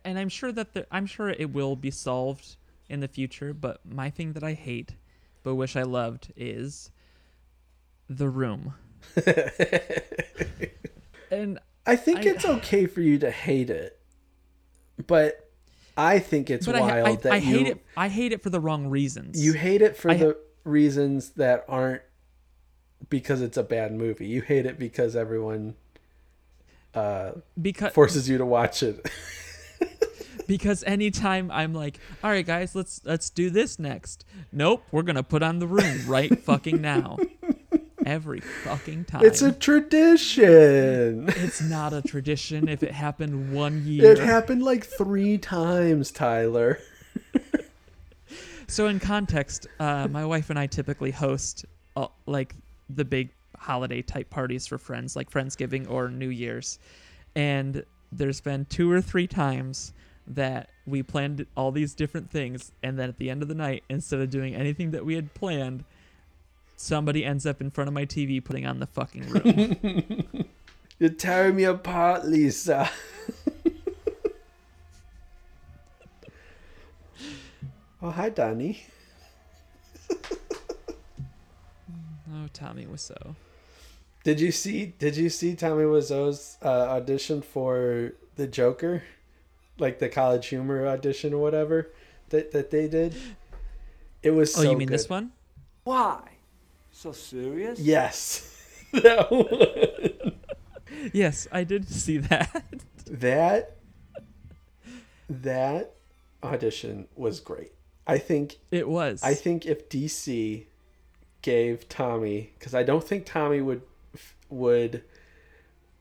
and 0.05 0.19
I'm 0.19 0.29
sure 0.29 0.53
that 0.53 0.75
there, 0.75 0.87
I'm 0.91 1.07
sure 1.07 1.31
it 1.31 1.53
will 1.53 1.77
be 1.77 1.91
solved 1.91 2.57
in 2.89 3.01
the 3.01 3.09
future. 3.09 3.53
But 3.53 3.81
my 3.85 4.11
thing 4.11 4.33
that 4.33 4.43
I 4.43 4.55
hate, 4.55 4.95
but 5.43 5.55
wish 5.55 5.77
I 5.77 5.83
loved, 5.83 6.33
is 6.37 6.91
the 8.09 8.29
room. 8.29 8.75
and 11.31 11.59
I 11.87 11.97
think 11.97 12.21
I- 12.21 12.31
it's 12.31 12.45
okay 12.45 12.87
for 12.87 13.01
you 13.01 13.19
to 13.19 13.31
hate 13.31 13.71
it. 13.71 14.01
But 15.07 15.51
I 15.97 16.19
think 16.21 16.51
it's 16.51 16.67
but 16.67 16.77
I, 16.77 16.81
wild 16.81 17.09
I, 17.09 17.17
that 17.17 17.33
I 17.33 17.37
you 17.37 17.59
hate 17.59 17.67
it. 17.67 17.85
I 17.97 18.09
hate 18.09 18.33
it 18.33 18.43
for 18.43 18.51
the 18.51 18.61
wrong 18.61 18.87
reasons. 18.89 19.45
you 19.45 19.53
hate 19.53 19.83
it 19.83 19.97
for 19.97 20.15
the 20.15 20.37
reasons 20.65 21.31
that 21.31 21.65
aren't 21.69 22.03
because 23.09 23.43
it's 23.43 23.57
a 23.57 23.63
bad 23.63 23.93
movie. 23.93 24.27
You 24.27 24.41
hate 24.41 24.67
it 24.67 24.79
because 24.79 25.17
everyone 25.17 25.75
uh, 26.95 27.33
because 27.61 27.93
forces 27.93 28.29
you 28.29 28.39
to 28.39 28.47
watch 28.47 28.83
it. 28.83 29.09
because 30.47 30.85
anytime 30.85 31.51
I'm 31.51 31.75
like, 31.75 31.99
all 32.23 32.31
right, 32.31 32.45
guys, 32.47 32.75
let's 32.75 33.01
let's 33.05 33.31
do 33.31 33.51
this 33.51 33.79
next. 33.79 34.25
Nope, 34.53 34.85
we're 34.91 35.03
gonna 35.03 35.23
put 35.23 35.43
on 35.43 35.59
the 35.59 35.67
room 35.67 36.07
right 36.07 36.39
fucking 36.39 36.81
now. 36.81 37.17
Every 38.07 38.41
fucking 38.41 39.07
time. 39.07 39.25
it's 39.25 39.41
a 39.41 39.51
tradition. 39.51 41.27
It's 41.29 41.63
not 41.63 41.95
a 41.95 42.03
tradition 42.03 42.69
if 42.69 42.83
it 42.83 42.91
happened 42.93 43.53
one 43.55 43.83
year. 43.87 44.13
It 44.13 44.19
happened 44.19 44.63
like 44.63 44.85
three 44.85 45.39
times, 45.39 46.11
Tyler. 46.11 46.81
so 48.67 48.89
in 48.89 49.01
context, 49.01 49.69
uh, 49.81 50.07
my 50.11 50.23
wife 50.27 50.51
and 50.51 50.59
I 50.59 50.67
typically 50.67 51.13
host 51.13 51.65
uh, 51.97 52.09
like 52.27 52.55
the 52.91 53.07
big 53.07 53.31
holiday 53.57 54.03
type 54.03 54.29
parties 54.29 54.67
for 54.67 54.77
friends, 54.77 55.17
like 55.17 55.31
Friendsgiving 55.31 55.91
or 55.91 56.11
New 56.11 56.29
Year's, 56.29 56.79
and 57.35 57.83
there's 58.13 58.41
been 58.43 58.67
two 58.67 58.91
or 58.91 59.01
three 59.01 59.27
times 59.27 59.95
that 60.27 60.71
we 60.87 61.03
planned 61.03 61.47
all 61.57 61.71
these 61.73 61.95
different 61.95 62.31
things, 62.31 62.73
and 62.83 62.99
then 62.99 63.09
at 63.09 63.19
the 63.19 63.31
end 63.31 63.43
of 63.43 63.49
the 63.49 63.55
night, 63.55 63.85
instead 63.89 64.21
of 64.21 64.31
doing 64.31 64.55
anything 64.55 64.91
that 64.93 65.05
we 65.05 65.15
had 65.15 65.35
planned, 65.35 65.85
somebody 66.77 67.25
ends 67.25 67.47
up 67.47 67.61
in 67.61 67.71
front 67.71 67.89
of 67.89 67.95
my 67.95 68.07
TV 68.07 68.43
putting 68.43 68.67
on 68.67 68.81
the 68.81 68.87
fucking 68.87 69.29
room. 69.29 70.45
You're 70.99 71.11
tearing 71.11 71.57
me 71.57 71.65
apart, 71.65 72.25
Lisa. 72.25 72.91
oh, 78.03 78.11
hi, 78.11 78.29
danny 78.29 78.85
oh, 82.35 82.49
Tommy 82.53 82.87
Wiseau. 82.87 83.35
Did 84.23 84.41
you 84.41 84.53
see? 84.53 84.87
Did 84.99 85.17
you 85.17 85.29
see 85.29 85.55
Tommy 85.55 85.85
Wiseau's 85.85 86.57
uh, 86.63 86.69
audition 86.69 87.43
for 87.43 88.13
the 88.37 88.47
Joker, 88.47 89.03
like 89.79 89.99
the 89.99 90.09
College 90.09 90.47
Humor 90.49 90.87
audition 90.87 91.33
or 91.35 91.39
whatever 91.39 91.91
that 92.31 92.53
that 92.53 92.71
they 92.71 92.89
did? 92.89 93.15
It 94.23 94.31
was. 94.31 94.57
Oh, 94.57 94.63
so 94.63 94.71
you 94.71 94.77
mean 94.77 94.89
good. 94.89 94.95
this 94.95 95.09
one? 95.09 95.33
Why? 95.85 96.21
So 96.91 97.13
serious? 97.13 97.79
Yes. 97.79 98.51
that 98.93 99.31
one. 99.31 100.35
Yes, 101.13 101.47
I 101.53 101.65
did 101.65 101.89
see 101.89 102.19
that. 102.19 102.65
that 103.07 103.77
that 105.29 105.95
audition 106.43 107.09
was 107.17 107.41
great. 107.41 107.73
I 108.07 108.19
think 108.19 108.59
It 108.71 108.89
was. 108.89 109.23
I 109.23 109.35
think 109.35 109.67
if 109.67 109.89
DC 109.89 110.67
gave 111.43 111.89
Tommy 111.89 112.53
cuz 112.61 112.75
I 112.75 112.83
don't 112.83 113.05
think 113.05 113.27
Tommy 113.27 113.61
would 113.61 113.83
would 114.49 115.03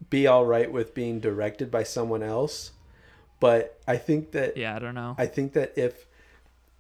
be 0.09 0.27
all 0.27 0.45
right 0.45 0.71
with 0.71 0.93
being 0.93 1.19
directed 1.19 1.71
by 1.71 1.83
someone 1.83 2.23
else, 2.23 2.71
but 3.43 3.77
I 3.85 3.97
think 3.97 4.31
that 4.31 4.55
yeah, 4.55 4.73
I 4.73 4.79
don't 4.79 4.95
know. 4.95 5.15
I 5.17 5.25
think 5.25 5.51
that 5.51 5.77
if 5.77 6.05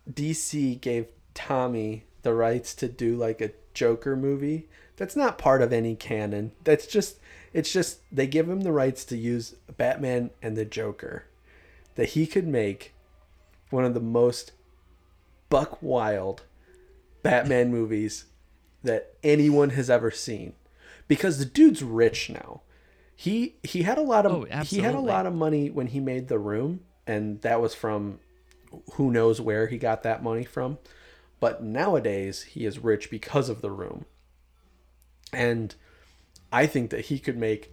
DC 0.09 0.79
gave 0.79 1.07
Tommy 1.33 2.05
the 2.21 2.33
rights 2.33 2.73
to 2.75 2.87
do 2.87 3.17
like 3.17 3.41
a 3.41 3.51
Joker 3.73 4.15
movie, 4.15 4.69
that's 4.95 5.17
not 5.17 5.37
part 5.37 5.61
of 5.61 5.73
any 5.73 5.93
canon. 5.93 6.53
That's 6.63 6.87
just 6.87 7.17
it's 7.51 7.73
just 7.73 7.99
they 8.13 8.27
give 8.27 8.47
him 8.47 8.61
the 8.61 8.71
rights 8.71 9.03
to 9.05 9.17
use 9.17 9.55
Batman 9.75 10.29
and 10.41 10.55
the 10.55 10.63
Joker. 10.63 11.25
That 11.95 12.11
he 12.11 12.25
could 12.25 12.47
make 12.47 12.93
one 13.69 13.83
of 13.83 13.93
the 13.93 13.99
most 13.99 14.53
buck 15.49 15.83
wild 15.83 16.43
Batman 17.23 17.71
movies 17.71 18.23
that 18.83 19.15
anyone 19.21 19.71
has 19.71 19.89
ever 19.89 20.11
seen. 20.11 20.53
Because 21.09 21.39
the 21.39 21.45
dude's 21.45 21.83
rich 21.83 22.29
now. 22.29 22.61
He 23.23 23.55
he 23.63 23.83
had 23.83 23.97
a 23.97 24.01
lot 24.01 24.25
of 24.25 24.31
Oh, 24.33 24.61
he 24.63 24.79
had 24.79 24.95
a 24.95 24.99
lot 24.99 25.25
of 25.25 25.33
money 25.33 25.69
when 25.69 25.87
he 25.87 26.01
made 26.01 26.27
The 26.27 26.37
Room 26.37 26.81
and 27.07 27.41
that 27.41 27.61
was 27.61 27.73
from 27.73 28.19
who 28.95 29.11
knows 29.11 29.39
where 29.39 29.67
he 29.67 29.77
got 29.77 30.03
that 30.03 30.21
money 30.21 30.43
from. 30.43 30.77
But 31.39 31.63
nowadays 31.63 32.41
he 32.41 32.65
is 32.65 32.79
rich 32.79 33.09
because 33.09 33.47
of 33.47 33.61
The 33.61 33.71
Room. 33.71 34.03
And 35.31 35.73
I 36.51 36.65
think 36.67 36.89
that 36.89 37.05
he 37.05 37.17
could 37.17 37.37
make 37.37 37.71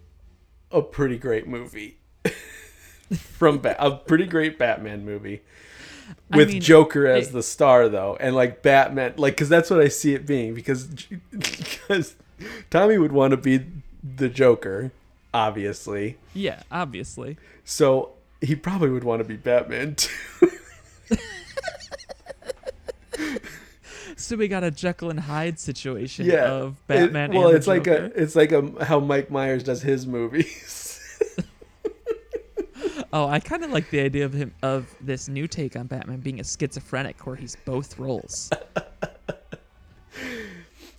a 0.71 0.83
pretty 0.83 1.19
great 1.19 1.49
movie 1.49 1.99
from 3.17 3.59
ba- 3.59 3.77
a 3.85 3.97
pretty 3.97 4.27
great 4.27 4.57
Batman 4.57 5.05
movie 5.05 5.43
I 6.31 6.37
with 6.37 6.51
mean, 6.51 6.61
Joker 6.61 7.09
as 7.09 7.29
it- 7.29 7.33
the 7.33 7.43
star 7.43 7.89
though, 7.89 8.17
and 8.21 8.37
like 8.37 8.63
Batman, 8.63 9.15
like 9.17 9.33
because 9.35 9.49
that's 9.49 9.69
what 9.69 9.81
I 9.81 9.89
see 9.89 10.15
it 10.15 10.27
being 10.27 10.55
because 10.55 10.85
because 11.39 12.15
Tommy 12.71 12.99
would 12.99 13.11
want 13.13 13.33
to 13.33 13.37
be 13.37 13.65
the 14.03 14.29
Joker, 14.29 14.93
obviously, 15.35 16.17
yeah, 16.35 16.63
obviously. 16.71 17.37
so 17.65 18.13
he 18.41 18.55
probably 18.57 18.91
would 18.91 19.05
want 19.05 19.21
to 19.21 19.25
be 19.29 19.37
Batman 19.37 19.95
too. 19.97 20.49
So 24.17 24.37
we 24.37 24.49
got 24.49 24.63
a 24.63 24.71
Jekyll 24.71 25.09
and 25.11 25.19
Hyde 25.21 25.59
situation 25.59 26.27
yeah, 26.27 26.45
of 26.51 26.73
It- 26.73 27.13
Batman. 27.13 27.33
well, 27.33 27.47
and 27.47 27.53
the 27.55 27.57
it's 27.57 27.67
like 27.67 27.87
a 27.87 28.05
it's 28.21 28.37
like 28.37 28.53
a 28.53 28.85
how 28.85 29.01
Mike 29.01 29.31
Myers 29.31 29.63
does 29.63 29.83
his 29.83 30.07
movies. 30.07 30.97
Oh, 33.13 33.27
I 33.27 33.41
kind 33.41 33.65
of 33.65 33.73
like 33.73 33.91
the 33.91 33.99
idea 34.01 34.25
of 34.25 34.33
him 34.33 34.55
of 34.63 34.87
this 35.01 35.29
new 35.29 35.49
take 35.49 35.75
on 35.75 35.89
Batman 35.89 36.21
being 36.21 36.39
a 36.39 36.45
schizophrenic, 36.45 37.27
where 37.27 37.35
he's 37.35 37.57
both 37.65 37.99
roles. 37.99 38.51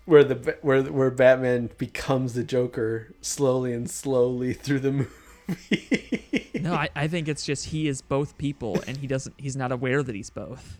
Where 0.06 0.24
the 0.24 0.58
where 0.62 0.84
where 0.84 1.12
Batman 1.12 1.70
becomes 1.78 2.34
the 2.34 2.44
Joker 2.44 3.14
slowly 3.22 3.74
and 3.74 3.90
slowly 3.90 4.54
through 4.54 4.80
the 4.80 4.92
movie. 4.92 5.10
No, 6.62 6.74
I, 6.76 6.90
I 6.96 7.08
think 7.08 7.28
it's 7.28 7.44
just 7.44 7.66
he 7.70 7.88
is 7.88 8.02
both 8.04 8.38
people, 8.38 8.84
and 8.86 8.96
he 8.96 9.08
doesn't. 9.08 9.34
He's 9.38 9.56
not 9.56 9.72
aware 9.72 10.04
that 10.04 10.14
he's 10.16 10.30
both. 10.30 10.78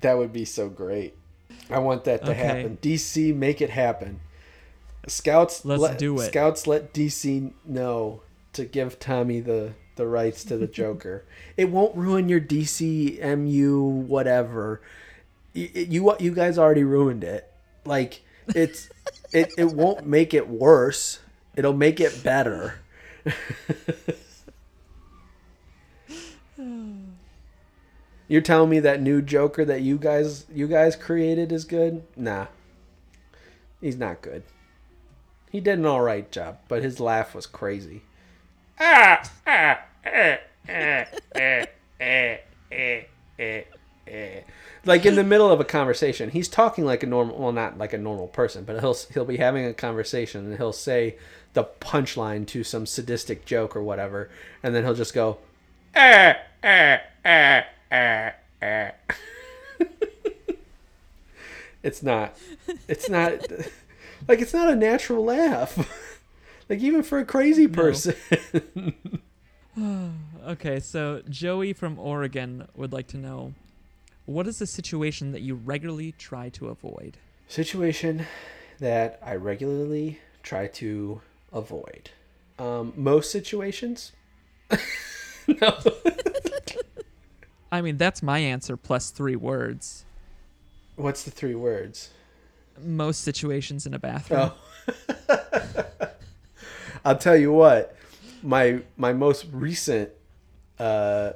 that 0.00 0.16
would 0.18 0.32
be 0.32 0.44
so 0.44 0.68
great. 0.68 1.14
I 1.70 1.78
want 1.78 2.04
that 2.04 2.24
to 2.24 2.30
Okay. 2.32 2.40
happen. 2.40 2.78
DC, 2.82 3.34
make 3.34 3.60
it 3.60 3.70
happen. 3.70 4.20
Scouts, 5.06 5.64
Let's 5.64 5.80
let, 5.82 5.98
do 5.98 6.18
it. 6.20 6.26
Scouts, 6.26 6.66
let 6.66 6.92
DC 6.94 7.52
know 7.64 8.22
to 8.54 8.64
give 8.64 8.98
Tommy 8.98 9.40
the 9.40 9.74
the 9.96 10.06
rights 10.06 10.42
to 10.44 10.56
the 10.56 10.66
Joker. 10.80 11.24
it 11.56 11.68
won't 11.70 11.94
ruin 11.94 12.28
your 12.28 12.40
DCMU 12.40 13.80
whatever. 14.06 14.80
Y- 15.54 15.70
y- 15.74 15.86
You 15.88 16.16
you 16.20 16.34
guys 16.34 16.58
already 16.58 16.84
ruined 16.84 17.24
it. 17.24 17.50
Like 17.84 18.22
it's 18.54 18.88
it 19.32 19.52
it 19.58 19.72
won't 19.72 20.06
make 20.06 20.34
it 20.34 20.48
worse. 20.48 21.20
It'll 21.56 21.72
make 21.74 22.00
it 22.00 22.22
better. 22.22 22.80
You're 28.28 28.40
telling 28.40 28.70
me 28.70 28.80
that 28.80 29.00
new 29.00 29.22
Joker 29.22 29.64
that 29.64 29.82
you 29.82 29.96
guys 29.98 30.46
you 30.52 30.66
guys 30.66 30.96
created 30.96 31.52
is 31.52 31.64
good? 31.64 32.02
Nah. 32.16 32.46
He's 33.80 33.96
not 33.96 34.22
good. 34.22 34.42
He 35.50 35.60
did 35.60 35.78
an 35.78 35.86
alright 35.86 36.30
job, 36.32 36.58
but 36.66 36.82
his 36.82 36.98
laugh 36.98 37.32
was 37.34 37.46
crazy. 37.46 38.02
Eh. 44.06 44.40
Like 44.84 45.06
in 45.06 45.14
the 45.14 45.24
middle 45.24 45.50
of 45.50 45.60
a 45.60 45.64
conversation, 45.64 46.30
he's 46.30 46.48
talking 46.48 46.84
like 46.84 47.02
a 47.02 47.06
normal 47.06 47.38
well 47.38 47.52
not 47.52 47.78
like 47.78 47.92
a 47.92 47.98
normal 47.98 48.28
person, 48.28 48.64
but 48.64 48.80
he'll 48.80 48.96
he'll 49.14 49.24
be 49.24 49.36
having 49.36 49.64
a 49.64 49.72
conversation 49.72 50.46
and 50.46 50.56
he'll 50.56 50.72
say 50.72 51.16
the 51.52 51.64
punchline 51.80 52.46
to 52.48 52.64
some 52.64 52.86
sadistic 52.86 53.44
joke 53.44 53.76
or 53.76 53.82
whatever, 53.82 54.30
and 54.62 54.74
then 54.74 54.84
he'll 54.84 54.94
just 54.94 55.14
go 55.14 55.38
eh, 55.94 56.34
eh, 56.62 56.98
It's 61.82 62.02
not. 62.02 62.36
It's 62.88 63.08
not. 63.08 63.40
like 64.28 64.40
it's 64.40 64.54
not 64.54 64.70
a 64.70 64.76
natural 64.76 65.24
laugh. 65.24 66.20
like 66.68 66.78
even 66.80 67.02
for 67.02 67.18
a 67.18 67.24
crazy 67.24 67.66
person. 67.68 68.14
Okay, 70.44 70.80
so 70.80 71.22
Joey 71.30 71.72
from 71.72 71.98
Oregon 71.98 72.68
would 72.74 72.92
like 72.92 73.06
to 73.06 73.16
know, 73.16 73.54
what 74.26 74.46
is 74.46 74.58
the 74.58 74.66
situation 74.66 75.32
that 75.32 75.42
you 75.42 75.54
regularly 75.54 76.12
try 76.12 76.48
to 76.50 76.68
avoid? 76.68 77.16
Situation 77.48 78.26
that 78.78 79.18
I 79.24 79.36
regularly 79.36 80.20
try 80.42 80.66
to 80.68 81.20
avoid. 81.52 82.10
Um, 82.58 82.92
most 82.96 83.30
situations. 83.30 84.12
no. 85.46 85.78
I 87.70 87.80
mean, 87.80 87.96
that's 87.96 88.22
my 88.22 88.38
answer 88.38 88.76
plus 88.76 89.10
three 89.10 89.36
words. 89.36 90.04
What's 90.96 91.24
the 91.24 91.30
three 91.30 91.54
words? 91.54 92.10
Most 92.82 93.22
situations 93.22 93.86
in 93.86 93.94
a 93.94 93.98
bathroom. 93.98 94.52
Oh. 94.88 96.08
I'll 97.04 97.18
tell 97.18 97.36
you 97.36 97.52
what. 97.52 97.96
My 98.42 98.80
my 98.96 99.12
most 99.12 99.46
recent 99.52 100.10
uh 100.78 101.32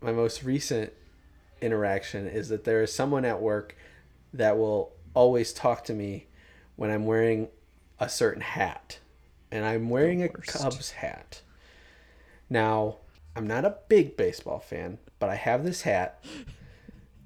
my 0.00 0.12
most 0.12 0.42
recent 0.42 0.92
interaction 1.60 2.26
is 2.26 2.48
that 2.48 2.64
there 2.64 2.82
is 2.82 2.92
someone 2.92 3.24
at 3.24 3.40
work 3.40 3.76
that 4.32 4.58
will 4.58 4.92
always 5.14 5.52
talk 5.52 5.84
to 5.84 5.94
me 5.94 6.26
when 6.76 6.90
I'm 6.90 7.06
wearing 7.06 7.48
a 7.98 8.08
certain 8.08 8.42
hat. 8.42 8.98
And 9.50 9.64
I'm 9.64 9.88
wearing 9.88 10.22
a. 10.22 10.28
Cubs 10.28 10.90
hat. 10.90 11.40
Now, 12.50 12.96
I'm 13.34 13.46
not 13.46 13.64
a 13.64 13.76
big 13.88 14.16
baseball 14.16 14.58
fan, 14.58 14.98
but 15.18 15.30
I 15.30 15.36
have 15.36 15.64
this 15.64 15.82
hat 15.82 16.24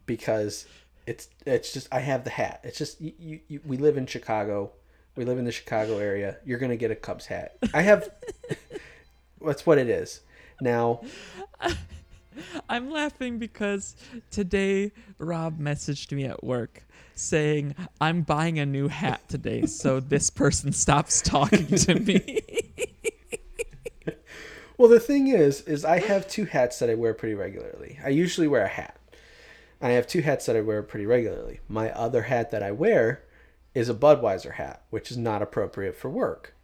because 0.06 0.66
it's 1.06 1.28
it's 1.46 1.72
just 1.72 1.88
I 1.92 2.00
have 2.00 2.24
the 2.24 2.30
hat. 2.30 2.60
It's 2.62 2.78
just 2.78 3.00
you, 3.00 3.12
you, 3.18 3.40
you 3.48 3.60
we 3.64 3.76
live 3.76 3.96
in 3.96 4.06
Chicago. 4.06 4.72
We 5.16 5.24
live 5.24 5.38
in 5.38 5.44
the 5.44 5.52
Chicago 5.52 5.98
area. 5.98 6.38
You're 6.44 6.58
gonna 6.58 6.76
get 6.76 6.90
a 6.90 6.96
Cubs 6.96 7.26
hat. 7.26 7.56
I 7.74 7.82
have. 7.82 8.10
that's 9.40 9.64
what 9.64 9.78
it 9.78 9.88
is. 9.88 10.20
Now, 10.60 11.02
I'm 12.68 12.90
laughing 12.90 13.38
because 13.38 13.96
today 14.30 14.92
Rob 15.18 15.58
messaged 15.58 16.12
me 16.12 16.24
at 16.24 16.42
work 16.44 16.84
saying, 17.14 17.74
I'm 18.00 18.22
buying 18.22 18.58
a 18.58 18.66
new 18.66 18.88
hat 18.88 19.28
today, 19.28 19.66
so 19.66 20.00
this 20.00 20.30
person 20.30 20.72
stops 20.72 21.20
talking 21.20 21.66
to 21.66 21.94
me. 21.96 22.40
well, 24.78 24.88
the 24.88 25.00
thing 25.00 25.28
is, 25.28 25.60
is 25.62 25.84
I 25.84 26.00
have 26.00 26.28
two 26.28 26.46
hats 26.46 26.78
that 26.78 26.88
I 26.88 26.94
wear 26.94 27.14
pretty 27.14 27.34
regularly. 27.34 27.98
I 28.04 28.08
usually 28.08 28.48
wear 28.48 28.64
a 28.64 28.68
hat. 28.68 28.96
I 29.82 29.90
have 29.90 30.06
two 30.06 30.20
hats 30.20 30.46
that 30.46 30.56
I 30.56 30.60
wear 30.60 30.82
pretty 30.82 31.06
regularly. 31.06 31.60
My 31.68 31.90
other 31.92 32.22
hat 32.22 32.50
that 32.50 32.62
I 32.62 32.70
wear 32.72 33.22
is 33.74 33.88
a 33.88 33.94
Budweiser 33.94 34.54
hat, 34.54 34.82
which 34.90 35.10
is 35.10 35.16
not 35.16 35.42
appropriate 35.42 35.96
for 35.96 36.10
work. 36.10 36.54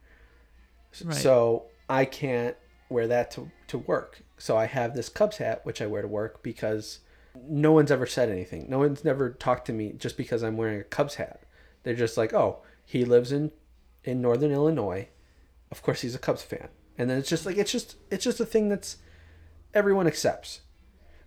Right. 1.05 1.15
So 1.15 1.67
I 1.89 2.05
can't 2.05 2.57
wear 2.89 3.07
that 3.07 3.31
to, 3.33 3.51
to 3.69 3.79
work. 3.79 4.23
So 4.39 4.57
I 4.57 4.67
have 4.67 4.95
this 4.95 5.09
Cubs 5.09 5.39
hat, 5.39 5.65
which 5.65 5.81
I 5.81 5.87
wear 5.87 6.03
to 6.03 6.09
work 6.09 6.43
because 6.43 7.01
no 7.49 7.73
one's 7.73 7.91
ever 7.91 8.07
said 8.07 8.29
anything. 8.29 8.67
No 8.69 8.79
one's 8.79 9.05
never 9.05 9.31
talked 9.31 9.67
to 9.67 9.73
me 9.73 9.93
just 9.93 10.17
because 10.17 10.43
I'm 10.43 10.57
wearing 10.57 10.81
a 10.81 10.85
Cubs 10.85 11.15
hat. 11.17 11.43
They're 11.83 11.95
just 11.95 12.17
like, 12.17 12.35
oh, 12.35 12.63
he 12.85 13.05
lives 13.05 13.33
in, 13.33 13.53
in 14.05 14.21
Northern 14.21 14.53
Illinois. 14.53 15.09
Of 15.71 15.83
course 15.83 16.03
he's 16.03 16.15
a 16.15 16.19
Cubs 16.19 16.43
fan. 16.43 16.69
And 16.99 17.11
then 17.11 17.19
it's 17.19 17.29
just 17.29 17.47
like, 17.47 17.57
it's 17.57 17.73
just, 17.73 17.97
it's 18.11 18.25
just 18.25 18.41
a 18.41 18.47
thing 18.47 18.69
that's 18.69 18.97
everyone 19.75 20.07
accepts. 20.07 20.61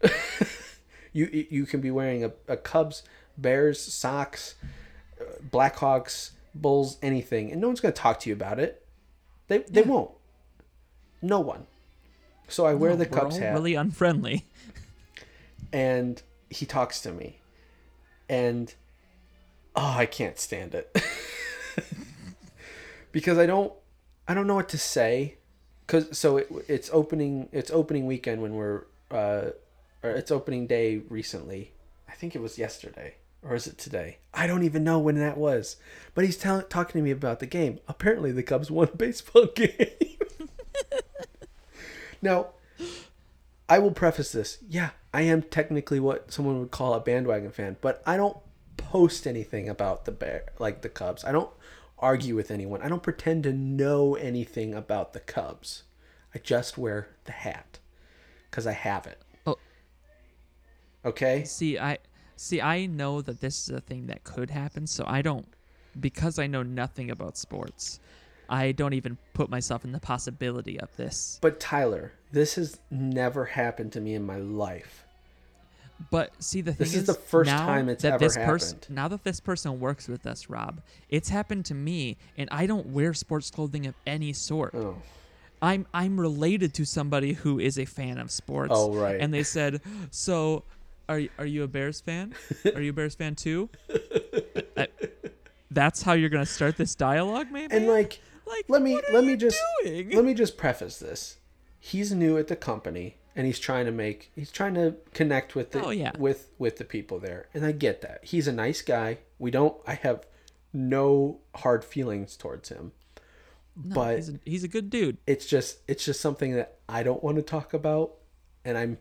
you, 1.14 1.48
you 1.50 1.66
can 1.66 1.82
be 1.82 1.92
wearing 1.92 2.24
a, 2.24 2.32
a 2.48 2.58
Cubs, 2.58 3.04
Bears, 3.38 3.80
Sox, 3.80 4.56
uh, 5.20 5.26
Blackhawks, 5.50 6.32
Bulls, 6.56 6.98
anything, 7.02 7.52
and 7.52 7.62
no 7.62 7.68
one's 7.68 7.80
going 7.80 7.94
to 7.94 8.02
talk 8.02 8.20
to 8.22 8.30
you 8.30 8.36
about 8.36 8.60
it. 8.60 8.86
They 9.48 9.60
they 9.60 9.82
won't. 9.82 10.12
No 11.22 11.40
one. 11.40 11.68
So 12.50 12.66
I 12.66 12.74
wear 12.74 12.92
No, 12.92 12.98
the 12.98 13.06
Cubs 13.06 13.38
hat, 13.38 13.54
really 13.54 13.76
unfriendly. 13.76 14.46
and 15.72 16.22
he 16.50 16.66
talks 16.66 17.00
to 17.02 17.12
me, 17.12 17.38
and 18.28 18.74
oh, 19.76 19.96
I 19.98 20.06
can't 20.06 20.40
stand 20.40 20.74
it 20.76 20.96
because 23.12 23.38
I 23.38 23.46
don't 23.46 23.72
I 24.28 24.34
don't 24.34 24.48
know 24.48 24.56
what 24.56 24.70
to 24.70 24.78
say. 24.78 25.36
Cause 25.88 26.16
so 26.18 26.38
it, 26.38 26.48
it's 26.68 26.90
opening 26.94 27.50
it's 27.52 27.72
opening 27.72 28.06
weekend 28.06 28.42
when 28.42 28.54
we're 28.54 28.84
uh, 29.12 29.52
or 30.04 30.12
it's 30.12 30.32
opening 30.32 30.68
day 30.68 31.02
recently. 31.10 31.74
I 32.08 32.14
think 32.14 32.36
it 32.36 32.42
was 32.42 32.58
yesterday 32.58 33.16
or 33.42 33.56
is 33.56 33.66
it 33.68 33.78
today? 33.78 34.18
I 34.34 34.46
don't 34.48 34.64
even 34.64 34.84
know 34.84 35.00
when 35.00 35.16
that 35.16 35.38
was. 35.38 35.78
But 36.14 36.26
he's 36.26 36.38
tell- 36.38 36.62
talking 36.62 37.00
to 37.00 37.04
me 37.04 37.12
about 37.12 37.40
the 37.40 37.46
game. 37.48 37.80
Apparently, 37.88 38.32
the 38.32 38.44
Cubs 38.44 38.70
won 38.70 38.90
a 38.94 38.96
baseball 38.98 39.46
game. 39.56 40.18
Now, 42.22 42.48
I 43.68 43.80
will 43.80 43.92
preface 43.92 44.32
this. 44.32 44.58
Yeah, 44.68 44.92
I 45.14 45.22
am 45.22 45.44
technically 45.44 46.00
what 46.00 46.32
someone 46.32 46.60
would 46.60 46.72
call 46.72 46.94
a 46.94 47.00
bandwagon 47.00 47.52
fan, 47.52 47.78
but 47.82 48.02
I 48.06 48.18
don't 48.18 48.38
post 48.78 49.28
anything 49.28 49.70
about 49.70 50.06
the 50.06 50.12
bear 50.12 50.46
like 50.58 50.82
the 50.82 50.90
Cubs. 50.90 51.24
I 51.24 51.32
don't 51.32 51.52
argue 51.98 52.36
with 52.36 52.50
anyone. 52.50 52.82
I 52.82 52.90
don't 52.90 53.04
pretend 53.04 53.44
to 53.44 53.54
know 53.54 54.16
anything 54.16 54.74
about 54.74 55.14
the 55.14 55.20
Cubs. 55.20 55.84
I 56.34 56.40
just 56.40 56.78
wear 56.78 57.10
the 57.26 57.32
hat 57.32 57.80
cuz 58.52 58.66
I 58.66 58.72
have 58.72 59.06
it. 59.06 59.22
Oh. 59.46 59.58
Okay? 61.06 61.44
See, 61.44 61.78
I 61.78 62.00
see. 62.36 62.62
I 62.62 62.86
know 62.86 63.22
that 63.22 63.42
this 63.42 63.64
is 63.64 63.76
a 63.76 63.82
thing 63.82 64.08
that 64.08 64.24
could 64.24 64.50
happen, 64.50 64.88
so 64.88 65.04
I 65.06 65.22
don't 65.22 65.48
because 66.00 66.40
I 66.40 66.48
know 66.48 66.64
nothing 66.64 67.12
about 67.12 67.38
sports. 67.38 68.00
I 68.50 68.72
don't 68.72 68.94
even 68.94 69.18
put 69.34 69.50
myself 69.50 69.84
in 69.86 69.92
the 69.92 70.00
possibility 70.00 70.80
of 70.80 70.96
this. 70.98 71.38
But 71.42 71.60
Tyler, 71.60 72.14
this 72.32 72.56
has 72.56 72.80
never 72.90 73.46
happened 73.46 73.92
to 73.94 74.02
me 74.02 74.16
in 74.16 74.26
my 74.26 74.38
life. 74.38 75.06
But 76.12 76.32
see, 76.42 76.62
the 76.62 76.72
thing 76.72 76.78
This 76.80 76.94
is 76.96 77.02
is, 77.02 77.08
the 77.08 77.14
first 77.14 77.50
time 77.50 77.90
it's 77.90 78.04
that 78.04 78.14
ever 78.14 78.20
this 78.24 78.38
person, 78.38 78.78
happened. 78.78 78.96
now 78.96 79.08
that 79.10 79.24
this 79.26 79.42
person 79.42 79.80
works 79.82 80.08
with 80.08 80.26
us, 80.26 80.50
Rob, 80.50 80.82
it's 81.10 81.28
happened 81.28 81.66
to 81.66 81.74
me, 81.74 82.16
and 82.38 82.48
I 82.52 82.68
don't 82.68 82.88
wear 82.88 83.14
sports 83.14 83.52
clothing 83.52 83.86
of 83.86 83.96
any 84.08 84.32
sort. 84.32 84.74
Oh. 84.74 84.96
I'm 85.62 85.86
I'm 85.94 86.18
related 86.18 86.74
to 86.76 86.86
somebody 86.86 87.34
who 87.34 87.60
is 87.60 87.78
a 87.78 87.84
fan 87.84 88.18
of 88.18 88.32
sports. 88.32 88.72
Oh, 88.74 88.94
right. 88.94 89.20
And 89.20 89.34
they 89.34 89.44
said, 89.44 89.82
"So, 90.10 90.64
are 91.10 91.22
are 91.38 91.46
you 91.46 91.64
a 91.64 91.68
Bears 91.68 92.00
fan? 92.00 92.34
Are 92.74 92.82
you 92.82 92.92
a 92.92 92.94
Bears 92.94 93.16
fan 93.16 93.36
too?" 93.36 93.70
I- 94.78 94.88
that's 95.72 96.02
how 96.02 96.14
you're 96.14 96.30
gonna 96.30 96.46
start 96.46 96.78
this 96.78 96.96
dialogue, 96.96 97.48
maybe. 97.52 97.76
And 97.76 97.88
like, 97.88 98.22
like, 98.50 98.66
let 98.68 98.82
me 98.82 99.00
let 99.12 99.24
me 99.24 99.36
just 99.36 99.58
doing? 99.84 100.10
let 100.12 100.26
me 100.26 100.34
just 100.34 100.58
preface 100.58 100.98
this. 101.00 101.38
He's 101.80 102.12
new 102.12 102.38
at 102.38 102.48
the 102.48 102.56
company 102.56 103.16
and 103.36 103.46
he's 103.48 103.60
trying 103.60 103.86
to 103.86 103.92
make 103.92 104.32
he's 104.36 104.52
trying 104.52 104.74
to 104.74 104.96
connect 105.14 105.56
with 105.56 105.72
the 105.72 105.84
Oh, 105.84 105.90
yeah. 105.92 106.12
with 106.18 106.50
with 106.58 106.78
the 106.78 106.84
people 106.86 107.20
there. 107.20 107.48
And 107.54 107.66
I 107.66 107.72
get 107.72 108.02
that. 108.02 108.20
He's 108.24 108.48
a 108.48 108.52
nice 108.52 108.82
guy. 108.82 109.20
We 109.38 109.52
don't 109.52 109.78
I 109.88 109.94
have 109.96 110.26
no 110.74 111.40
hard 111.56 111.84
feelings 111.86 112.36
towards 112.36 112.70
him. 112.70 112.92
No, 113.82 113.96
but 113.96 114.16
he's 114.18 114.30
a, 114.30 114.40
he's 114.46 114.64
a 114.66 114.68
good 114.68 114.90
dude. 114.90 115.18
it's 115.26 115.46
just 115.46 115.80
it's 115.88 116.04
just 116.04 116.20
something 116.20 116.54
that 116.56 116.80
I 116.90 117.04
don't 117.04 117.24
want 117.24 117.38
to 117.38 117.42
talk 117.44 117.74
about 117.74 118.16
and 118.66 118.78
I'm 118.78 118.98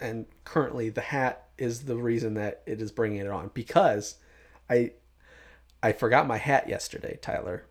and 0.00 0.26
currently 0.42 0.88
the 0.88 1.00
hat 1.00 1.46
is 1.56 1.82
the 1.82 1.96
reason 1.96 2.34
that 2.34 2.62
it 2.66 2.82
is 2.82 2.90
bringing 2.90 3.20
it 3.20 3.28
on 3.30 3.52
because 3.54 4.16
I 4.68 4.92
I 5.80 5.92
forgot 5.92 6.26
my 6.26 6.38
hat 6.38 6.68
yesterday, 6.68 7.18
Tyler. 7.22 7.66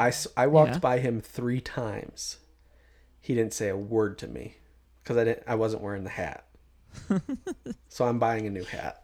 I, 0.00 0.12
I 0.36 0.46
walked 0.46 0.74
Yeah. 0.74 0.78
by 0.78 0.98
him 1.00 1.20
3 1.20 1.60
times. 1.60 2.38
He 3.20 3.34
didn't 3.34 3.52
say 3.52 3.68
a 3.68 3.76
word 3.76 4.16
to 4.18 4.28
me 4.28 4.56
cuz 5.04 5.16
I 5.16 5.24
didn't 5.24 5.42
I 5.46 5.54
wasn't 5.54 5.82
wearing 5.82 6.04
the 6.04 6.10
hat. 6.10 6.44
so 7.88 8.04
I'm 8.06 8.18
buying 8.18 8.46
a 8.46 8.50
new 8.50 8.64
hat. 8.64 9.02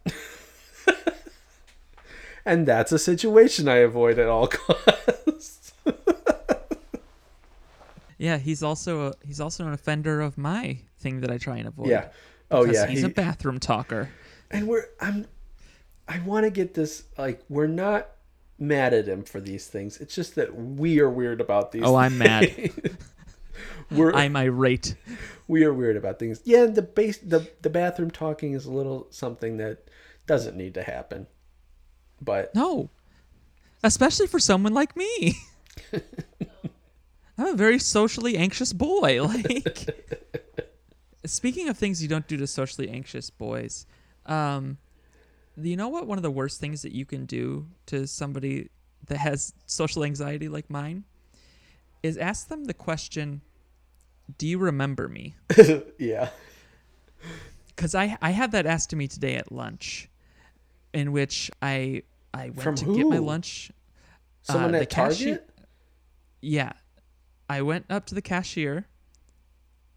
and 2.45 2.67
that's 2.67 2.91
a 2.91 2.99
situation 2.99 3.67
I 3.67 3.77
avoid 3.77 4.19
at 4.19 4.27
all 4.27 4.47
costs. 5.27 5.73
Yeah, 8.17 8.37
he's 8.37 8.63
also 8.63 9.07
a, 9.07 9.13
he's 9.25 9.41
also 9.41 9.67
an 9.67 9.73
offender 9.73 10.21
of 10.21 10.37
my 10.37 10.77
thing 10.99 11.19
that 11.21 11.29
I 11.31 11.37
try 11.37 11.57
and 11.57 11.67
avoid. 11.67 11.87
Yeah. 11.89 12.07
Oh 12.49 12.61
because 12.63 12.77
yeah. 12.77 12.87
he's 12.87 12.99
he- 13.01 13.05
a 13.05 13.09
bathroom 13.09 13.59
talker. 13.59 14.09
and 14.51 14.67
we're 14.67 14.85
I'm 15.01 15.25
I 16.07 16.19
want 16.19 16.45
to 16.45 16.49
get 16.49 16.73
this 16.73 17.03
like 17.17 17.43
we're 17.49 17.67
not 17.67 18.09
mad 18.57 18.93
at 18.93 19.07
him 19.07 19.23
for 19.23 19.39
these 19.39 19.67
things. 19.67 19.97
It's 19.99 20.15
just 20.15 20.35
that 20.35 20.55
we 20.55 20.99
are 20.99 21.09
weird 21.09 21.41
about 21.41 21.71
these. 21.71 21.83
Oh, 21.83 21.95
I'm 21.95 22.17
mad. 22.17 22.71
we're 23.91 24.13
I'm 24.13 24.35
irate. 24.35 24.95
we 25.47 25.63
are 25.63 25.73
weird 25.73 25.97
about 25.97 26.19
things. 26.19 26.41
Yeah, 26.45 26.65
the 26.65 26.81
base 26.81 27.17
the 27.17 27.49
the 27.61 27.69
bathroom 27.69 28.11
talking 28.11 28.53
is 28.53 28.65
a 28.65 28.71
little 28.71 29.07
something 29.09 29.57
that 29.57 29.89
doesn't 30.27 30.55
need 30.57 30.73
to 30.75 30.83
happen. 30.83 31.27
But 32.21 32.53
No. 32.55 32.89
Especially 33.83 34.25
for 34.25 34.39
someone 34.39 34.73
like 34.73 34.95
me. 34.95 35.35
I'm 37.37 37.47
a 37.47 37.53
very 37.53 37.79
socially 37.79 38.37
anxious 38.37 38.73
boy. 38.73 39.21
Like 39.27 39.89
Speaking 41.25 41.69
of 41.69 41.77
things 41.77 42.01
you 42.03 42.07
don't 42.07 42.27
do 42.27 42.37
to 42.37 42.45
socially 42.47 42.89
anxious 42.89 43.29
boys, 43.29 43.85
um 44.25 44.77
you 45.57 45.77
know 45.77 45.89
what 45.89 46.07
one 46.07 46.17
of 46.17 46.23
the 46.23 46.31
worst 46.31 46.59
things 46.59 46.81
that 46.81 46.91
you 46.91 47.05
can 47.05 47.25
do 47.25 47.67
to 47.87 48.07
somebody 48.07 48.69
that 49.07 49.17
has 49.17 49.53
social 49.65 50.03
anxiety 50.03 50.47
like 50.49 50.69
mine 50.69 51.03
is 52.03 52.17
ask 52.17 52.47
them 52.47 52.65
the 52.65 52.73
question, 52.73 53.41
"Do 54.37 54.47
you 54.47 54.57
remember 54.57 55.07
me?" 55.07 55.35
yeah. 55.99 56.29
because 57.67 57.95
I 57.95 58.17
I 58.21 58.31
had 58.31 58.51
that 58.51 58.65
asked 58.65 58.89
to 58.91 58.95
me 58.95 59.07
today 59.07 59.35
at 59.35 59.51
lunch, 59.51 60.09
in 60.93 61.11
which 61.11 61.49
I 61.61 62.03
I 62.33 62.49
went 62.49 62.61
From 62.61 62.75
to 62.75 62.95
get 62.95 63.07
my 63.07 63.17
lunch. 63.17 63.71
Someone 64.41 64.75
uh, 64.75 64.77
at 64.77 64.89
the 64.89 64.95
cashier- 64.95 65.37
Target? 65.37 65.49
Yeah, 66.41 66.73
I 67.49 67.61
went 67.63 67.85
up 67.89 68.05
to 68.07 68.15
the 68.15 68.21
cashier, 68.21 68.87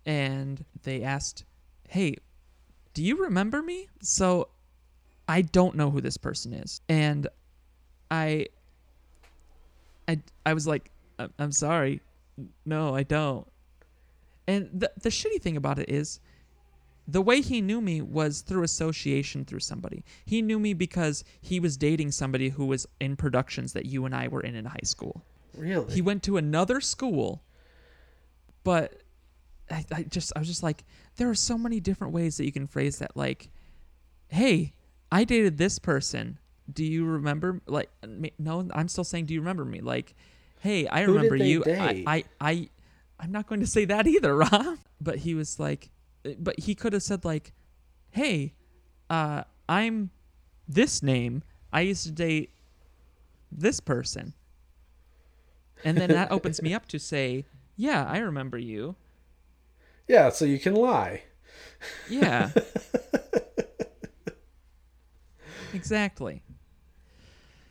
and 0.07 0.65
they 0.85 1.03
asked, 1.03 1.45
"Hey, 1.89 2.17
do 2.95 3.03
you 3.03 3.17
remember 3.23 3.61
me?" 3.61 3.89
So, 4.01 4.49
I 5.29 5.43
don't 5.43 5.77
know 5.77 5.91
who 5.91 6.01
this 6.01 6.17
person 6.17 6.53
is, 6.55 6.81
and 6.89 7.29
I 8.11 8.47
I 10.09 10.21
I 10.47 10.55
was 10.55 10.67
like, 10.67 10.91
"I'm- 11.19 11.33
"I'm 11.39 11.53
sorry, 11.53 12.01
no, 12.65 12.95
I 12.95 13.03
don't." 13.03 13.47
And 14.47 14.71
the 14.73 14.91
the 15.01 15.11
shitty 15.11 15.43
thing 15.43 15.57
about 15.57 15.79
it 15.79 15.91
is 15.91 16.21
the 17.07 17.21
way 17.23 17.41
he 17.41 17.61
knew 17.61 17.81
me 17.81 18.01
was 18.01 18.41
through 18.43 18.63
association 18.63 19.45
through 19.45 19.61
somebody. 19.61 20.05
He 20.25 20.43
knew 20.43 20.59
me 20.59 20.75
because 20.75 21.25
he 21.41 21.61
was 21.61 21.77
dating 21.77 22.13
somebody 22.13 22.51
who 22.51 22.67
was 22.67 22.87
in 23.01 23.17
productions 23.17 23.73
that 23.75 23.87
you 23.87 24.05
and 24.07 24.15
I 24.15 24.29
were 24.29 24.41
in 24.41 24.55
in 24.55 24.65
high 24.67 24.81
school. 24.85 25.23
Really? 25.55 25.93
He 25.93 26.03
went 26.03 26.23
to 26.25 26.37
another 26.37 26.81
school, 26.81 27.43
but 28.65 29.03
I, 29.71 29.85
I 29.93 30.03
just 30.05 30.33
I 30.37 30.39
was 30.39 30.49
just 30.49 30.63
like, 30.63 30.85
there 31.17 31.29
are 31.29 31.35
so 31.35 31.59
many 31.59 31.81
different 31.81 32.13
ways 32.15 32.37
that 32.39 32.45
you 32.45 32.53
can 32.53 32.67
phrase 32.67 32.99
that. 32.99 33.17
Like, 33.17 33.51
hey, 34.29 34.73
I 35.11 35.25
dated 35.25 35.59
this 35.59 35.79
person. 35.79 36.39
Do 36.71 36.85
you 36.85 37.05
remember? 37.05 37.61
Like, 37.67 37.91
no, 38.39 38.69
I'm 38.75 38.89
still 38.89 39.05
saying, 39.05 39.27
do 39.27 39.35
you 39.35 39.41
remember 39.41 39.65
me? 39.65 39.81
Like, 39.81 40.15
hey, 40.61 40.87
I 40.87 41.05
Who 41.05 41.15
remember 41.15 41.37
you. 41.37 41.65
I, 41.67 42.05
I, 42.07 42.25
I, 42.41 42.69
I'm 43.19 43.33
not 43.33 43.47
going 43.47 43.61
to 43.61 43.67
say 43.67 43.85
that 43.87 44.07
either, 44.07 44.37
Rob. 44.37 44.79
But 45.01 45.17
he 45.19 45.35
was 45.35 45.59
like, 45.59 45.91
but 46.39 46.59
he 46.61 46.75
could 46.75 46.93
have 46.93 47.03
said 47.03 47.25
like, 47.25 47.53
hey, 48.11 48.55
uh, 49.09 49.45
I'm 49.69 50.11
this 50.67 51.03
name. 51.03 51.43
I 51.73 51.83
used 51.83 52.05
to 52.05 52.13
date 52.13 52.51
this 53.51 53.81
person. 53.81 54.35
And 55.85 55.97
then 55.97 56.11
that 56.11 56.31
opens 56.33 56.61
me 56.61 56.75
up 56.75 56.87
to 56.89 56.99
say, 56.99 57.47
yeah, 57.77 58.05
I 58.05 58.19
remember 58.19 58.59
you. 58.59 58.97
yeah, 60.09 60.31
so 60.31 60.45
you 60.45 60.59
can 60.59 60.75
lie. 60.75 61.23
Yeah. 62.09 62.51
exactly. 65.75 66.43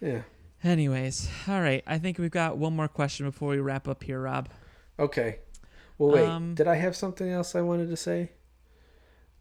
Yeah. 0.02 0.22
Anyways, 0.64 1.30
all 1.48 1.62
right. 1.62 1.84
I 1.86 2.00
think 2.00 2.18
we've 2.18 2.32
got 2.32 2.58
one 2.58 2.76
more 2.76 2.88
question 2.88 3.26
before 3.26 3.50
we 3.50 3.60
wrap 3.60 3.88
up 3.88 4.04
here, 4.04 4.20
Rob. 4.20 4.50
Okay. 5.00 5.40
Well, 5.98 6.12
wait. 6.12 6.28
Um, 6.28 6.56
did 6.56 6.68
I 6.68 6.76
have 6.76 6.96
something 6.96 7.30
else 7.30 7.56
I 7.56 7.62
wanted 7.62 7.90
to 7.90 7.98
say? 7.98 8.32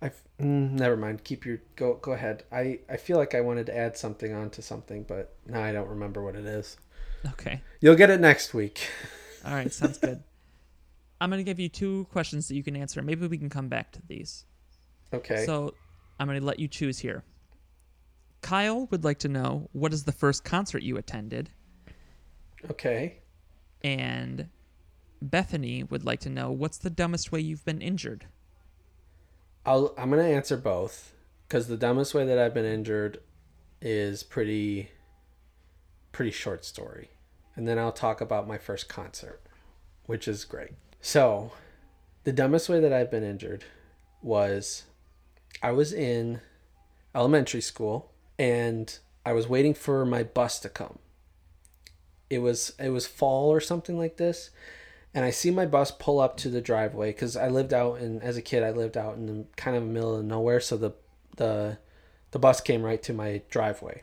I 0.03 0.11
mm, 0.41 0.73
never 0.73 0.97
mind. 0.97 1.25
Keep 1.25 1.47
your 1.47 1.59
go. 1.75 1.95
Go 1.95 2.13
ahead. 2.13 2.45
I 2.53 2.81
I 2.89 2.97
feel 2.97 3.17
like 3.17 3.35
I 3.35 3.41
wanted 3.41 3.67
to 3.67 3.77
add 3.77 3.97
something 3.97 4.35
onto 4.35 4.61
something, 4.61 5.05
but 5.05 5.35
now 5.47 5.63
I 5.63 5.73
don't 5.73 5.89
remember 5.89 6.23
what 6.23 6.37
it 6.37 6.45
is. 6.45 6.77
Okay. 7.33 7.63
You'll 7.81 7.97
get 7.97 8.11
it 8.11 8.21
next 8.21 8.53
week. 8.53 8.89
All 9.45 9.53
right. 9.53 9.73
Sounds 9.73 9.99
good. 9.99 10.23
I'm 11.21 11.31
going 11.31 11.41
to 11.41 11.45
give 11.45 11.59
you 11.59 11.71
two 11.71 12.07
questions 12.13 12.49
that 12.49 12.57
you 12.57 12.63
can 12.63 12.77
answer. 12.77 13.01
Maybe 13.01 13.27
we 13.27 13.39
can 13.39 13.49
come 13.49 13.69
back 13.69 13.91
to 13.93 14.03
these. 14.07 14.45
Okay. 15.15 15.47
So 15.47 15.75
I'm 16.21 16.27
going 16.27 16.39
to 16.39 16.45
let 16.45 16.59
you 16.59 16.69
choose 16.69 16.99
here. 16.99 17.25
Kyle 18.47 18.87
would 18.93 19.03
like 19.03 19.19
to 19.19 19.29
know 19.29 19.69
what 19.73 19.93
is 19.93 20.05
the 20.05 20.13
first 20.13 20.45
concert 20.45 20.85
you 20.85 20.97
attended, 20.97 21.51
Okay. 22.71 23.19
and 23.83 24.49
Bethany 25.21 25.83
would 25.83 26.05
like 26.05 26.21
to 26.21 26.31
know 26.31 26.53
what's 26.53 26.79
the 26.79 26.89
dumbest 26.89 27.33
way 27.33 27.41
you've 27.41 27.65
been 27.65 27.83
injured. 27.83 28.27
I'll 29.65 29.93
I'm 29.99 30.11
gonna 30.11 30.23
answer 30.23 30.57
both 30.57 31.13
because 31.49 31.67
the 31.67 31.77
dumbest 31.77 32.15
way 32.15 32.25
that 32.25 32.39
I've 32.39 32.55
been 32.55 32.65
injured 32.65 33.19
is 33.83 34.23
pretty 34.23 34.91
pretty 36.13 36.31
short 36.31 36.65
story, 36.65 37.11
and 37.57 37.67
then 37.67 37.81
I'll 37.81 37.91
talk 37.91 38.21
about 38.21 38.47
my 38.47 38.59
first 38.59 38.89
concert, 38.89 39.43
which 40.05 40.29
is 40.29 40.45
great. 40.45 40.75
So, 41.01 41.51
the 42.23 42.33
dumbest 42.33 42.69
way 42.69 42.79
that 42.79 42.93
I've 42.93 43.11
been 43.11 43.25
injured 43.25 43.65
was 44.23 44.85
I 45.61 45.73
was 45.73 45.93
in 45.93 46.43
elementary 47.13 47.61
school 47.61 48.13
and 48.39 48.99
I 49.25 49.33
was 49.33 49.49
waiting 49.49 49.75
for 49.75 50.05
my 50.05 50.23
bus 50.23 50.59
to 50.61 50.69
come. 50.69 50.99
It 52.29 52.39
was 52.39 52.73
it 52.79 52.91
was 52.91 53.07
fall 53.07 53.51
or 53.51 53.61
something 53.61 53.99
like 53.99 54.17
this, 54.17 54.51
and 55.15 55.25
I 55.25 55.31
see 55.31 55.51
my 55.51 55.67
bus 55.67 55.91
pull 55.91 56.21
up 56.21 56.37
to 56.39 56.49
the 56.49 56.61
driveway 56.61 57.13
because 57.13 57.37
I 57.37 57.49
lived 57.49 57.73
out 57.73 57.99
and 57.99 58.23
as 58.23 58.37
a 58.37 58.43
kid 58.43 58.63
I 58.63 58.71
lived 58.71 58.97
out 58.97 59.17
in 59.17 59.27
the 59.27 59.45
kind 59.57 59.77
of 59.77 59.85
middle 59.85 60.17
of 60.17 60.25
nowhere, 60.25 60.61
so 60.61 60.77
the 60.77 60.93
the 61.37 61.79
the 62.33 62.39
bus 62.39 62.61
came 62.61 62.83
right 62.83 63.03
to 63.05 63.13
my 63.13 63.43
driveway, 63.51 64.03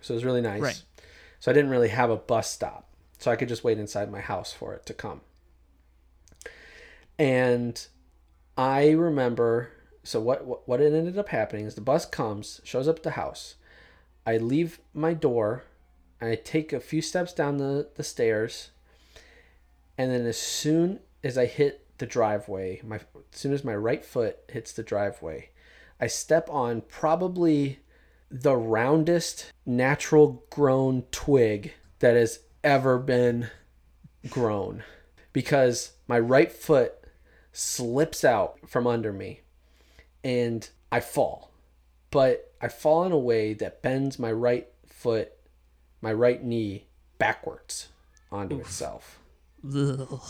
so 0.00 0.14
it 0.14 0.16
was 0.16 0.24
really 0.24 0.40
nice. 0.40 0.60
Right. 0.60 0.82
So 1.40 1.50
I 1.50 1.54
didn't 1.54 1.70
really 1.70 1.88
have 1.88 2.10
a 2.10 2.16
bus 2.16 2.50
stop, 2.50 2.88
so 3.18 3.30
I 3.30 3.36
could 3.36 3.48
just 3.48 3.64
wait 3.64 3.78
inside 3.78 4.10
my 4.10 4.20
house 4.20 4.52
for 4.52 4.74
it 4.74 4.86
to 4.86 4.94
come. 4.94 5.20
And 7.18 7.86
I 8.56 8.90
remember 8.90 9.70
so 10.04 10.20
what 10.20 10.44
what, 10.44 10.68
what 10.68 10.80
ended 10.80 11.18
up 11.18 11.30
happening 11.30 11.64
is 11.64 11.74
the 11.74 11.80
bus 11.80 12.06
comes, 12.06 12.60
shows 12.62 12.86
up 12.86 12.96
at 12.96 13.02
the 13.02 13.10
house. 13.12 13.56
I 14.26 14.36
leave 14.36 14.80
my 14.92 15.14
door, 15.14 15.64
and 16.20 16.30
I 16.30 16.36
take 16.36 16.72
a 16.72 16.80
few 16.80 17.02
steps 17.02 17.32
down 17.32 17.56
the, 17.56 17.88
the 17.96 18.04
stairs, 18.04 18.70
and 19.98 20.10
then 20.12 20.26
as 20.26 20.38
soon 20.38 21.00
as 21.22 21.36
I 21.36 21.46
hit 21.46 21.86
the 21.98 22.06
driveway, 22.06 22.80
my 22.84 22.96
as 22.96 23.40
soon 23.40 23.52
as 23.52 23.64
my 23.64 23.74
right 23.74 24.04
foot 24.04 24.38
hits 24.48 24.72
the 24.72 24.82
driveway, 24.82 25.48
I 26.00 26.06
step 26.06 26.48
on 26.50 26.82
probably 26.82 27.80
the 28.30 28.56
roundest 28.56 29.52
natural 29.64 30.44
grown 30.50 31.04
twig 31.12 31.72
that 32.00 32.14
has 32.14 32.40
ever 32.62 32.98
been 32.98 33.48
grown. 34.28 34.82
Because 35.32 35.92
my 36.06 36.18
right 36.18 36.50
foot 36.50 36.94
slips 37.52 38.24
out 38.24 38.58
from 38.68 38.86
under 38.86 39.12
me 39.12 39.40
and 40.24 40.68
I 40.90 41.00
fall. 41.00 41.52
But 42.10 42.52
I 42.60 42.68
fall 42.68 43.04
in 43.04 43.12
a 43.12 43.18
way 43.18 43.54
that 43.54 43.82
bends 43.82 44.18
my 44.18 44.32
right 44.32 44.66
foot, 44.86 45.32
my 46.00 46.12
right 46.12 46.42
knee 46.42 46.86
backwards 47.18 47.88
onto 48.32 48.58
itself. 48.58 49.20
Ugh. 49.64 50.20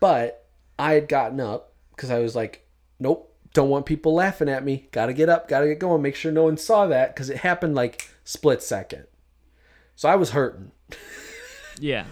But 0.00 0.46
I 0.78 0.92
had 0.92 1.08
gotten 1.08 1.40
up 1.40 1.72
because 1.94 2.10
I 2.10 2.18
was 2.18 2.36
like, 2.36 2.66
nope, 2.98 3.34
don't 3.54 3.70
want 3.70 3.86
people 3.86 4.14
laughing 4.14 4.48
at 4.48 4.64
me. 4.64 4.88
Gotta 4.92 5.12
get 5.12 5.28
up, 5.28 5.48
gotta 5.48 5.66
get 5.66 5.78
going, 5.78 6.02
make 6.02 6.16
sure 6.16 6.32
no 6.32 6.44
one 6.44 6.58
saw 6.58 6.86
that 6.86 7.14
because 7.14 7.30
it 7.30 7.38
happened 7.38 7.74
like 7.74 8.10
split 8.24 8.62
second. 8.62 9.06
So 9.94 10.08
I 10.08 10.16
was 10.16 10.30
hurting. 10.30 10.72
Yeah. 11.80 12.04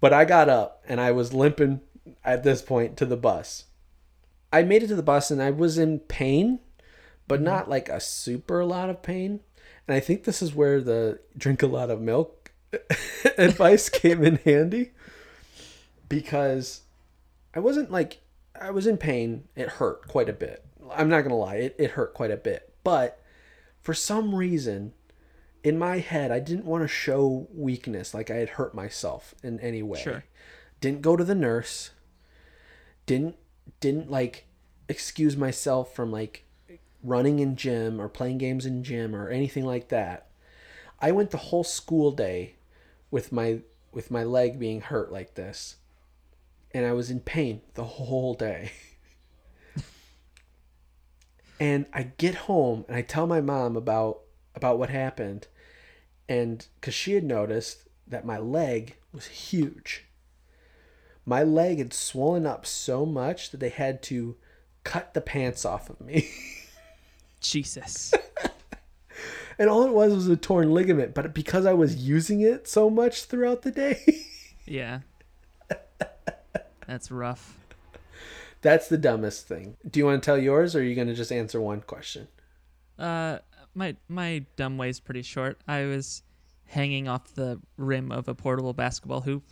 But 0.00 0.12
I 0.12 0.24
got 0.24 0.48
up 0.48 0.82
and 0.88 1.00
I 1.00 1.12
was 1.12 1.32
limping 1.32 1.80
at 2.24 2.42
this 2.42 2.62
point 2.62 2.96
to 2.96 3.06
the 3.06 3.16
bus. 3.16 3.64
I 4.52 4.62
made 4.62 4.82
it 4.82 4.88
to 4.88 4.94
the 4.94 5.02
bus 5.02 5.30
and 5.30 5.42
I 5.42 5.50
was 5.50 5.78
in 5.78 6.00
pain, 6.00 6.60
but 7.26 7.36
mm-hmm. 7.36 7.44
not 7.44 7.68
like 7.68 7.88
a 7.88 8.00
super 8.00 8.64
lot 8.64 8.90
of 8.90 9.02
pain. 9.02 9.40
And 9.86 9.94
I 9.94 10.00
think 10.00 10.24
this 10.24 10.42
is 10.42 10.54
where 10.54 10.80
the 10.80 11.20
drink 11.36 11.62
a 11.62 11.66
lot 11.66 11.90
of 11.90 12.00
milk 12.00 12.52
advice 13.38 13.88
came 13.88 14.24
in 14.24 14.36
handy 14.36 14.92
because 16.08 16.82
I 17.54 17.60
wasn't 17.60 17.90
like, 17.90 18.18
I 18.60 18.70
was 18.70 18.86
in 18.86 18.96
pain. 18.96 19.44
It 19.54 19.68
hurt 19.68 20.08
quite 20.08 20.28
a 20.28 20.34
bit. 20.34 20.64
I'm 20.90 21.08
not 21.08 21.20
going 21.20 21.30
to 21.30 21.36
lie, 21.36 21.56
it, 21.56 21.76
it 21.78 21.90
hurt 21.92 22.14
quite 22.14 22.30
a 22.30 22.36
bit. 22.36 22.72
But 22.82 23.22
for 23.80 23.92
some 23.94 24.34
reason, 24.34 24.92
in 25.62 25.78
my 25.78 25.98
head, 25.98 26.30
I 26.30 26.38
didn't 26.38 26.64
want 26.64 26.82
to 26.84 26.88
show 26.88 27.46
weakness 27.52 28.14
like 28.14 28.30
I 28.30 28.36
had 28.36 28.50
hurt 28.50 28.74
myself 28.74 29.34
in 29.42 29.60
any 29.60 29.82
way. 29.82 30.00
Sure. 30.00 30.24
Didn't 30.80 31.02
go 31.02 31.16
to 31.16 31.24
the 31.24 31.34
nurse. 31.34 31.90
Didn't 33.06 33.36
didn't 33.80 34.10
like 34.10 34.46
excuse 34.88 35.36
myself 35.36 35.94
from 35.94 36.10
like 36.10 36.44
running 37.02 37.38
in 37.38 37.56
gym 37.56 38.00
or 38.00 38.08
playing 38.08 38.38
games 38.38 38.66
in 38.66 38.82
gym 38.82 39.14
or 39.14 39.28
anything 39.28 39.64
like 39.64 39.88
that. 39.88 40.26
I 41.00 41.12
went 41.12 41.30
the 41.30 41.36
whole 41.36 41.64
school 41.64 42.10
day 42.10 42.56
with 43.10 43.32
my 43.32 43.60
with 43.92 44.10
my 44.10 44.24
leg 44.24 44.58
being 44.58 44.80
hurt 44.80 45.12
like 45.12 45.34
this. 45.34 45.76
And 46.72 46.84
I 46.84 46.92
was 46.92 47.10
in 47.10 47.20
pain 47.20 47.62
the 47.74 47.84
whole 47.84 48.34
day. 48.34 48.72
and 51.60 51.86
I 51.92 52.02
get 52.02 52.34
home 52.34 52.84
and 52.88 52.96
I 52.96 53.02
tell 53.02 53.26
my 53.26 53.40
mom 53.40 53.76
about 53.76 54.20
about 54.54 54.78
what 54.78 54.90
happened 54.90 55.46
and 56.28 56.66
cuz 56.80 56.94
she 56.94 57.14
had 57.14 57.24
noticed 57.24 57.88
that 58.06 58.26
my 58.26 58.38
leg 58.38 58.96
was 59.12 59.26
huge. 59.26 60.07
My 61.28 61.42
leg 61.42 61.76
had 61.76 61.92
swollen 61.92 62.46
up 62.46 62.64
so 62.64 63.04
much 63.04 63.50
that 63.50 63.60
they 63.60 63.68
had 63.68 64.02
to 64.04 64.36
cut 64.82 65.12
the 65.12 65.20
pants 65.20 65.66
off 65.66 65.90
of 65.90 66.00
me. 66.00 66.26
Jesus. 67.40 68.14
and 69.58 69.68
all 69.68 69.84
it 69.84 69.92
was 69.92 70.14
was 70.14 70.26
a 70.28 70.36
torn 70.36 70.72
ligament, 70.72 71.12
but 71.12 71.34
because 71.34 71.66
I 71.66 71.74
was 71.74 71.96
using 71.96 72.40
it 72.40 72.66
so 72.66 72.88
much 72.88 73.24
throughout 73.24 73.60
the 73.60 73.70
day, 73.70 74.24
Yeah. 74.66 75.00
That's 76.86 77.10
rough. 77.10 77.58
that's 78.62 78.88
the 78.88 78.96
dumbest 78.96 79.46
thing. 79.46 79.76
Do 79.90 80.00
you 80.00 80.06
want 80.06 80.22
to 80.22 80.24
tell 80.26 80.38
yours 80.38 80.74
or 80.74 80.80
are 80.80 80.82
you 80.82 80.94
going 80.94 81.08
to 81.08 81.14
just 81.14 81.30
answer 81.30 81.60
one 81.60 81.82
question? 81.82 82.28
Uh, 82.98 83.40
my 83.74 83.96
my 84.08 84.46
dumb 84.56 84.78
way's 84.78 84.98
pretty 84.98 85.20
short. 85.22 85.60
I 85.68 85.84
was 85.84 86.22
hanging 86.68 87.06
off 87.06 87.34
the 87.34 87.60
rim 87.76 88.10
of 88.10 88.28
a 88.28 88.34
portable 88.34 88.72
basketball 88.72 89.20
hoop, 89.20 89.44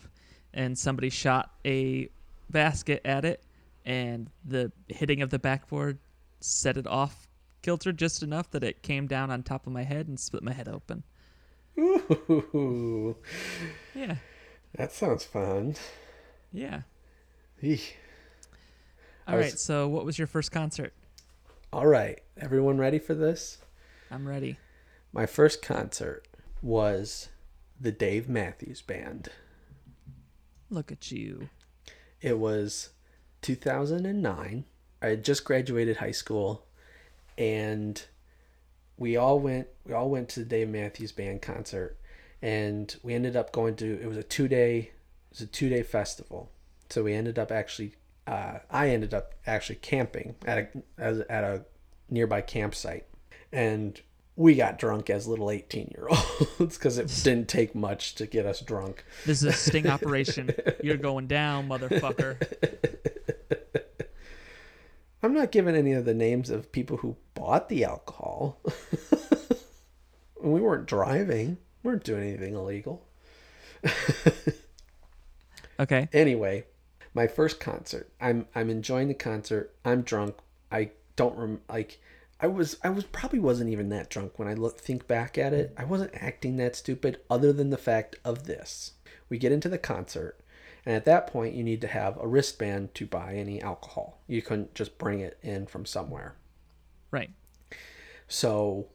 and 0.56 0.76
somebody 0.76 1.10
shot 1.10 1.52
a 1.64 2.08
basket 2.50 3.00
at 3.04 3.24
it, 3.24 3.44
and 3.84 4.28
the 4.44 4.72
hitting 4.88 5.22
of 5.22 5.30
the 5.30 5.38
backboard 5.38 5.98
set 6.40 6.76
it 6.76 6.86
off 6.88 7.28
kilter 7.62 7.92
just 7.92 8.22
enough 8.22 8.50
that 8.50 8.64
it 8.64 8.82
came 8.82 9.06
down 9.06 9.30
on 9.30 9.42
top 9.42 9.66
of 9.66 9.72
my 9.72 9.82
head 9.84 10.08
and 10.08 10.18
split 10.18 10.42
my 10.42 10.52
head 10.52 10.66
open. 10.68 11.04
Ooh, 11.78 13.16
Yeah, 13.94 14.16
that 14.74 14.92
sounds 14.92 15.24
fun. 15.24 15.76
yeah. 16.52 16.82
Eesh. 17.62 17.92
All 19.28 19.34
I 19.34 19.38
right. 19.38 19.58
So, 19.58 19.88
what 19.88 20.04
was 20.04 20.18
your 20.18 20.26
first 20.26 20.52
concert? 20.52 20.92
All 21.72 21.86
right, 21.86 22.20
everyone 22.38 22.78
ready 22.78 22.98
for 22.98 23.14
this? 23.14 23.58
I'm 24.10 24.26
ready. 24.28 24.58
My 25.12 25.26
first 25.26 25.62
concert 25.62 26.26
was 26.62 27.28
the 27.80 27.92
Dave 27.92 28.28
Matthews 28.28 28.80
Band. 28.82 29.28
Look 30.70 30.90
at 30.90 31.10
you. 31.10 31.48
It 32.20 32.38
was 32.38 32.90
2009. 33.42 34.64
I 35.02 35.06
had 35.06 35.24
just 35.24 35.44
graduated 35.44 35.98
high 35.98 36.12
school, 36.12 36.66
and 37.38 38.02
we 38.96 39.16
all 39.16 39.38
went. 39.38 39.68
We 39.84 39.92
all 39.92 40.10
went 40.10 40.28
to 40.30 40.40
the 40.40 40.46
Dave 40.46 40.68
Matthews 40.68 41.12
Band 41.12 41.42
concert, 41.42 41.98
and 42.42 42.94
we 43.02 43.14
ended 43.14 43.36
up 43.36 43.52
going 43.52 43.76
to. 43.76 44.00
It 44.00 44.06
was 44.06 44.16
a 44.16 44.22
two 44.22 44.48
day. 44.48 44.78
It 44.78 44.92
was 45.30 45.40
a 45.42 45.46
two 45.46 45.68
day 45.68 45.82
festival. 45.82 46.50
So 46.90 47.04
we 47.04 47.14
ended 47.14 47.38
up 47.38 47.52
actually. 47.52 47.94
Uh, 48.26 48.58
I 48.70 48.88
ended 48.88 49.14
up 49.14 49.34
actually 49.46 49.76
camping 49.76 50.34
at 50.44 50.72
a 50.98 51.24
at 51.28 51.44
a 51.44 51.64
nearby 52.10 52.40
campsite, 52.40 53.06
and 53.52 54.00
we 54.36 54.54
got 54.54 54.78
drunk 54.78 55.08
as 55.08 55.26
little 55.26 55.50
18 55.50 55.92
year 55.96 56.08
olds 56.08 56.76
because 56.76 56.98
it 56.98 57.08
didn't 57.24 57.48
take 57.48 57.74
much 57.74 58.14
to 58.16 58.26
get 58.26 58.46
us 58.46 58.60
drunk. 58.60 59.04
This 59.24 59.42
is 59.42 59.44
a 59.44 59.52
sting 59.56 59.88
operation. 59.88 60.54
You're 60.82 60.96
going 60.98 61.26
down, 61.26 61.68
motherfucker. 61.68 62.36
I'm 65.22 65.34
not 65.34 65.50
giving 65.50 65.74
any 65.74 65.92
of 65.92 66.04
the 66.04 66.14
names 66.14 66.50
of 66.50 66.70
people 66.70 66.98
who 66.98 67.16
bought 67.34 67.68
the 67.68 67.84
alcohol. 67.84 68.60
we 70.40 70.60
weren't 70.60 70.86
driving. 70.86 71.56
We 71.82 71.90
weren't 71.90 72.04
doing 72.04 72.28
anything 72.28 72.54
illegal. 72.54 73.02
Okay. 75.78 76.08
Anyway, 76.12 76.64
my 77.14 77.26
first 77.26 77.60
concert. 77.60 78.10
I'm 78.20 78.46
I'm 78.54 78.70
enjoying 78.70 79.08
the 79.08 79.14
concert. 79.14 79.74
I'm 79.84 80.02
drunk. 80.02 80.36
I 80.70 80.90
don't 81.16 81.36
rem- 81.36 81.60
like 81.68 82.00
I 82.40 82.46
was 82.46 82.76
I 82.84 82.90
was 82.90 83.04
probably 83.04 83.38
wasn't 83.38 83.70
even 83.70 83.88
that 83.90 84.10
drunk 84.10 84.38
when 84.38 84.48
I 84.48 84.54
look 84.54 84.78
think 84.78 85.06
back 85.06 85.38
at 85.38 85.52
it. 85.52 85.74
I 85.76 85.84
wasn't 85.84 86.14
acting 86.14 86.56
that 86.56 86.76
stupid 86.76 87.20
other 87.30 87.52
than 87.52 87.70
the 87.70 87.78
fact 87.78 88.16
of 88.24 88.44
this. 88.44 88.92
We 89.28 89.38
get 89.38 89.52
into 89.52 89.68
the 89.68 89.78
concert 89.78 90.38
and 90.84 90.94
at 90.94 91.04
that 91.04 91.26
point 91.26 91.54
you 91.54 91.64
need 91.64 91.80
to 91.80 91.88
have 91.88 92.16
a 92.18 92.28
wristband 92.28 92.94
to 92.94 93.06
buy 93.06 93.34
any 93.34 93.60
alcohol. 93.60 94.20
You 94.28 94.40
couldn't 94.40 94.74
just 94.74 94.98
bring 94.98 95.20
it 95.20 95.38
in 95.42 95.66
from 95.66 95.84
somewhere. 95.84 96.36
Right. 97.10 97.30
So 98.28 98.88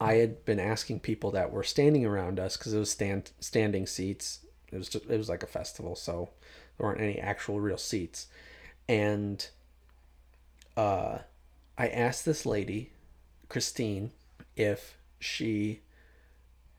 I 0.00 0.14
had 0.14 0.44
been 0.44 0.58
asking 0.58 1.00
people 1.00 1.30
that 1.32 1.52
were 1.52 1.62
standing 1.62 2.06
around 2.06 2.40
us 2.40 2.56
because 2.56 2.72
it 2.72 2.78
was 2.78 2.90
stand 2.90 3.32
standing 3.40 3.86
seats. 3.86 4.40
It 4.72 4.78
was 4.78 4.88
just, 4.88 5.04
it 5.04 5.16
was 5.16 5.28
like 5.28 5.42
a 5.42 5.46
festival, 5.48 5.94
so 5.94 6.30
there 6.76 6.86
weren't 6.86 7.00
any 7.00 7.18
actual 7.18 7.60
real 7.60 7.78
seats. 7.78 8.26
And 8.88 9.46
uh, 10.76 11.18
I 11.76 11.88
asked 11.88 12.24
this 12.24 12.46
lady, 12.46 12.92
Christine, 13.48 14.12
if 14.56 14.96
she 15.18 15.80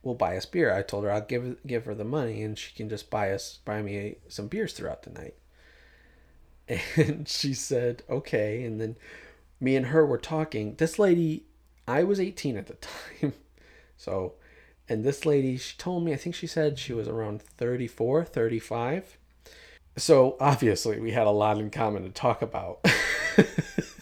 will 0.04 0.16
buy 0.16 0.38
us 0.38 0.46
beer. 0.46 0.74
I 0.74 0.84
told 0.84 1.04
her 1.04 1.12
I'll 1.12 1.22
give 1.22 1.58
give 1.66 1.86
her 1.86 1.96
the 1.96 2.06
money 2.06 2.44
and 2.44 2.58
she 2.58 2.74
can 2.74 2.88
just 2.88 3.10
buy 3.10 3.32
us 3.32 3.60
buy 3.66 3.82
me 3.82 4.16
some 4.28 4.48
beers 4.48 4.74
throughout 4.74 5.04
the 5.04 5.10
night. 5.12 5.36
And 6.96 7.28
she 7.28 7.54
said, 7.54 8.04
"Okay." 8.10 8.64
And 8.64 8.80
then 8.80 8.96
me 9.60 9.76
and 9.76 9.88
her 9.88 10.06
were 10.06 10.18
talking. 10.18 10.76
This 10.76 10.98
lady, 11.00 11.46
I 11.88 12.04
was 12.04 12.20
18 12.20 12.58
at 12.58 12.68
the 12.68 12.74
time. 13.22 13.34
So, 13.98 14.34
and 14.90 15.04
this 15.04 15.26
lady, 15.26 15.58
she 15.58 15.78
told 15.78 16.04
me, 16.04 16.14
I 16.14 16.18
think 16.18 16.36
she 16.36 16.48
said 16.48 16.78
she 16.78 16.94
was 16.94 17.08
around 17.08 17.42
34, 17.42 18.26
35. 18.26 19.18
So, 19.98 20.36
obviously, 20.40 21.00
we 21.00 21.12
had 21.12 21.28
a 21.28 21.32
lot 21.32 21.58
in 21.58 21.70
common 21.70 22.04
to 22.04 22.10
talk 22.10 22.42
about. 22.42 22.86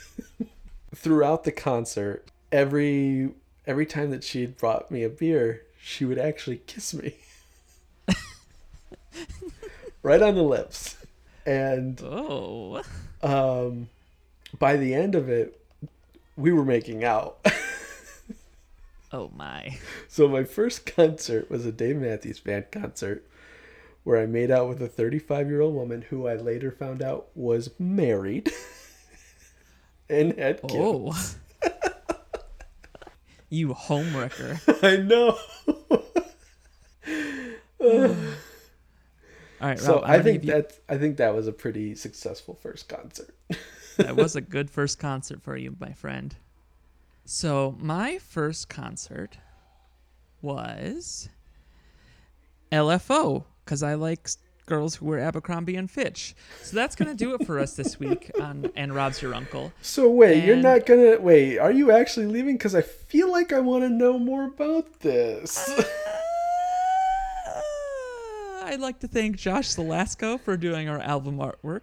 Throughout 0.95 1.43
the 1.43 1.51
concert, 1.51 2.25
every 2.51 3.31
every 3.65 3.85
time 3.85 4.11
that 4.11 4.23
she 4.23 4.45
brought 4.45 4.91
me 4.91 5.03
a 5.03 5.09
beer, 5.09 5.63
she 5.81 6.05
would 6.05 6.19
actually 6.19 6.57
kiss 6.67 6.93
me. 6.93 7.15
right 10.03 10.21
on 10.21 10.35
the 10.35 10.43
lips. 10.43 10.97
And 11.45 12.01
Oh. 12.03 12.81
um, 13.21 13.89
by 14.59 14.75
the 14.77 14.93
end 14.93 15.15
of 15.15 15.29
it, 15.29 15.59
we 16.37 16.51
were 16.51 16.65
making 16.65 17.03
out. 17.03 17.39
Oh 19.15 19.29
my. 19.35 19.77
so 20.07 20.27
my 20.27 20.43
first 20.43 20.87
concert 20.87 21.47
was 21.47 21.67
a 21.67 21.71
Dave 21.71 21.97
Matthews 21.97 22.39
Band 22.39 22.71
concert 22.71 23.23
where 24.03 24.19
I 24.19 24.25
made 24.25 24.49
out 24.49 24.67
with 24.67 24.81
a 24.81 24.87
35 24.87 25.49
year 25.49 25.61
old 25.61 25.75
woman 25.75 26.01
who 26.09 26.27
I 26.27 26.33
later 26.33 26.71
found 26.71 27.03
out 27.03 27.27
was 27.35 27.69
married 27.77 28.51
and 30.13 30.37
had 30.37 30.61
kids. 30.61 30.75
Oh. 30.77 31.13
you 33.49 33.69
homewrecker. 33.69 34.59
I 34.83 34.97
know. 34.97 35.37
All 39.61 39.69
right, 39.69 39.79
so 39.79 39.95
Rob, 39.95 40.03
I'm 40.05 40.19
I 40.19 40.23
think 40.23 40.43
you- 40.43 40.51
that 40.51 40.77
I 40.89 40.97
think 40.97 41.17
that 41.17 41.33
was 41.33 41.47
a 41.47 41.51
pretty 41.53 41.95
successful 41.95 42.55
first 42.61 42.89
concert. 42.89 43.33
that 43.97 44.15
was 44.15 44.35
a 44.35 44.41
good 44.41 44.69
first 44.69 44.99
concert 44.99 45.41
for 45.41 45.55
you, 45.55 45.75
my 45.79 45.93
friend. 45.93 46.35
So 47.25 47.75
my 47.79 48.17
first 48.17 48.67
concert 48.67 49.37
was 50.41 51.29
LFO 52.71 53.45
because 53.63 53.83
I 53.83 53.93
like 53.93 54.27
girls 54.65 54.95
who 54.95 55.05
were 55.05 55.19
Abercrombie 55.19 55.75
and 55.75 55.89
Fitch. 55.89 56.35
So 56.61 56.75
that's 56.75 56.95
gonna 56.95 57.13
do 57.13 57.33
it 57.35 57.45
for 57.45 57.59
us 57.59 57.75
this 57.75 57.99
week 57.99 58.31
on 58.39 58.71
and 58.75 58.93
Rob's 58.93 59.21
your 59.21 59.33
uncle. 59.33 59.73
So 59.81 60.09
wait, 60.09 60.43
you're 60.43 60.55
not 60.55 60.85
gonna 60.85 61.19
wait? 61.19 61.57
Are 61.57 61.71
you 61.71 61.91
actually 61.91 62.27
leaving? 62.27 62.57
Because 62.57 62.75
I 62.75 62.81
feel 62.81 63.31
like 63.31 63.51
I 63.53 63.59
want 63.59 63.83
to 63.83 63.89
know 63.89 64.17
more 64.17 64.45
about 64.45 64.99
this. 64.99 65.69
I'd 68.63 68.79
like 68.79 68.99
to 68.99 69.07
thank 69.07 69.35
Josh 69.35 69.69
Salasco 69.69 70.39
for 70.39 70.57
doing 70.57 70.89
our 70.89 70.99
album 70.99 71.37
artwork, 71.37 71.81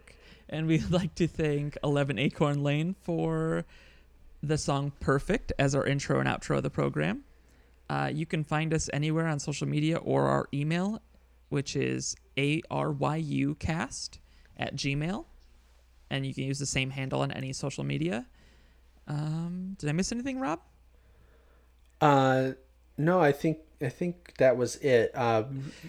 and 0.49 0.66
we'd 0.66 0.91
like 0.91 1.14
to 1.16 1.28
thank 1.28 1.76
Eleven 1.85 2.18
Acorn 2.18 2.62
Lane 2.62 2.97
for 3.03 3.64
the 4.43 4.59
song 4.59 4.93
"Perfect" 4.99 5.53
as 5.59 5.74
our 5.74 5.87
intro 5.87 6.18
and 6.18 6.28
outro 6.28 6.57
of 6.57 6.62
the 6.62 6.70
program. 6.70 7.24
Uh, 7.89 8.11
you 8.12 8.24
can 8.24 8.45
find 8.45 8.72
us 8.72 8.89
anywhere 8.93 9.26
on 9.26 9.39
social 9.39 9.66
media 9.66 9.97
or 9.99 10.26
our 10.28 10.49
email, 10.55 11.03
which 11.51 11.77
is 11.77 12.17
aryucast 12.37 14.19
at 14.57 14.75
gmail, 14.77 15.25
and 16.09 16.27
you 16.27 16.35
can 16.35 16.45
use 16.45 16.59
the 16.59 16.67
same 16.67 16.91
handle 16.91 17.21
on 17.21 17.31
any 17.33 17.53
social 17.53 17.85
media. 17.85 18.27
Um, 19.07 19.77
did 19.79 19.89
I 19.89 19.93
miss 19.93 20.13
anything, 20.13 20.41
Rob? 20.41 20.61
Uh, 22.01 22.53
no, 22.97 23.21
I 23.21 23.33
think 23.33 23.59
I 23.83 23.89
think 23.89 24.35
that 24.39 24.57
was 24.57 24.77
it. 24.77 25.11
Uh, 25.15 25.45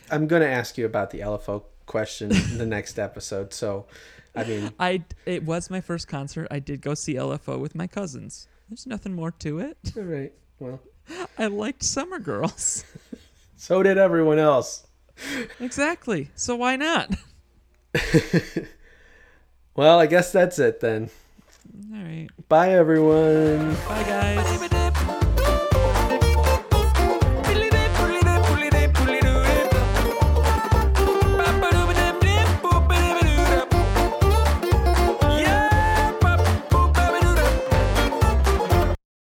I'm 0.09 0.27
gonna 0.27 0.45
ask 0.45 0.77
you 0.77 0.85
about 0.85 1.11
the 1.11 1.19
LFO 1.19 1.63
question 1.85 2.31
in 2.31 2.57
the 2.57 2.65
next 2.77 2.97
episode. 2.99 3.53
So, 3.53 3.85
I 4.35 4.43
mean, 4.43 4.71
I 4.79 5.03
it 5.25 5.43
was 5.43 5.69
my 5.69 5.81
first 5.81 6.07
concert. 6.07 6.47
I 6.51 6.59
did 6.59 6.81
go 6.81 6.93
see 6.93 7.15
LFO 7.15 7.59
with 7.59 7.75
my 7.75 7.87
cousins. 7.87 8.47
There's 8.69 8.87
nothing 8.87 9.13
more 9.13 9.31
to 9.31 9.59
it. 9.59 9.77
all 9.97 10.03
right. 10.03 10.33
Well, 10.59 10.79
I 11.37 11.47
liked 11.47 11.83
Summer 11.83 12.19
Girls. 12.19 12.85
so 13.55 13.83
did 13.83 13.97
everyone 13.97 14.39
else. 14.39 14.87
Exactly. 15.59 16.29
So 16.35 16.55
why 16.55 16.75
not? 16.75 17.15
Well, 19.75 19.99
I 19.99 20.05
guess 20.05 20.31
that's 20.31 20.59
it 20.59 20.81
then. 20.81 21.09
All 21.93 22.03
right. 22.03 22.27
Bye, 22.49 22.73
everyone. 22.73 23.73
Bye 23.87 24.03
guys. 24.03 24.90